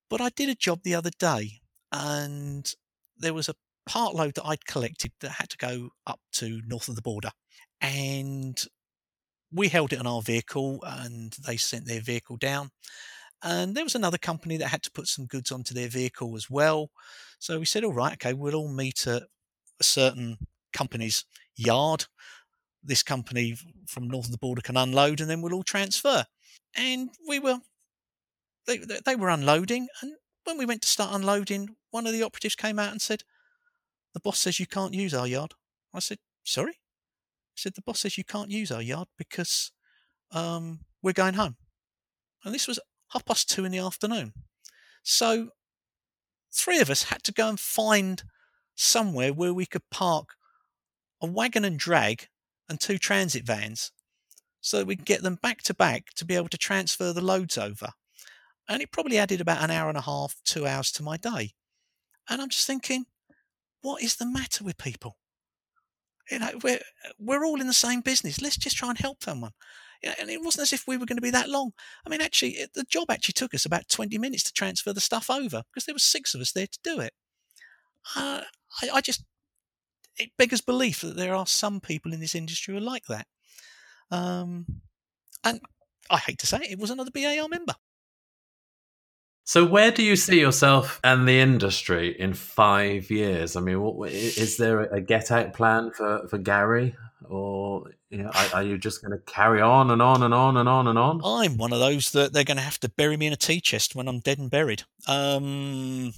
but 0.09 0.21
I 0.21 0.29
did 0.29 0.49
a 0.49 0.55
job 0.55 0.81
the 0.83 0.95
other 0.95 1.11
day, 1.19 1.61
and 1.91 2.71
there 3.17 3.33
was 3.33 3.49
a 3.49 3.55
part 3.85 4.15
load 4.15 4.35
that 4.35 4.45
I'd 4.45 4.65
collected 4.65 5.11
that 5.21 5.31
had 5.31 5.49
to 5.49 5.57
go 5.57 5.89
up 6.05 6.19
to 6.33 6.61
north 6.65 6.87
of 6.87 6.95
the 6.95 7.01
border, 7.01 7.31
and 7.81 8.61
we 9.51 9.69
held 9.69 9.93
it 9.93 9.99
on 9.99 10.07
our 10.07 10.21
vehicle, 10.21 10.79
and 10.85 11.33
they 11.45 11.57
sent 11.57 11.85
their 11.85 12.01
vehicle 12.01 12.37
down. 12.37 12.71
And 13.43 13.75
there 13.75 13.83
was 13.83 13.95
another 13.95 14.17
company 14.17 14.57
that 14.57 14.69
had 14.69 14.83
to 14.83 14.91
put 14.91 15.07
some 15.07 15.25
goods 15.25 15.51
onto 15.51 15.73
their 15.73 15.87
vehicle 15.87 16.35
as 16.35 16.49
well. 16.49 16.89
So 17.39 17.59
we 17.59 17.65
said, 17.65 17.83
all 17.83 17.93
right, 17.93 18.13
okay, 18.13 18.33
we'll 18.33 18.55
all 18.55 18.71
meet 18.71 19.05
at 19.05 19.23
a 19.79 19.83
certain 19.83 20.37
company's 20.73 21.25
yard. 21.55 22.05
This 22.83 23.03
company 23.03 23.55
from 23.85 24.07
north 24.07 24.25
of 24.25 24.31
the 24.31 24.37
border 24.37 24.61
can 24.61 24.77
unload, 24.77 25.21
and 25.21 25.29
then 25.29 25.41
we'll 25.41 25.53
all 25.53 25.63
transfer. 25.63 26.25
And 26.75 27.09
we 27.27 27.39
were, 27.39 27.59
they, 28.65 28.79
they 29.05 29.15
were 29.15 29.29
unloading. 29.29 29.87
And 30.01 30.13
when 30.45 30.57
we 30.57 30.65
went 30.65 30.81
to 30.83 30.87
start 30.87 31.13
unloading, 31.13 31.75
one 31.91 32.07
of 32.07 32.13
the 32.13 32.23
operatives 32.23 32.55
came 32.55 32.79
out 32.79 32.91
and 32.91 33.01
said, 33.01 33.23
the 34.13 34.19
boss 34.19 34.39
says 34.39 34.59
you 34.59 34.65
can't 34.65 34.93
use 34.93 35.13
our 35.13 35.27
yard. 35.27 35.53
I 35.93 35.99
said, 35.99 36.17
sorry? 36.43 36.73
He 37.53 37.61
said, 37.61 37.73
the 37.75 37.81
boss 37.81 37.99
says 37.99 38.17
you 38.17 38.23
can't 38.23 38.49
use 38.49 38.71
our 38.71 38.81
yard 38.81 39.07
because 39.17 39.71
um, 40.31 40.81
we're 41.03 41.13
going 41.13 41.35
home. 41.35 41.57
And 42.43 42.53
this 42.53 42.67
was 42.67 42.79
half 43.09 43.25
past 43.25 43.49
two 43.49 43.65
in 43.65 43.71
the 43.71 43.79
afternoon. 43.79 44.33
So 45.03 45.49
three 46.53 46.79
of 46.79 46.89
us 46.89 47.03
had 47.03 47.23
to 47.23 47.31
go 47.31 47.47
and 47.47 47.59
find 47.59 48.23
somewhere 48.75 49.33
where 49.33 49.53
we 49.53 49.65
could 49.65 49.89
park 49.89 50.35
a 51.21 51.27
wagon 51.27 51.65
and 51.65 51.79
drag 51.79 52.27
and 52.69 52.79
two 52.79 52.97
transit 52.97 53.45
vans 53.45 53.91
so 54.61 54.77
that 54.77 54.87
we 54.87 54.95
could 54.95 55.05
get 55.05 55.23
them 55.23 55.39
back 55.41 55.61
to 55.63 55.73
back 55.73 56.07
to 56.15 56.25
be 56.25 56.35
able 56.35 56.49
to 56.49 56.57
transfer 56.57 57.13
the 57.13 57.23
loads 57.23 57.57
over. 57.57 57.89
And 58.67 58.81
it 58.81 58.91
probably 58.91 59.17
added 59.17 59.39
about 59.39 59.63
an 59.63 59.71
hour 59.71 59.87
and 59.87 59.97
a 59.97 60.01
half, 60.01 60.35
two 60.43 60.67
hours 60.67 60.91
to 60.93 61.03
my 61.03 61.17
day. 61.17 61.53
And 62.29 62.41
I'm 62.41 62.49
just 62.49 62.67
thinking, 62.67 63.05
what 63.81 64.03
is 64.03 64.17
the 64.17 64.25
matter 64.25 64.63
with 64.63 64.77
people? 64.77 65.17
You 66.29 66.39
know, 66.39 66.51
we're 66.61 66.81
we're 67.17 67.45
all 67.45 67.61
in 67.61 67.67
the 67.67 67.73
same 67.73 68.01
business. 68.01 68.41
Let's 68.41 68.57
just 68.57 68.75
try 68.75 68.89
and 68.89 68.97
help 68.97 69.23
someone. 69.23 69.53
And 70.03 70.29
it 70.29 70.43
wasn't 70.43 70.63
as 70.63 70.73
if 70.73 70.87
we 70.87 70.97
were 70.97 71.05
going 71.05 71.17
to 71.17 71.21
be 71.21 71.31
that 71.31 71.49
long. 71.49 71.71
I 72.05 72.09
mean, 72.09 72.21
actually, 72.21 72.51
it, 72.51 72.73
the 72.73 72.83
job 72.83 73.09
actually 73.09 73.33
took 73.33 73.53
us 73.53 73.65
about 73.65 73.89
20 73.89 74.17
minutes 74.17 74.43
to 74.43 74.53
transfer 74.53 74.93
the 74.93 75.01
stuff 75.01 75.29
over 75.29 75.63
because 75.71 75.85
there 75.85 75.95
were 75.95 75.99
six 75.99 76.33
of 76.33 76.41
us 76.41 76.51
there 76.51 76.67
to 76.67 76.79
do 76.83 76.99
it. 76.99 77.13
Uh, 78.15 78.41
I, 78.81 78.89
I, 78.95 79.01
just, 79.01 79.25
it 80.17 80.29
beggars 80.37 80.61
belief 80.61 81.01
that 81.01 81.17
there 81.17 81.35
are 81.35 81.47
some 81.47 81.79
people 81.79 82.13
in 82.13 82.19
this 82.19 82.35
industry 82.35 82.73
who 82.73 82.79
are 82.79 82.83
like 82.83 83.05
that. 83.07 83.27
Um, 84.11 84.65
and 85.43 85.59
I 86.09 86.17
hate 86.17 86.39
to 86.39 86.47
say 86.47 86.57
it, 86.57 86.71
it 86.71 86.79
was 86.79 86.91
another 86.91 87.11
BAR 87.11 87.47
member. 87.49 87.75
So, 89.43 89.63
where 89.63 89.91
do 89.91 90.03
you 90.03 90.17
see 90.17 90.41
yourself 90.41 90.99
and 91.05 91.25
the 91.25 91.39
industry 91.39 92.13
in 92.19 92.33
five 92.33 93.09
years? 93.09 93.55
I 93.55 93.61
mean, 93.61 93.81
what, 93.81 94.11
is 94.11 94.57
there 94.57 94.81
a 94.81 94.99
get 94.99 95.31
out 95.31 95.53
plan 95.53 95.91
for, 95.91 96.27
for 96.27 96.37
Gary, 96.37 96.97
or 97.23 97.91
you 98.09 98.19
know, 98.19 98.29
are, 98.33 98.55
are 98.55 98.63
you 98.63 98.77
just 98.77 99.01
going 99.01 99.11
to 99.11 99.23
carry 99.31 99.61
on 99.61 99.91
and 99.91 100.01
on 100.01 100.23
and 100.23 100.33
on 100.33 100.57
and 100.57 100.69
on 100.69 100.87
and 100.87 100.97
on? 100.97 101.21
I'm 101.23 101.57
one 101.57 101.73
of 101.73 101.79
those 101.79 102.11
that 102.11 102.33
they're 102.33 102.43
going 102.43 102.57
to 102.57 102.63
have 102.63 102.79
to 102.79 102.89
bury 102.89 103.17
me 103.17 103.27
in 103.27 103.33
a 103.33 103.37
tea 103.37 103.61
chest 103.61 103.95
when 103.95 104.07
I'm 104.07 104.19
dead 104.19 104.39
and 104.39 104.49
buried. 104.49 104.83
Um, 105.07 106.13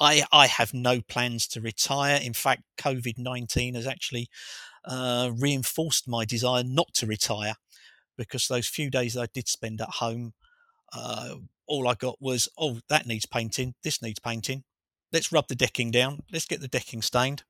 I 0.00 0.24
I 0.32 0.46
have 0.46 0.74
no 0.74 1.00
plans 1.00 1.46
to 1.48 1.60
retire. 1.60 2.20
In 2.22 2.34
fact, 2.34 2.62
COVID 2.78 3.18
nineteen 3.18 3.74
has 3.74 3.86
actually 3.86 4.28
uh, 4.84 5.30
reinforced 5.38 6.08
my 6.08 6.24
desire 6.24 6.64
not 6.64 6.92
to 6.94 7.06
retire 7.06 7.54
because 8.16 8.48
those 8.48 8.68
few 8.68 8.90
days 8.90 9.16
I 9.16 9.26
did 9.32 9.48
spend 9.48 9.80
at 9.80 9.88
home 9.88 10.34
uh, 10.92 11.36
all 11.66 11.88
I 11.88 11.94
got 11.94 12.20
was, 12.20 12.48
oh, 12.58 12.80
that 12.88 13.06
needs 13.06 13.26
painting. 13.26 13.74
This 13.82 14.02
needs 14.02 14.18
painting. 14.18 14.64
Let's 15.12 15.32
rub 15.32 15.48
the 15.48 15.54
decking 15.54 15.90
down. 15.90 16.20
Let's 16.32 16.46
get 16.46 16.60
the 16.60 16.68
decking 16.68 17.02
stained. 17.02 17.44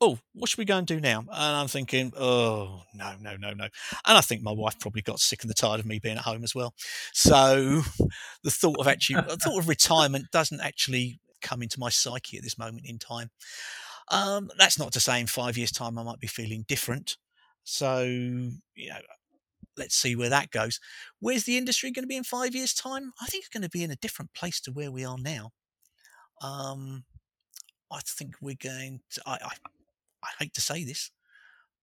Oh, 0.00 0.18
what 0.34 0.50
should 0.50 0.58
we 0.58 0.64
go 0.64 0.76
and 0.76 0.86
do 0.86 1.00
now? 1.00 1.20
And 1.20 1.30
I'm 1.30 1.68
thinking, 1.68 2.12
oh, 2.18 2.82
no, 2.94 3.14
no, 3.20 3.36
no, 3.36 3.52
no. 3.52 3.64
And 3.64 4.18
I 4.18 4.20
think 4.20 4.42
my 4.42 4.52
wife 4.52 4.78
probably 4.78 5.02
got 5.02 5.20
sick 5.20 5.44
and 5.44 5.56
tired 5.56 5.80
of 5.80 5.86
me 5.86 5.98
being 5.98 6.16
at 6.16 6.24
home 6.24 6.44
as 6.44 6.54
well. 6.54 6.74
So 7.12 7.82
the 8.42 8.50
thought 8.50 8.78
of 8.80 8.88
actually, 8.88 9.22
the 9.22 9.36
thought 9.36 9.58
of 9.58 9.68
retirement 9.68 10.26
doesn't 10.32 10.60
actually 10.60 11.20
come 11.40 11.62
into 11.62 11.78
my 11.78 11.90
psyche 11.90 12.36
at 12.36 12.42
this 12.42 12.58
moment 12.58 12.86
in 12.86 12.98
time. 12.98 13.30
Um, 14.10 14.50
that's 14.58 14.78
not 14.78 14.92
to 14.92 15.00
say 15.00 15.20
in 15.20 15.26
five 15.26 15.56
years' 15.56 15.72
time 15.72 15.98
I 15.98 16.02
might 16.02 16.20
be 16.20 16.26
feeling 16.26 16.64
different. 16.66 17.16
So, 17.62 18.02
you 18.02 18.88
know, 18.88 19.00
let's 19.76 19.94
see 19.94 20.16
where 20.16 20.28
that 20.28 20.50
goes. 20.50 20.80
Where's 21.20 21.44
the 21.44 21.56
industry 21.56 21.90
going 21.90 22.02
to 22.02 22.08
be 22.08 22.16
in 22.16 22.24
five 22.24 22.54
years' 22.54 22.74
time? 22.74 23.12
I 23.20 23.26
think 23.26 23.44
it's 23.44 23.52
going 23.52 23.62
to 23.62 23.70
be 23.70 23.84
in 23.84 23.90
a 23.90 23.96
different 23.96 24.34
place 24.34 24.60
to 24.62 24.72
where 24.72 24.90
we 24.90 25.04
are 25.04 25.18
now. 25.18 25.52
Um, 26.42 27.04
I 27.90 28.00
think 28.04 28.34
we're 28.40 28.56
going 28.60 29.00
to. 29.10 29.22
I, 29.26 29.38
I, 29.42 29.50
I 30.24 30.44
hate 30.44 30.54
to 30.54 30.60
say 30.60 30.84
this, 30.84 31.10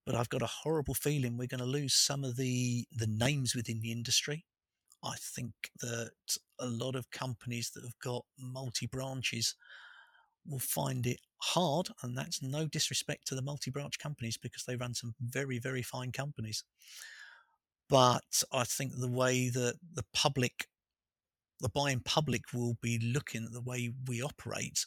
but 0.05 0.15
I've 0.15 0.29
got 0.29 0.41
a 0.41 0.47
horrible 0.47 0.93
feeling 0.93 1.37
we're 1.37 1.47
going 1.47 1.59
to 1.59 1.65
lose 1.65 1.93
some 1.93 2.23
of 2.23 2.35
the 2.35 2.85
the 2.91 3.07
names 3.07 3.55
within 3.55 3.81
the 3.81 3.91
industry. 3.91 4.45
I 5.03 5.15
think 5.19 5.53
that 5.81 6.11
a 6.59 6.67
lot 6.67 6.95
of 6.95 7.09
companies 7.11 7.71
that 7.71 7.83
have 7.83 7.97
got 8.03 8.25
multi 8.37 8.85
branches 8.85 9.55
will 10.45 10.59
find 10.59 11.05
it 11.05 11.19
hard, 11.37 11.89
and 12.01 12.17
that's 12.17 12.41
no 12.41 12.67
disrespect 12.67 13.27
to 13.27 13.35
the 13.35 13.41
multi 13.41 13.71
branch 13.71 13.99
companies 13.99 14.37
because 14.37 14.63
they 14.63 14.75
run 14.75 14.93
some 14.93 15.15
very, 15.19 15.59
very 15.59 15.81
fine 15.81 16.11
companies. 16.11 16.63
But 17.89 18.43
I 18.51 18.63
think 18.63 18.93
the 18.95 19.11
way 19.11 19.49
that 19.49 19.75
the 19.93 20.05
public, 20.13 20.67
the 21.59 21.69
buying 21.69 21.99
public 21.99 22.53
will 22.53 22.77
be 22.81 22.99
looking 22.99 23.45
at 23.45 23.51
the 23.51 23.61
way 23.61 23.93
we 24.07 24.21
operate, 24.21 24.85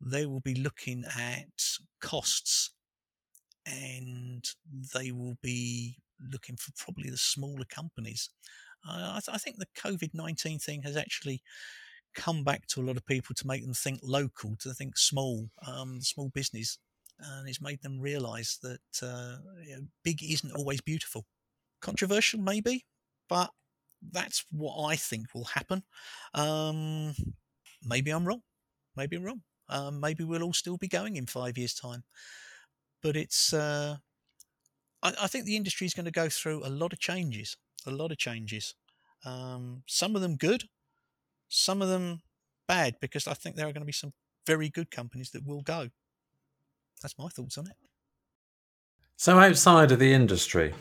they 0.00 0.26
will 0.26 0.40
be 0.40 0.54
looking 0.54 1.04
at 1.16 1.78
costs 2.00 2.70
and 3.66 4.44
they 4.94 5.10
will 5.12 5.36
be 5.42 5.96
looking 6.32 6.56
for 6.56 6.72
probably 6.76 7.10
the 7.10 7.16
smaller 7.16 7.64
companies. 7.68 8.30
Uh, 8.86 9.14
I, 9.16 9.20
th- 9.24 9.34
I, 9.34 9.38
think 9.38 9.58
the 9.58 9.66
COVID 9.80 10.10
19 10.12 10.58
thing 10.58 10.82
has 10.82 10.96
actually 10.96 11.42
come 12.14 12.44
back 12.44 12.66
to 12.68 12.80
a 12.80 12.84
lot 12.84 12.96
of 12.96 13.06
people 13.06 13.34
to 13.34 13.46
make 13.46 13.62
them 13.62 13.74
think 13.74 14.00
local, 14.02 14.56
to 14.60 14.72
think 14.74 14.96
small, 14.96 15.48
um, 15.66 16.00
small 16.00 16.28
business. 16.28 16.78
And 17.18 17.48
it's 17.48 17.62
made 17.62 17.82
them 17.82 18.00
realize 18.00 18.58
that 18.62 19.06
uh, 19.06 19.36
you 19.66 19.76
know, 19.76 19.82
big 20.02 20.22
isn't 20.22 20.52
always 20.52 20.80
beautiful. 20.80 21.24
Controversial, 21.80 22.40
maybe, 22.40 22.84
but 23.28 23.50
that's 24.12 24.44
what 24.50 24.84
I 24.84 24.96
think 24.96 25.28
will 25.34 25.44
happen. 25.44 25.82
Um, 26.34 27.14
maybe 27.82 28.10
I'm 28.10 28.26
wrong. 28.26 28.42
Maybe 28.96 29.16
I'm 29.16 29.24
wrong. 29.24 29.42
Um, 29.68 30.00
maybe 30.00 30.24
we'll 30.24 30.42
all 30.42 30.52
still 30.52 30.76
be 30.76 30.88
going 30.88 31.16
in 31.16 31.26
five 31.26 31.56
years' 31.56 31.74
time. 31.74 32.04
But 33.04 33.16
it's, 33.16 33.52
uh, 33.52 33.98
I, 35.02 35.12
I, 35.22 35.26
think 35.26 35.44
the 35.44 35.56
industry 35.56 35.86
is 35.86 35.92
going 35.92 36.06
to 36.06 36.10
go 36.10 36.30
through 36.30 36.64
a 36.64 36.70
lot 36.70 36.94
of 36.94 36.98
changes. 36.98 37.58
A 37.86 37.90
lot 37.90 38.10
of 38.10 38.16
changes. 38.16 38.74
Um, 39.26 39.82
some 39.86 40.16
of 40.16 40.22
them 40.22 40.36
good, 40.36 40.64
some 41.50 41.82
of 41.82 41.88
them 41.88 42.22
bad, 42.66 42.96
because 43.02 43.28
I 43.28 43.34
think 43.34 43.56
there 43.56 43.66
are 43.66 43.72
going 43.72 43.82
to 43.82 43.86
be 43.86 43.92
some 43.92 44.14
very 44.46 44.70
good 44.70 44.90
companies 44.90 45.30
that 45.32 45.46
will 45.46 45.60
go. 45.60 45.90
That's 47.02 47.18
my 47.18 47.28
thoughts 47.28 47.58
on 47.58 47.66
it. 47.66 47.76
So, 49.16 49.38
outside 49.38 49.92
of 49.92 49.98
the 49.98 50.14
industry, 50.14 50.72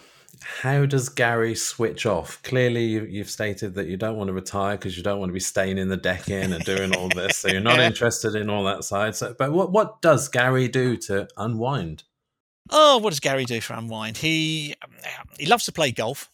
how 0.41 0.85
does 0.85 1.09
Gary 1.09 1.55
switch 1.55 2.05
off? 2.05 2.41
Clearly, 2.43 2.85
you, 2.85 3.19
have 3.19 3.29
stated 3.29 3.75
that 3.75 3.87
you 3.87 3.97
don't 3.97 4.15
want 4.15 4.29
to 4.29 4.33
retire 4.33 4.77
because 4.77 4.97
you 4.97 5.03
don't 5.03 5.19
want 5.19 5.29
to 5.29 5.33
be 5.33 5.39
staying 5.41 5.77
in 5.77 5.89
the 5.89 5.97
deck 5.97 6.29
in 6.29 6.53
and 6.53 6.63
doing 6.63 6.95
all 6.95 7.09
this. 7.09 7.37
So 7.37 7.49
you're 7.49 7.61
not 7.61 7.79
interested 7.81 8.35
in 8.35 8.49
all 8.49 8.63
that 8.63 8.85
side. 8.85 9.15
So, 9.15 9.35
but 9.37 9.51
what 9.51 9.71
what 9.71 10.01
does 10.01 10.29
Gary 10.29 10.69
do 10.69 10.95
to 10.97 11.27
unwind? 11.37 12.03
Oh, 12.69 12.97
what 12.97 13.09
does 13.09 13.19
Gary 13.19 13.45
do 13.45 13.61
for 13.61 13.73
unwind? 13.73 14.17
He 14.17 14.75
he 15.37 15.45
loves 15.45 15.65
to 15.65 15.71
play 15.71 15.91
golf. 15.91 16.29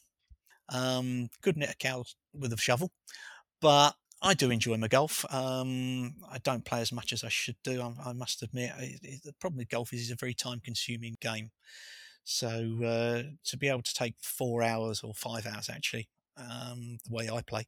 Um, 0.69 1.29
good 1.41 1.57
knit 1.57 1.71
a 1.71 1.75
cow 1.75 2.03
with 2.33 2.53
a 2.53 2.57
shovel, 2.57 2.91
but 3.61 3.95
I 4.21 4.33
do 4.33 4.51
enjoy 4.51 4.77
my 4.77 4.87
golf. 4.87 5.25
Um, 5.33 6.15
I 6.31 6.37
don't 6.39 6.65
play 6.65 6.81
as 6.81 6.91
much 6.91 7.13
as 7.13 7.23
I 7.23 7.29
should 7.29 7.55
do. 7.63 7.81
I, 7.81 8.09
I 8.09 8.13
must 8.13 8.43
admit. 8.43 8.71
It, 8.77 8.99
it, 9.03 9.23
the 9.23 9.33
problem 9.33 9.57
with 9.57 9.69
golf 9.69 9.93
is 9.93 10.01
it's 10.01 10.11
a 10.11 10.15
very 10.15 10.33
time 10.33 10.61
consuming 10.63 11.15
game. 11.21 11.51
So 12.23 12.47
uh, 12.83 13.23
to 13.45 13.57
be 13.57 13.69
able 13.69 13.81
to 13.81 13.93
take 13.93 14.15
four 14.21 14.61
hours 14.61 15.01
or 15.03 15.13
five 15.15 15.47
hours 15.47 15.69
actually, 15.69 16.09
um, 16.37 16.97
the 17.05 17.15
way 17.15 17.29
I 17.29 17.41
play, 17.41 17.65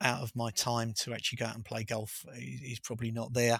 out 0.00 0.22
of 0.22 0.36
my 0.36 0.50
time 0.50 0.92
to 0.98 1.14
actually 1.14 1.36
go 1.36 1.46
out 1.46 1.54
and 1.54 1.64
play 1.64 1.82
golf 1.82 2.24
is 2.36 2.78
probably 2.80 3.10
not 3.10 3.32
there. 3.32 3.58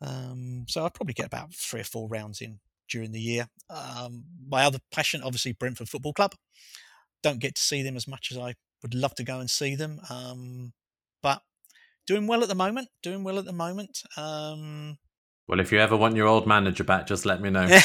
Um, 0.00 0.66
so 0.68 0.84
I'd 0.84 0.94
probably 0.94 1.14
get 1.14 1.26
about 1.26 1.54
three 1.54 1.80
or 1.80 1.84
four 1.84 2.08
rounds 2.08 2.40
in 2.40 2.58
during 2.88 3.12
the 3.12 3.20
year. 3.20 3.48
Um, 3.70 4.24
my 4.48 4.64
other 4.64 4.78
passion, 4.92 5.22
obviously, 5.22 5.52
Brentford 5.52 5.88
Football 5.88 6.12
Club. 6.12 6.34
Don't 7.22 7.40
get 7.40 7.54
to 7.56 7.62
see 7.62 7.82
them 7.82 7.96
as 7.96 8.06
much 8.06 8.28
as 8.30 8.38
I 8.38 8.54
would 8.82 8.94
love 8.94 9.14
to 9.16 9.24
go 9.24 9.40
and 9.40 9.50
see 9.50 9.74
them, 9.74 10.00
um, 10.08 10.72
but 11.22 11.42
doing 12.06 12.26
well 12.26 12.42
at 12.42 12.48
the 12.48 12.54
moment. 12.54 12.88
Doing 13.02 13.24
well 13.24 13.38
at 13.38 13.44
the 13.44 13.52
moment. 13.52 14.02
Um, 14.16 14.98
well, 15.48 15.60
if 15.60 15.72
you 15.72 15.78
ever 15.78 15.96
want 15.96 16.14
your 16.14 16.26
old 16.26 16.46
manager 16.46 16.84
back, 16.84 17.06
just 17.06 17.26
let 17.26 17.40
me 17.40 17.50
know. 17.50 17.66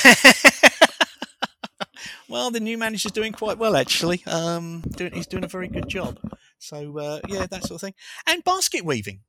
well, 2.29 2.51
the 2.51 2.59
new 2.59 2.77
manager's 2.77 3.11
doing 3.13 3.31
quite 3.31 3.57
well 3.57 3.75
actually. 3.75 4.21
Um, 4.27 4.81
doing, 4.81 5.13
he's 5.13 5.27
doing 5.27 5.45
a 5.45 5.47
very 5.47 5.67
good 5.67 5.87
job. 5.87 6.19
So 6.59 6.97
uh, 6.99 7.19
yeah, 7.27 7.45
that 7.47 7.63
sort 7.63 7.75
of 7.75 7.81
thing. 7.81 7.93
And 8.27 8.43
basket 8.43 8.83
weaving. 8.85 9.21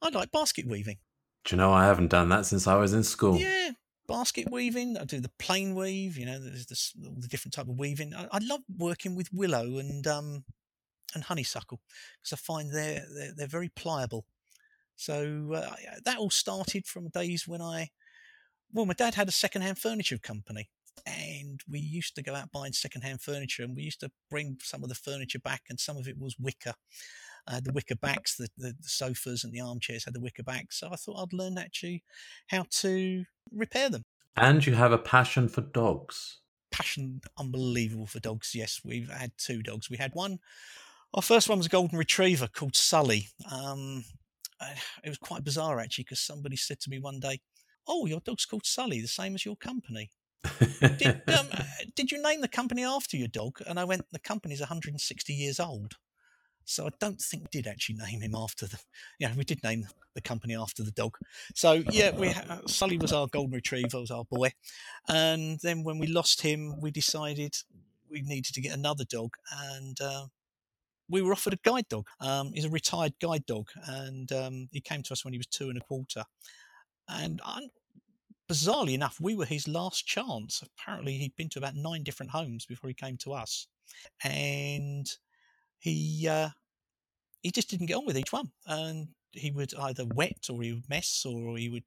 I 0.00 0.10
like 0.10 0.30
basket 0.30 0.66
weaving. 0.66 0.98
Do 1.44 1.56
you 1.56 1.60
know 1.60 1.72
I 1.72 1.84
haven't 1.86 2.08
done 2.08 2.28
that 2.30 2.46
since 2.46 2.66
I 2.66 2.76
was 2.76 2.92
in 2.92 3.02
school? 3.02 3.36
Yeah, 3.36 3.70
basket 4.06 4.50
weaving. 4.50 4.96
I 4.96 5.04
do 5.04 5.20
the 5.20 5.30
plain 5.38 5.74
weave. 5.74 6.16
You 6.16 6.26
know, 6.26 6.38
there's 6.38 6.66
this, 6.66 6.92
all 7.04 7.16
the 7.18 7.28
different 7.28 7.54
type 7.54 7.68
of 7.68 7.78
weaving. 7.78 8.14
I, 8.14 8.28
I 8.32 8.38
love 8.42 8.60
working 8.76 9.14
with 9.16 9.32
willow 9.32 9.78
and 9.78 10.06
um, 10.06 10.44
and 11.14 11.24
honeysuckle 11.24 11.80
because 12.20 12.32
I 12.32 12.36
find 12.36 12.72
they're, 12.72 13.04
they're, 13.14 13.32
they're 13.36 13.46
very 13.46 13.68
pliable. 13.68 14.24
So 14.96 15.52
uh, 15.54 15.74
that 16.04 16.18
all 16.18 16.30
started 16.30 16.86
from 16.86 17.08
days 17.08 17.48
when 17.48 17.60
I, 17.60 17.88
well, 18.72 18.86
my 18.86 18.94
dad 18.94 19.14
had 19.14 19.28
a 19.28 19.32
second-hand 19.32 19.78
furniture 19.78 20.18
company, 20.18 20.70
and 21.06 21.60
we 21.68 21.80
used 21.80 22.14
to 22.16 22.22
go 22.22 22.34
out 22.34 22.52
buying 22.52 22.72
second-hand 22.72 23.20
furniture, 23.20 23.62
and 23.62 23.76
we 23.76 23.82
used 23.82 24.00
to 24.00 24.10
bring 24.30 24.58
some 24.62 24.82
of 24.82 24.88
the 24.88 24.94
furniture 24.94 25.38
back, 25.38 25.62
and 25.68 25.80
some 25.80 25.96
of 25.96 26.08
it 26.08 26.18
was 26.18 26.36
wicker. 26.38 26.74
Uh, 27.46 27.60
the 27.62 27.72
wicker 27.72 27.96
backs, 27.96 28.36
the, 28.36 28.48
the, 28.56 28.74
sofas 28.80 29.44
and 29.44 29.52
the 29.52 29.60
armchairs 29.60 30.04
had 30.06 30.14
the 30.14 30.20
wicker 30.20 30.42
backs. 30.42 30.80
So 30.80 30.88
I 30.90 30.96
thought 30.96 31.20
I'd 31.20 31.32
learn 31.32 31.58
actually 31.58 32.02
how 32.48 32.64
to 32.80 33.24
repair 33.52 33.90
them. 33.90 34.02
And 34.36 34.64
you 34.66 34.74
have 34.74 34.92
a 34.92 34.98
passion 34.98 35.48
for 35.48 35.60
dogs. 35.60 36.40
Passion 36.70 37.20
unbelievable 37.38 38.06
for 38.06 38.18
dogs. 38.18 38.52
Yes, 38.54 38.80
we've 38.82 39.10
had 39.10 39.32
two 39.36 39.62
dogs. 39.62 39.90
We 39.90 39.98
had 39.98 40.14
one. 40.14 40.38
Our 41.12 41.22
first 41.22 41.48
one 41.48 41.58
was 41.58 41.66
a 41.66 41.70
golden 41.70 41.98
retriever 41.98 42.48
called 42.48 42.74
Sully. 42.74 43.28
Um, 43.52 44.04
it 45.02 45.08
was 45.08 45.18
quite 45.18 45.44
bizarre 45.44 45.78
actually 45.78 46.04
because 46.04 46.20
somebody 46.20 46.56
said 46.56 46.80
to 46.80 46.90
me 46.90 46.98
one 46.98 47.20
day, 47.20 47.40
"Oh, 47.86 48.06
your 48.06 48.20
dog's 48.20 48.46
called 48.46 48.66
Sully, 48.66 49.00
the 49.00 49.08
same 49.08 49.34
as 49.34 49.44
your 49.44 49.56
company." 49.56 50.10
did, 50.80 51.22
um, 51.28 51.48
did 51.94 52.10
you 52.10 52.20
name 52.20 52.40
the 52.40 52.48
company 52.48 52.84
after 52.84 53.16
your 53.16 53.28
dog? 53.28 53.60
And 53.66 53.78
I 53.78 53.84
went, 53.84 54.04
the 54.12 54.18
company's 54.18 54.60
160 54.60 55.32
years 55.32 55.60
old. 55.60 55.94
So 56.64 56.86
I 56.86 56.90
don't 57.00 57.20
think 57.20 57.44
we 57.44 57.60
did 57.60 57.66
actually 57.66 57.96
name 57.96 58.20
him 58.20 58.34
after 58.34 58.66
the. 58.66 58.78
Yeah, 59.18 59.32
we 59.36 59.44
did 59.44 59.62
name 59.62 59.86
the 60.14 60.20
company 60.20 60.56
after 60.56 60.82
the 60.82 60.90
dog. 60.92 61.16
So 61.54 61.82
yeah, 61.90 62.10
we 62.12 62.28
uh, 62.28 62.58
Sully 62.66 62.98
was 62.98 63.12
our 63.12 63.26
golden 63.26 63.54
retriever, 63.54 64.00
was 64.00 64.10
our 64.10 64.24
boy, 64.24 64.52
and 65.08 65.58
then 65.62 65.84
when 65.84 65.98
we 65.98 66.06
lost 66.06 66.42
him, 66.42 66.80
we 66.80 66.90
decided 66.90 67.56
we 68.10 68.22
needed 68.22 68.54
to 68.54 68.60
get 68.60 68.74
another 68.74 69.04
dog, 69.04 69.34
and 69.72 70.00
uh, 70.00 70.26
we 71.08 71.22
were 71.22 71.32
offered 71.32 71.54
a 71.54 71.58
guide 71.68 71.88
dog. 71.88 72.06
Um, 72.20 72.52
he's 72.54 72.64
a 72.64 72.70
retired 72.70 73.14
guide 73.20 73.46
dog, 73.46 73.68
and 73.86 74.30
um, 74.32 74.68
he 74.72 74.80
came 74.80 75.02
to 75.02 75.12
us 75.12 75.24
when 75.24 75.34
he 75.34 75.38
was 75.38 75.46
two 75.46 75.68
and 75.68 75.78
a 75.78 75.80
quarter. 75.80 76.24
And 77.08 77.40
bizarrely 78.50 78.94
enough, 78.94 79.18
we 79.20 79.34
were 79.34 79.44
his 79.44 79.68
last 79.68 80.06
chance. 80.06 80.62
Apparently, 80.62 81.18
he'd 81.18 81.36
been 81.36 81.50
to 81.50 81.58
about 81.58 81.74
nine 81.74 82.02
different 82.02 82.32
homes 82.32 82.64
before 82.66 82.88
he 82.88 82.94
came 82.94 83.16
to 83.18 83.32
us, 83.32 83.66
and 84.22 85.06
he 85.84 86.26
uh, 86.26 86.48
he 87.42 87.50
just 87.50 87.68
didn't 87.68 87.86
get 87.86 87.98
on 87.98 88.06
with 88.06 88.16
each 88.16 88.32
one, 88.32 88.50
and 88.66 89.08
he 89.32 89.50
would 89.50 89.74
either 89.74 90.06
wet 90.06 90.46
or 90.48 90.62
he 90.62 90.72
would 90.72 90.88
mess 90.88 91.26
or 91.26 91.58
he 91.58 91.68
would 91.68 91.84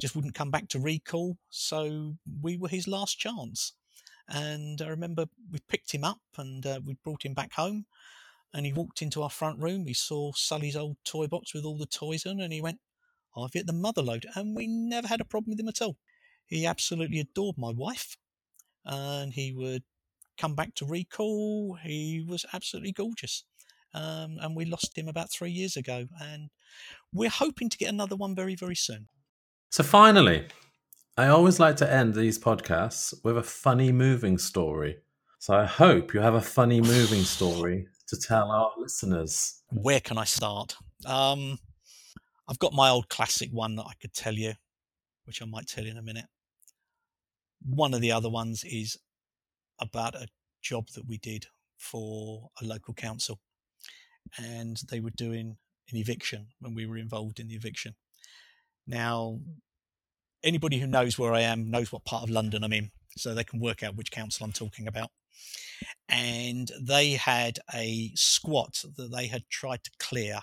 just 0.00 0.16
wouldn't 0.16 0.34
come 0.34 0.50
back 0.50 0.68
to 0.68 0.78
recall. 0.78 1.36
So 1.50 2.14
we 2.42 2.56
were 2.56 2.68
his 2.68 2.88
last 2.88 3.18
chance. 3.18 3.74
And 4.28 4.80
I 4.80 4.88
remember 4.88 5.26
we 5.52 5.58
picked 5.68 5.92
him 5.92 6.02
up 6.02 6.20
and 6.38 6.64
uh, 6.66 6.80
we 6.84 6.96
brought 7.04 7.24
him 7.24 7.34
back 7.34 7.52
home 7.52 7.86
and 8.54 8.64
he 8.64 8.72
walked 8.72 9.02
into 9.02 9.22
our 9.22 9.30
front 9.30 9.60
room. 9.60 9.86
He 9.86 9.94
saw 9.94 10.32
Sully's 10.32 10.76
old 10.76 10.96
toy 11.04 11.26
box 11.26 11.52
with 11.52 11.64
all 11.64 11.76
the 11.76 11.86
toys 11.86 12.24
in, 12.24 12.40
and 12.40 12.52
he 12.52 12.62
went, 12.62 12.78
I've 13.36 13.52
hit 13.52 13.66
the 13.66 13.72
mother 13.74 14.02
load. 14.02 14.24
And 14.34 14.56
we 14.56 14.66
never 14.66 15.08
had 15.08 15.20
a 15.20 15.26
problem 15.26 15.50
with 15.50 15.60
him 15.60 15.68
at 15.68 15.82
all. 15.82 15.96
He 16.46 16.64
absolutely 16.64 17.20
adored 17.20 17.58
my 17.58 17.70
wife, 17.70 18.16
and 18.84 19.34
he 19.34 19.52
would 19.52 19.82
come 20.36 20.54
back 20.54 20.74
to 20.76 20.86
recall. 20.86 21.78
He 21.82 22.24
was 22.26 22.44
absolutely 22.52 22.92
gorgeous. 22.92 23.44
Um, 23.94 24.38
and 24.40 24.54
we 24.54 24.64
lost 24.64 24.96
him 24.96 25.08
about 25.08 25.30
three 25.30 25.50
years 25.50 25.76
ago, 25.76 26.06
and 26.20 26.50
we're 27.12 27.30
hoping 27.30 27.70
to 27.70 27.78
get 27.78 27.88
another 27.88 28.16
one 28.16 28.34
very, 28.34 28.54
very 28.54 28.74
soon. 28.74 29.08
So, 29.70 29.82
finally, 29.82 30.48
I 31.16 31.28
always 31.28 31.58
like 31.58 31.76
to 31.76 31.90
end 31.90 32.14
these 32.14 32.38
podcasts 32.38 33.14
with 33.24 33.38
a 33.38 33.42
funny 33.42 33.92
moving 33.92 34.36
story. 34.36 34.98
So, 35.38 35.54
I 35.54 35.64
hope 35.64 36.12
you 36.12 36.20
have 36.20 36.34
a 36.34 36.42
funny 36.42 36.80
moving 36.82 37.22
story 37.36 37.86
to 38.08 38.16
tell 38.16 38.50
our 38.50 38.72
listeners? 38.78 39.62
Where 39.70 40.00
can 40.00 40.18
I 40.18 40.24
start? 40.24 40.76
Um, 41.04 41.58
I've 42.48 42.58
got 42.58 42.72
my 42.72 42.90
old 42.90 43.08
classic 43.08 43.50
one 43.52 43.76
that 43.76 43.84
I 43.84 43.92
could 44.00 44.14
tell 44.14 44.34
you, 44.34 44.54
which 45.24 45.42
I 45.42 45.44
might 45.44 45.66
tell 45.66 45.84
you 45.84 45.90
in 45.90 45.98
a 45.98 46.02
minute. 46.02 46.26
One 47.64 47.94
of 47.94 48.00
the 48.00 48.12
other 48.12 48.30
ones 48.30 48.64
is 48.64 48.96
about 49.78 50.14
a 50.14 50.28
job 50.62 50.88
that 50.94 51.06
we 51.06 51.18
did 51.18 51.46
for 51.78 52.50
a 52.60 52.64
local 52.64 52.94
council, 52.94 53.40
and 54.38 54.80
they 54.90 55.00
were 55.00 55.10
doing 55.10 55.56
an 55.90 55.96
eviction 55.96 56.48
when 56.60 56.74
we 56.74 56.86
were 56.86 56.96
involved 56.96 57.38
in 57.38 57.48
the 57.48 57.54
eviction. 57.54 57.94
Now, 58.86 59.40
anybody 60.42 60.78
who 60.78 60.86
knows 60.86 61.18
where 61.18 61.32
I 61.32 61.42
am 61.42 61.70
knows 61.70 61.92
what 61.92 62.04
part 62.04 62.22
of 62.22 62.30
London 62.30 62.64
I'm 62.64 62.72
in, 62.72 62.90
so 63.16 63.34
they 63.34 63.44
can 63.44 63.60
work 63.60 63.82
out 63.82 63.96
which 63.96 64.10
council 64.10 64.44
I'm 64.44 64.52
talking 64.52 64.86
about 64.86 65.10
and 66.08 66.70
they 66.80 67.12
had 67.12 67.58
a 67.74 68.12
squat 68.14 68.82
that 68.96 69.12
they 69.12 69.26
had 69.26 69.48
tried 69.50 69.84
to 69.84 69.90
clear 69.98 70.40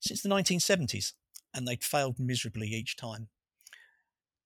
since 0.00 0.20
the 0.20 0.28
1970s, 0.28 1.12
and 1.54 1.66
they'd 1.66 1.82
failed 1.82 2.18
miserably 2.18 2.68
each 2.68 2.96
time. 2.96 3.28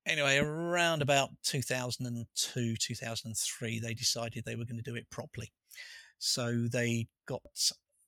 Anyway, 0.09 0.39
around 0.39 1.03
about 1.03 1.31
2002, 1.45 2.77
2003, 2.77 3.79
they 3.79 3.95
decided 3.95 4.43
they 4.45 4.57
were 4.57 4.65
going 4.65 4.83
to 4.83 4.91
do 4.91 4.97
it 4.97 5.11
properly. 5.11 5.53
So 6.19 6.67
they 6.73 7.09
got 7.27 7.43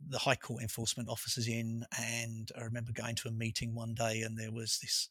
the 0.08 0.18
High 0.18 0.36
Court 0.36 0.62
enforcement 0.62 1.10
officers 1.10 1.46
in, 1.46 1.84
and 1.98 2.48
I 2.58 2.62
remember 2.62 2.92
going 2.92 3.16
to 3.16 3.28
a 3.28 3.32
meeting 3.32 3.74
one 3.74 3.94
day, 3.94 4.22
and 4.22 4.38
there 4.38 4.50
was 4.50 4.78
this 4.80 5.08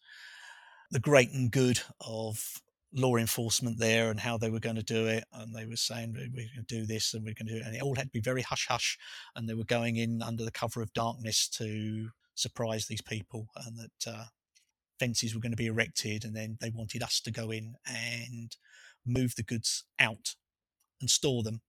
the 0.92 1.00
great 1.00 1.32
and 1.32 1.52
good 1.52 1.80
of 2.02 2.60
law 2.92 3.16
enforcement 3.16 3.78
there 3.78 4.10
and 4.10 4.20
how 4.20 4.38
they 4.38 4.50
were 4.50 4.60
going 4.60 4.76
to 4.76 4.84
do 4.84 5.06
it. 5.06 5.24
And 5.32 5.56
they 5.56 5.68
were 5.68 5.76
saying, 5.76 6.14
we're 6.14 6.28
going 6.28 6.66
to 6.68 6.80
do 6.80 6.88
this 6.88 7.14
and 7.14 7.24
we're 7.24 7.36
going 7.36 7.48
to 7.48 7.54
do 7.54 7.60
it. 7.60 7.66
And 7.68 7.76
it 7.76 7.84
all 7.84 7.94
had 7.94 8.08
to 8.08 8.12
be 8.12 8.20
very 8.20 8.42
hush 8.42 8.66
hush. 8.68 8.98
And 9.36 9.48
they 9.48 9.54
were 9.54 9.66
going 9.66 9.98
in 9.98 10.24
under 10.24 10.44
the 10.44 10.52
cover 10.52 10.82
of 10.82 10.92
darkness 10.94 11.48
to 11.50 12.10
surprise 12.34 12.88
these 12.88 13.02
people 13.02 13.48
and 13.56 13.78
that 13.78 14.12
uh, 14.12 14.26
fences 15.00 15.34
were 15.34 15.42
going 15.42 15.52
to 15.52 15.58
be 15.58 15.68
erected. 15.68 16.26
And 16.26 16.36
then 16.36 16.58
they 16.62 16.70
wanted 16.70 17.04
us 17.04 17.20
to 17.22 17.32
go 17.32 17.52
in 17.52 17.76
and 17.88 18.56
move 19.06 19.36
the 19.36 19.44
goods 19.44 19.86
out 20.00 20.36
and 21.02 21.10
store 21.10 21.44
them 21.44 21.62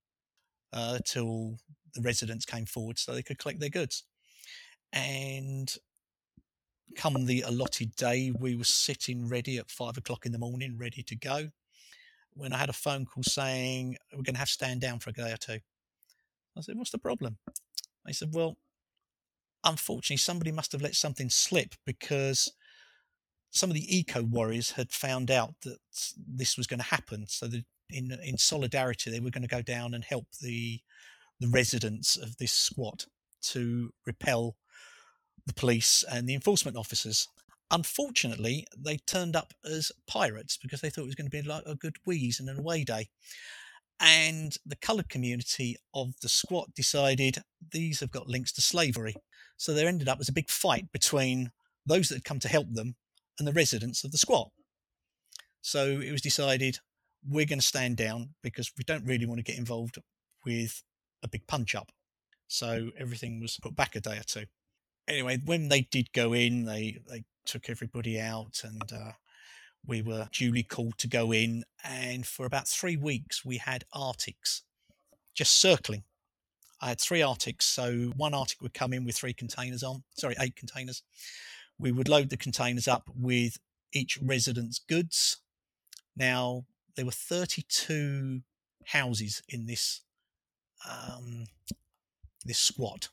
uh, 0.73 0.99
till 1.05 1.57
the 1.93 2.01
residents 2.01 2.45
came 2.45 2.65
forward 2.65 2.99
so 2.99 3.13
they 3.13 3.23
could 3.23 3.39
collect 3.39 3.59
their 3.59 3.69
goods. 3.69 4.03
And 4.93 5.73
come 6.95 7.25
the 7.25 7.41
allotted 7.41 7.95
day, 7.95 8.31
we 8.37 8.55
were 8.55 8.63
sitting 8.63 9.27
ready 9.27 9.57
at 9.57 9.71
five 9.71 9.97
o'clock 9.97 10.25
in 10.25 10.31
the 10.31 10.39
morning, 10.39 10.77
ready 10.77 11.03
to 11.03 11.15
go. 11.15 11.49
When 12.33 12.53
I 12.53 12.57
had 12.57 12.69
a 12.69 12.73
phone 12.73 13.05
call 13.05 13.23
saying 13.23 13.97
we're 14.13 14.23
going 14.23 14.35
to 14.35 14.39
have 14.39 14.47
to 14.47 14.53
stand 14.53 14.81
down 14.81 14.99
for 14.99 15.09
a 15.09 15.13
day 15.13 15.31
or 15.31 15.37
two, 15.37 15.59
I 16.57 16.61
said, 16.61 16.77
"What's 16.77 16.91
the 16.91 16.97
problem?" 16.97 17.37
They 18.05 18.13
said, 18.13 18.33
"Well, 18.33 18.57
unfortunately, 19.63 20.17
somebody 20.17 20.51
must 20.51 20.71
have 20.71 20.81
let 20.81 20.95
something 20.95 21.29
slip 21.29 21.75
because 21.85 22.49
some 23.51 23.69
of 23.69 23.75
the 23.75 23.95
eco 23.97 24.23
warriors 24.23 24.71
had 24.71 24.91
found 24.91 25.29
out 25.29 25.53
that 25.63 25.77
this 26.17 26.57
was 26.57 26.67
going 26.67 26.79
to 26.79 26.85
happen. 26.85 27.25
So, 27.27 27.47
that 27.47 27.65
in 27.89 28.17
in 28.23 28.37
solidarity, 28.37 29.11
they 29.11 29.19
were 29.19 29.29
going 29.29 29.47
to 29.47 29.55
go 29.55 29.61
down 29.61 29.93
and 29.93 30.03
help 30.03 30.27
the 30.41 30.79
the 31.39 31.49
residents 31.49 32.15
of 32.15 32.37
this 32.37 32.53
squat 32.53 33.05
to 33.41 33.91
repel 34.05 34.55
the 35.45 35.53
police 35.53 36.03
and 36.09 36.27
the 36.27 36.35
enforcement 36.35 36.77
officers. 36.77 37.27
Unfortunately, 37.71 38.67
they 38.77 38.97
turned 38.97 39.35
up 39.35 39.53
as 39.65 39.91
pirates 40.07 40.57
because 40.61 40.81
they 40.81 40.89
thought 40.89 41.03
it 41.03 41.05
was 41.05 41.15
going 41.15 41.29
to 41.29 41.41
be 41.41 41.47
like 41.47 41.63
a 41.65 41.75
good 41.75 41.95
wheeze 42.05 42.39
and 42.39 42.49
an 42.49 42.59
away 42.59 42.83
day. 42.83 43.09
And 43.99 44.55
the 44.65 44.75
coloured 44.75 45.09
community 45.09 45.77
of 45.93 46.13
the 46.21 46.29
squat 46.29 46.73
decided 46.75 47.43
these 47.71 47.99
have 47.99 48.11
got 48.11 48.27
links 48.27 48.51
to 48.53 48.61
slavery. 48.61 49.15
So 49.57 49.73
there 49.73 49.87
ended 49.87 50.09
up 50.09 50.19
as 50.19 50.29
a 50.29 50.33
big 50.33 50.49
fight 50.49 50.91
between 50.91 51.51
those 51.85 52.09
that 52.09 52.15
had 52.15 52.25
come 52.25 52.39
to 52.39 52.47
help 52.47 52.67
them 52.71 52.95
and 53.39 53.47
the 53.47 53.53
residents 53.53 54.03
of 54.03 54.11
the 54.11 54.17
squat. 54.17 54.49
So 55.61 55.99
it 55.99 56.11
was 56.11 56.21
decided 56.21 56.79
we're 57.27 57.45
going 57.45 57.59
to 57.59 57.65
stand 57.65 57.97
down 57.97 58.29
because 58.41 58.71
we 58.77 58.83
don't 58.83 59.05
really 59.05 59.25
want 59.25 59.39
to 59.39 59.43
get 59.43 59.57
involved 59.57 59.97
with 60.45 60.81
a 61.23 61.27
big 61.27 61.45
punch 61.47 61.75
up. 61.75 61.91
So 62.47 62.89
everything 62.97 63.39
was 63.39 63.57
put 63.61 63.75
back 63.75 63.95
a 63.95 64.01
day 64.01 64.17
or 64.17 64.23
two 64.23 64.45
anyway, 65.07 65.39
when 65.45 65.69
they 65.69 65.81
did 65.81 66.11
go 66.13 66.33
in, 66.33 66.65
they 66.65 66.99
they 67.09 67.23
took 67.45 67.69
everybody 67.69 68.19
out, 68.19 68.61
and 68.63 68.91
uh, 68.93 69.11
we 69.85 70.01
were 70.01 70.27
duly 70.31 70.63
called 70.63 70.97
to 70.99 71.07
go 71.07 71.31
in, 71.31 71.63
and 71.83 72.25
for 72.25 72.45
about 72.45 72.67
three 72.67 72.97
weeks 72.97 73.45
we 73.45 73.57
had 73.57 73.83
Arctics 73.93 74.63
just 75.33 75.59
circling. 75.59 76.03
I 76.81 76.89
had 76.89 77.01
three 77.01 77.21
Arctics, 77.21 77.65
so 77.65 78.11
one 78.15 78.33
Arctic 78.33 78.61
would 78.61 78.73
come 78.73 78.93
in 78.93 79.05
with 79.05 79.15
three 79.15 79.33
containers 79.33 79.83
on, 79.83 80.03
sorry, 80.17 80.35
eight 80.39 80.55
containers. 80.55 81.03
We 81.81 81.91
would 81.91 82.07
load 82.07 82.29
the 82.29 82.37
containers 82.37 82.87
up 82.87 83.09
with 83.15 83.57
each 83.91 84.19
resident's 84.21 84.77
goods. 84.77 85.37
Now, 86.15 86.65
there 86.95 87.05
were 87.05 87.11
32 87.11 88.41
houses 88.85 89.41
in 89.49 89.65
this 89.65 90.01
um, 90.87 91.45
this 92.45 92.59
squat. 92.59 93.09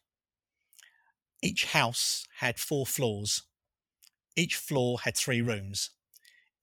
Each 1.43 1.67
house 1.67 2.27
had 2.41 2.59
four 2.59 2.85
floors. 2.85 3.43
Each 4.37 4.57
floor 4.57 4.99
had 5.01 5.17
three 5.17 5.41
rooms. 5.41 5.91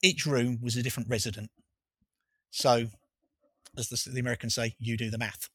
Each 0.03 0.25
room 0.27 0.59
was 0.61 0.75
a 0.75 0.83
different 0.83 1.09
resident. 1.09 1.49
So, 2.51 2.87
as 3.77 3.89
the, 3.89 4.11
the 4.11 4.19
Americans 4.19 4.55
say, 4.55 4.75
you 4.77 4.95
do 4.95 5.09
the 5.09 5.17
math. 5.17 5.49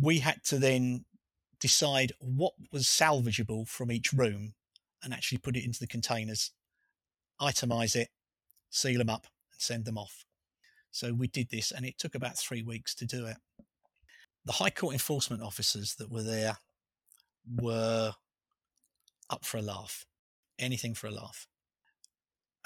We 0.00 0.20
had 0.20 0.44
to 0.44 0.58
then 0.58 1.04
decide 1.60 2.12
what 2.20 2.54
was 2.72 2.84
salvageable 2.84 3.68
from 3.68 3.90
each 3.90 4.12
room 4.12 4.54
and 5.02 5.12
actually 5.12 5.38
put 5.38 5.56
it 5.56 5.64
into 5.64 5.78
the 5.78 5.86
containers, 5.86 6.52
itemize 7.40 7.96
it, 7.96 8.08
seal 8.70 8.98
them 8.98 9.10
up, 9.10 9.26
and 9.52 9.60
send 9.60 9.84
them 9.84 9.98
off. 9.98 10.24
So 10.90 11.12
we 11.12 11.28
did 11.28 11.50
this, 11.50 11.70
and 11.70 11.84
it 11.84 11.98
took 11.98 12.14
about 12.14 12.38
three 12.38 12.62
weeks 12.62 12.94
to 12.96 13.06
do 13.06 13.26
it. 13.26 13.36
The 14.44 14.52
High 14.52 14.70
Court 14.70 14.94
enforcement 14.94 15.42
officers 15.42 15.94
that 15.96 16.10
were 16.10 16.22
there 16.22 16.56
were 17.56 18.14
up 19.30 19.44
for 19.44 19.58
a 19.58 19.62
laugh, 19.62 20.06
anything 20.58 20.94
for 20.94 21.06
a 21.06 21.12
laugh. 21.12 21.46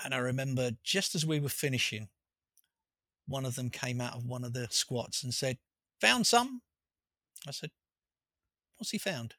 And 0.04 0.14
I 0.14 0.18
remember 0.18 0.70
just 0.82 1.14
as 1.14 1.26
we 1.26 1.40
were 1.40 1.48
finishing, 1.48 2.08
one 3.26 3.44
of 3.44 3.54
them 3.54 3.70
came 3.70 4.00
out 4.00 4.14
of 4.14 4.24
one 4.24 4.44
of 4.44 4.52
the 4.52 4.68
squats 4.70 5.22
and 5.22 5.32
said, 5.32 5.58
Found 6.00 6.26
some? 6.26 6.62
I 7.46 7.52
said, 7.52 7.70
What's 8.76 8.90
he 8.90 8.98
found? 8.98 9.34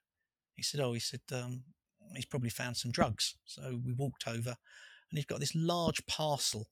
He 0.56 0.64
said, 0.64 0.80
Oh, 0.80 0.94
he 0.94 1.00
said, 1.00 1.22
um, 1.32 1.64
he's 2.16 2.26
probably 2.26 2.50
found 2.50 2.78
some 2.78 2.92
drugs. 2.92 3.36
So 3.46 3.80
we 3.84 3.94
walked 3.94 4.28
over 4.28 4.56
and 5.10 5.18
he's 5.18 5.26
got 5.26 5.40
this 5.40 5.56
large 5.56 6.06
parcel 6.06 6.68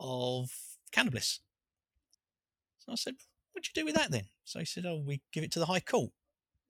of 0.00 0.50
cannabis. 0.92 1.40
So 2.78 2.92
I 2.92 2.96
said, 2.96 3.14
What'd 3.52 3.68
you 3.74 3.82
do 3.82 3.86
with 3.86 3.96
that 3.96 4.10
then? 4.10 4.26
So 4.44 4.60
he 4.60 4.64
said, 4.64 4.84
Oh, 4.86 5.02
we 5.04 5.20
give 5.32 5.44
it 5.44 5.52
to 5.52 5.58
the 5.58 5.66
High 5.66 5.80
Court. 5.80 6.10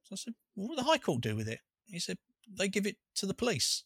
So 0.04 0.14
I 0.14 0.16
said, 0.16 0.34
well, 0.56 0.68
What 0.68 0.76
do 0.76 0.82
the 0.82 0.90
High 0.90 0.98
Court 0.98 1.20
do 1.20 1.36
with 1.36 1.48
it? 1.48 1.60
He 1.86 1.98
said, 1.98 2.18
They 2.50 2.68
give 2.68 2.86
it 2.86 2.96
to 3.16 3.26
the 3.26 3.34
police. 3.34 3.84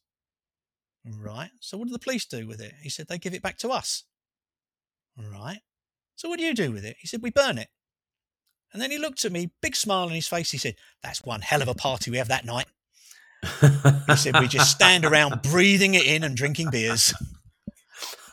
Right. 1.05 1.51
So 1.61 1.77
what 1.77 1.89
do 1.89 1.93
the 1.93 1.99
police 1.99 2.25
do 2.25 2.47
with 2.47 2.61
it? 2.61 2.75
He 2.83 2.89
said, 2.89 3.09
They 3.09 3.19
give 3.19 3.35
it 3.35 3.43
back 3.43 3.59
to 3.59 3.71
us. 3.71 4.05
Right. 5.19 5.61
So 6.15 6.29
what 6.29 6.39
do 6.39 6.45
you 6.45 6.55
do 6.55 6.73
with 6.73 6.85
it? 6.85 6.97
He 7.01 7.07
said, 7.07 7.23
We 7.23 7.31
burn 7.31 7.59
it. 7.59 7.69
And 8.73 8.81
then 8.81 8.91
he 8.91 8.99
looked 8.99 9.25
at 9.25 9.33
me, 9.33 9.51
big 9.61 9.77
smile 9.77 10.05
on 10.05 10.11
his 10.11 10.29
face. 10.29 10.51
He 10.51 10.59
said, 10.59 10.77
That's 11.03 11.25
one 11.25 11.41
hell 11.41 11.63
of 11.63 11.69
a 11.69 11.75
party 11.75 12.11
we 12.11 12.19
have 12.19 12.29
that 12.29 12.45
night. 12.45 12.67
He 13.43 14.17
said, 14.17 14.39
We 14.39 14.49
just 14.49 14.71
stand 14.71 15.05
around 15.05 15.43
breathing 15.43 15.95
it 15.95 16.07
in 16.07 16.23
and 16.25 16.37
drinking 16.37 16.71
beers. 16.71 17.13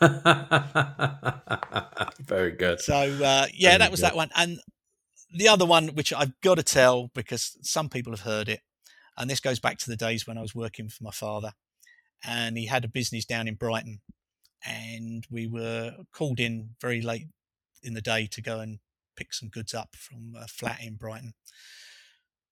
Very 2.20 2.52
good. 2.52 2.80
So, 2.80 2.94
uh, 2.94 3.46
yeah, 3.52 3.70
Very 3.70 3.78
that 3.78 3.90
was 3.90 4.00
good. 4.00 4.06
that 4.06 4.16
one. 4.16 4.30
And 4.36 4.60
the 5.32 5.48
other 5.48 5.66
one, 5.66 5.88
which 5.88 6.12
I've 6.12 6.40
got 6.40 6.56
to 6.56 6.62
tell 6.62 7.10
because 7.14 7.56
some 7.62 7.88
people 7.88 8.12
have 8.12 8.20
heard 8.20 8.48
it, 8.48 8.60
and 9.16 9.28
this 9.28 9.40
goes 9.40 9.60
back 9.60 9.78
to 9.78 9.90
the 9.90 9.96
days 9.96 10.26
when 10.26 10.38
I 10.38 10.42
was 10.42 10.54
working 10.54 10.88
for 10.88 11.04
my 11.04 11.10
father, 11.10 11.52
and 12.24 12.56
he 12.56 12.66
had 12.66 12.84
a 12.84 12.88
business 12.88 13.24
down 13.24 13.48
in 13.48 13.54
Brighton, 13.54 14.00
and 14.64 15.26
we 15.30 15.46
were 15.46 15.96
called 16.12 16.40
in 16.40 16.70
very 16.80 17.00
late 17.00 17.26
in 17.82 17.94
the 17.94 18.00
day 18.00 18.26
to 18.30 18.42
go 18.42 18.60
and 18.60 18.78
pick 19.16 19.32
some 19.32 19.48
goods 19.48 19.74
up 19.74 19.96
from 19.96 20.34
a 20.36 20.46
flat 20.46 20.82
in 20.82 20.94
Brighton. 20.94 21.34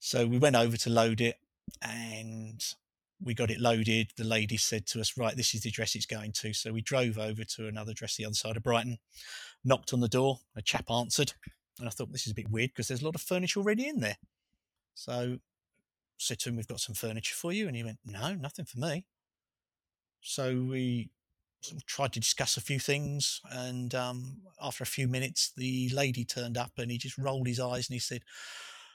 So 0.01 0.27
we 0.27 0.39
went 0.39 0.57
over 0.57 0.77
to 0.77 0.91
load 0.91 1.21
it, 1.21 1.37
and 1.83 2.63
we 3.21 3.35
got 3.35 3.51
it 3.51 3.61
loaded. 3.61 4.13
The 4.17 4.25
lady 4.25 4.57
said 4.57 4.87
to 4.89 5.01
us, 5.01 5.17
"Right, 5.17 5.37
this 5.37 5.55
is 5.55 5.63
the 5.63 5.71
address 5.71 5.95
it's 5.95 6.07
going 6.07 6.33
to." 6.33 6.53
So 6.53 6.73
we 6.73 6.83
drove 6.83 7.19
over 7.19 7.45
to 7.45 7.69
another 7.69 7.93
address 7.93 8.17
the 8.17 8.25
other 8.25 8.35
side 8.35 8.57
of 8.57 8.63
Brighton, 8.63 8.99
knocked 9.65 9.93
on 9.93 10.01
the 10.01 10.09
door. 10.09 10.41
A 10.57 10.63
chap 10.63 10.91
answered, 10.91 11.33
and 11.79 11.89
I 11.89 11.91
thought 11.91 12.13
this 12.13 12.27
is 12.27 12.33
a 12.33 12.37
bit 12.37 12.51
weird 12.51 12.71
because 12.71 12.89
there's 12.89 13.03
a 13.03 13.05
lot 13.05 13.15
of 13.15 13.23
furniture 13.23 13.61
already 13.61 13.89
in 13.89 14.01
there. 14.01 14.19
So 14.95 15.39
said 16.17 16.39
to 16.41 16.49
him, 16.49 16.57
"We've 16.57 16.67
got 16.67 16.81
some 16.81 16.95
furniture 16.95 17.35
for 17.35 17.53
you," 17.53 17.67
and 17.67 17.77
he 17.77 17.85
went, 17.85 17.99
"No, 18.05 18.35
nothing 18.35 18.65
for 18.65 18.79
me." 18.79 19.07
So 20.21 20.63
we 20.63 21.11
sort 21.61 21.77
of 21.77 21.87
tried 21.87 22.13
to 22.13 22.21
discuss 22.21 22.57
a 22.57 22.61
few 22.61 22.79
things, 22.79 23.41
and 23.51 23.95
um, 23.95 24.43
after 24.61 24.85
a 24.85 24.87
few 24.87 25.09
minutes, 25.09 25.53
the 25.57 25.89
lady 25.91 26.25
turned 26.25 26.57
up, 26.57 26.73
and 26.79 26.91
he 26.91 26.99
just 26.99 27.19
rolled 27.19 27.47
his 27.47 27.61
eyes 27.61 27.89
and 27.89 27.95
he 27.95 28.01
said, 28.01 28.23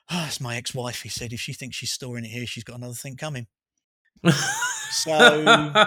"Ah, 0.09 0.27
it's 0.27 0.41
my 0.41 0.55
ex-wife." 0.55 1.01
He 1.01 1.09
said, 1.09 1.33
"If 1.33 1.39
she 1.39 1.53
thinks 1.53 1.77
she's 1.77 1.91
storing 1.91 2.25
it 2.25 2.29
here, 2.29 2.45
she's 2.45 2.63
got 2.63 2.77
another 2.77 2.93
thing 2.93 3.15
coming." 3.17 3.47
So 4.93 5.73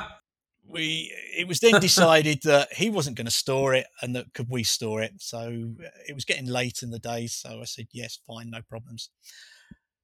we 0.68 1.12
it 1.36 1.46
was 1.46 1.60
then 1.60 1.80
decided 1.80 2.40
that 2.42 2.72
he 2.72 2.90
wasn't 2.90 3.16
going 3.16 3.26
to 3.26 3.30
store 3.30 3.74
it 3.74 3.86
and 4.02 4.16
that 4.16 4.32
could 4.34 4.50
we 4.50 4.64
store 4.64 5.02
it. 5.02 5.12
So 5.18 5.74
it 6.08 6.14
was 6.14 6.24
getting 6.24 6.46
late 6.46 6.82
in 6.82 6.90
the 6.90 6.98
day 6.98 7.28
so 7.28 7.60
i 7.60 7.64
said 7.64 7.86
yes 7.92 8.18
fine 8.26 8.50
no 8.50 8.60
problems. 8.68 9.10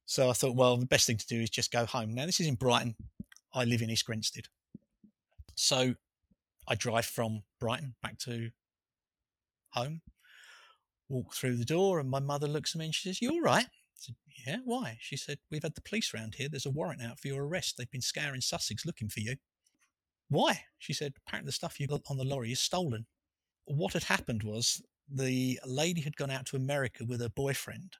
So 0.05 0.29
i 0.29 0.33
thought 0.33 0.55
well 0.55 0.77
the 0.77 0.85
best 0.85 1.07
thing 1.07 1.17
to 1.17 1.27
do 1.27 1.41
is 1.41 1.49
just 1.49 1.71
go 1.71 1.85
home. 1.85 2.13
Now 2.13 2.25
this 2.25 2.39
is 2.39 2.47
in 2.47 2.55
brighton. 2.55 2.95
I 3.53 3.65
live 3.65 3.81
in 3.81 3.89
east 3.89 4.05
grinstead. 4.05 4.45
So 5.55 5.95
i 6.67 6.75
drive 6.75 7.05
from 7.05 7.43
brighton 7.59 7.95
back 8.01 8.17
to 8.17 8.49
home 9.71 10.01
walk 11.09 11.33
through 11.33 11.57
the 11.57 11.65
door 11.65 11.99
and 11.99 12.09
my 12.09 12.19
mother 12.19 12.47
looks 12.47 12.73
at 12.73 12.79
me 12.79 12.85
and 12.85 12.95
she 12.95 13.09
says 13.09 13.21
you 13.21 13.31
all 13.31 13.41
right 13.41 13.65
said, 13.95 14.15
yeah 14.45 14.57
why 14.65 14.97
she 14.99 15.15
said 15.15 15.37
we've 15.49 15.63
had 15.63 15.75
the 15.75 15.81
police 15.81 16.13
round 16.13 16.35
here 16.35 16.49
there's 16.49 16.65
a 16.65 16.71
warrant 16.71 17.01
out 17.01 17.19
for 17.19 17.27
your 17.27 17.45
arrest 17.45 17.77
they've 17.77 17.91
been 17.91 18.01
scouring 18.01 18.41
sussex 18.41 18.85
looking 18.85 19.09
for 19.09 19.19
you 19.19 19.35
why? 20.33 20.61
She 20.79 20.93
said, 20.93 21.13
apparently 21.17 21.49
the 21.49 21.53
stuff 21.53 21.79
you 21.79 21.87
got 21.87 22.01
on 22.09 22.17
the 22.17 22.23
lorry 22.23 22.51
is 22.51 22.59
stolen. 22.59 23.05
What 23.65 23.93
had 23.93 24.05
happened 24.05 24.41
was 24.43 24.81
the 25.07 25.59
lady 25.65 26.01
had 26.01 26.17
gone 26.17 26.31
out 26.31 26.47
to 26.47 26.55
America 26.55 27.05
with 27.05 27.21
her 27.21 27.29
boyfriend. 27.29 27.97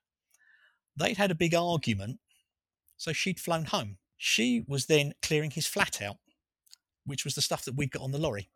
They'd 0.95 1.17
had 1.17 1.31
a 1.31 1.35
big 1.35 1.53
argument, 1.53 2.19
so 2.97 3.13
she'd 3.13 3.39
flown 3.39 3.65
home. 3.65 3.97
She 4.17 4.63
was 4.67 4.87
then 4.87 5.13
clearing 5.21 5.51
his 5.51 5.67
flat 5.67 6.01
out, 6.01 6.17
which 7.05 7.23
was 7.23 7.35
the 7.35 7.41
stuff 7.41 7.65
that 7.65 7.75
we'd 7.75 7.91
got 7.91 8.01
on 8.01 8.11
the 8.11 8.17
lorry. 8.17 8.49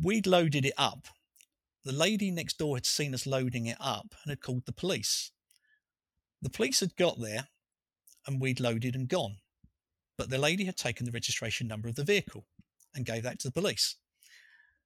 We'd 0.00 0.26
loaded 0.26 0.64
it 0.64 0.74
up. 0.76 1.08
The 1.84 1.92
lady 1.92 2.30
next 2.30 2.58
door 2.58 2.76
had 2.76 2.86
seen 2.86 3.14
us 3.14 3.26
loading 3.26 3.66
it 3.66 3.78
up 3.80 4.14
and 4.22 4.30
had 4.30 4.40
called 4.40 4.66
the 4.66 4.72
police. 4.72 5.32
The 6.42 6.50
police 6.50 6.80
had 6.80 6.96
got 6.96 7.20
there 7.20 7.48
and 8.26 8.40
we'd 8.40 8.60
loaded 8.60 8.94
and 8.94 9.08
gone 9.08 9.36
but 10.16 10.30
the 10.30 10.38
lady 10.38 10.64
had 10.64 10.76
taken 10.76 11.04
the 11.04 11.12
registration 11.12 11.66
number 11.66 11.88
of 11.88 11.94
the 11.94 12.04
vehicle 12.04 12.46
and 12.94 13.04
gave 13.04 13.22
that 13.22 13.38
to 13.40 13.48
the 13.48 13.60
police. 13.60 13.96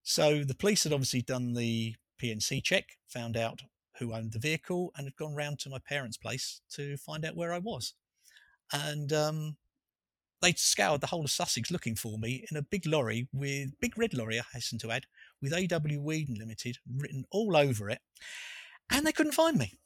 So 0.02 0.42
the 0.44 0.54
police 0.54 0.84
had 0.84 0.92
obviously 0.92 1.22
done 1.22 1.52
the 1.52 1.94
PNC 2.20 2.62
check, 2.62 2.84
found 3.06 3.36
out 3.36 3.60
who 3.98 4.12
owned 4.12 4.32
the 4.32 4.38
vehicle, 4.38 4.92
and 4.96 5.06
had 5.06 5.16
gone 5.16 5.34
round 5.34 5.58
to 5.60 5.70
my 5.70 5.78
parents' 5.78 6.16
place 6.16 6.60
to 6.72 6.96
find 6.96 7.24
out 7.24 7.36
where 7.36 7.52
I 7.52 7.58
was. 7.58 7.94
And 8.72 9.12
um, 9.12 9.56
they 10.42 10.52
scoured 10.52 11.00
the 11.00 11.08
whole 11.08 11.24
of 11.24 11.30
Sussex 11.30 11.70
looking 11.70 11.96
for 11.96 12.18
me 12.18 12.44
in 12.50 12.56
a 12.56 12.62
big 12.62 12.86
lorry 12.86 13.28
with 13.32 13.78
big 13.80 13.96
red 13.98 14.14
lorry, 14.14 14.40
I 14.40 14.44
hasten 14.52 14.78
to 14.80 14.90
add, 14.90 15.06
with 15.42 15.52
AW 15.52 16.00
Weedon 16.00 16.36
Limited 16.36 16.78
written 16.96 17.24
all 17.30 17.56
over 17.56 17.90
it, 17.90 18.00
and 18.90 19.06
they 19.06 19.12
couldn't 19.12 19.32
find 19.32 19.58
me. 19.58 19.78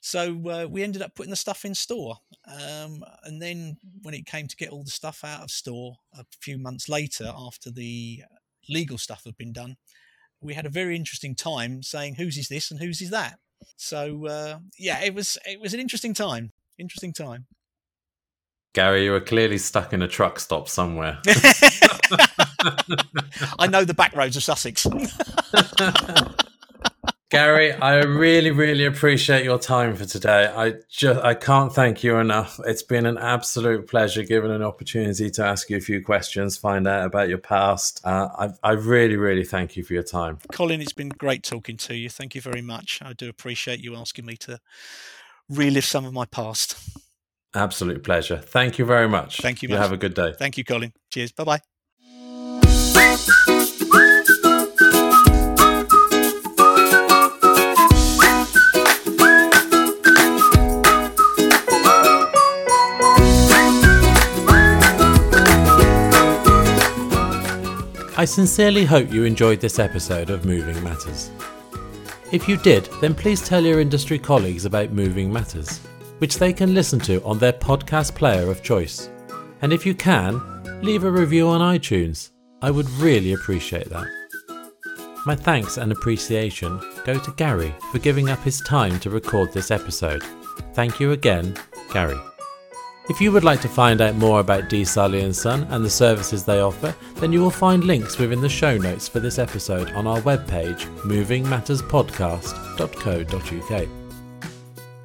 So 0.00 0.40
uh, 0.48 0.66
we 0.70 0.82
ended 0.82 1.02
up 1.02 1.14
putting 1.14 1.30
the 1.30 1.36
stuff 1.36 1.64
in 1.64 1.74
store. 1.74 2.18
Um, 2.46 3.04
and 3.24 3.42
then 3.42 3.76
when 4.02 4.14
it 4.14 4.26
came 4.26 4.46
to 4.46 4.56
get 4.56 4.70
all 4.70 4.84
the 4.84 4.90
stuff 4.90 5.24
out 5.24 5.42
of 5.42 5.50
store 5.50 5.96
a 6.14 6.24
few 6.40 6.58
months 6.58 6.88
later, 6.88 7.32
after 7.36 7.70
the 7.70 8.22
legal 8.68 8.98
stuff 8.98 9.22
had 9.24 9.36
been 9.36 9.52
done, 9.52 9.76
we 10.40 10.54
had 10.54 10.66
a 10.66 10.70
very 10.70 10.96
interesting 10.96 11.34
time 11.34 11.82
saying 11.82 12.14
whose 12.14 12.36
is 12.36 12.48
this 12.48 12.70
and 12.70 12.80
whose 12.80 13.00
is 13.00 13.10
that. 13.10 13.38
So 13.76 14.26
uh, 14.26 14.58
yeah, 14.78 15.02
it 15.02 15.14
was 15.14 15.38
it 15.46 15.60
was 15.60 15.74
an 15.74 15.80
interesting 15.80 16.14
time. 16.14 16.52
Interesting 16.78 17.12
time. 17.12 17.46
Gary, 18.74 19.04
you 19.04 19.12
were 19.12 19.20
clearly 19.20 19.56
stuck 19.56 19.94
in 19.94 20.02
a 20.02 20.08
truck 20.08 20.38
stop 20.38 20.68
somewhere. 20.68 21.18
I 23.58 23.66
know 23.66 23.84
the 23.84 23.94
back 23.94 24.14
roads 24.14 24.36
of 24.36 24.42
Sussex. 24.42 24.86
Gary, 27.28 27.72
I 27.72 27.96
really, 28.04 28.52
really 28.52 28.84
appreciate 28.84 29.42
your 29.44 29.58
time 29.58 29.96
for 29.96 30.04
today. 30.04 30.46
I 30.46 30.74
just 30.88 31.20
I 31.24 31.34
can't 31.34 31.74
thank 31.74 32.04
you 32.04 32.18
enough. 32.18 32.60
It's 32.64 32.84
been 32.84 33.04
an 33.04 33.18
absolute 33.18 33.88
pleasure 33.88 34.22
given 34.22 34.52
an 34.52 34.62
opportunity 34.62 35.28
to 35.30 35.44
ask 35.44 35.68
you 35.68 35.76
a 35.76 35.80
few 35.80 36.04
questions, 36.04 36.56
find 36.56 36.86
out 36.86 37.04
about 37.04 37.28
your 37.28 37.38
past. 37.38 38.00
Uh, 38.04 38.28
I, 38.38 38.70
I 38.70 38.72
really, 38.74 39.16
really 39.16 39.44
thank 39.44 39.76
you 39.76 39.82
for 39.82 39.92
your 39.94 40.04
time. 40.04 40.38
Colin, 40.52 40.80
it's 40.80 40.92
been 40.92 41.08
great 41.08 41.42
talking 41.42 41.76
to 41.78 41.96
you. 41.96 42.08
Thank 42.08 42.36
you 42.36 42.40
very 42.40 42.62
much. 42.62 43.00
I 43.02 43.12
do 43.12 43.28
appreciate 43.28 43.80
you 43.80 43.96
asking 43.96 44.24
me 44.24 44.36
to 44.38 44.60
relive 45.48 45.84
some 45.84 46.04
of 46.04 46.12
my 46.12 46.26
past. 46.26 46.76
Absolute 47.56 48.04
pleasure. 48.04 48.36
Thank 48.36 48.78
you 48.78 48.84
very 48.84 49.08
much. 49.08 49.38
Thank 49.40 49.62
you, 49.62 49.68
You 49.68 49.74
Matt. 49.74 49.82
have 49.82 49.92
a 49.92 49.96
good 49.96 50.14
day. 50.14 50.32
Thank 50.38 50.58
you, 50.58 50.64
Colin. 50.64 50.92
Cheers. 51.10 51.32
Bye 51.32 51.60
bye. 52.04 53.32
Sincerely 68.24 68.86
hope 68.86 69.12
you 69.12 69.24
enjoyed 69.24 69.60
this 69.60 69.78
episode 69.78 70.30
of 70.30 70.46
Moving 70.46 70.82
Matters. 70.82 71.30
If 72.32 72.48
you 72.48 72.56
did, 72.56 72.88
then 73.00 73.14
please 73.14 73.46
tell 73.46 73.62
your 73.62 73.78
industry 73.78 74.18
colleagues 74.18 74.64
about 74.64 74.90
Moving 74.90 75.30
Matters, 75.30 75.78
which 76.18 76.38
they 76.38 76.52
can 76.52 76.74
listen 76.74 76.98
to 77.00 77.22
on 77.24 77.38
their 77.38 77.52
podcast 77.52 78.14
player 78.14 78.50
of 78.50 78.62
choice. 78.62 79.10
And 79.60 79.72
if 79.72 79.84
you 79.84 79.94
can, 79.94 80.40
leave 80.82 81.04
a 81.04 81.10
review 81.10 81.48
on 81.48 81.60
iTunes. 81.60 82.30
I 82.62 82.70
would 82.70 82.88
really 82.92 83.34
appreciate 83.34 83.90
that. 83.90 84.06
My 85.26 85.36
thanks 85.36 85.76
and 85.76 85.92
appreciation 85.92 86.80
go 87.04 87.18
to 87.18 87.34
Gary 87.36 87.74
for 87.92 87.98
giving 87.98 88.30
up 88.30 88.38
his 88.40 88.60
time 88.62 88.98
to 89.00 89.10
record 89.10 89.52
this 89.52 89.70
episode. 89.70 90.22
Thank 90.72 91.00
you 91.00 91.12
again, 91.12 91.54
Gary. 91.92 92.18
If 93.08 93.20
you 93.20 93.30
would 93.30 93.44
like 93.44 93.60
to 93.60 93.68
find 93.68 94.00
out 94.00 94.16
more 94.16 94.40
about 94.40 94.68
D. 94.68 94.84
Sully 94.84 95.32
& 95.32 95.34
Son 95.34 95.64
and 95.70 95.84
the 95.84 95.90
services 95.90 96.44
they 96.44 96.58
offer, 96.60 96.92
then 97.14 97.32
you 97.32 97.40
will 97.40 97.50
find 97.50 97.84
links 97.84 98.18
within 98.18 98.40
the 98.40 98.48
show 98.48 98.76
notes 98.76 99.06
for 99.06 99.20
this 99.20 99.38
episode 99.38 99.92
on 99.92 100.08
our 100.08 100.20
webpage, 100.22 100.80
movingmatterspodcast.co.uk. 101.02 103.88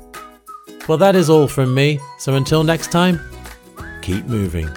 Well, 0.89 0.99
that 0.99 1.16
is 1.16 1.28
all 1.28 1.49
from 1.49 1.74
me, 1.74 1.99
so 2.18 2.34
until 2.34 2.62
next 2.62 2.93
time, 2.93 3.20
keep 4.03 4.24
moving. 4.26 4.68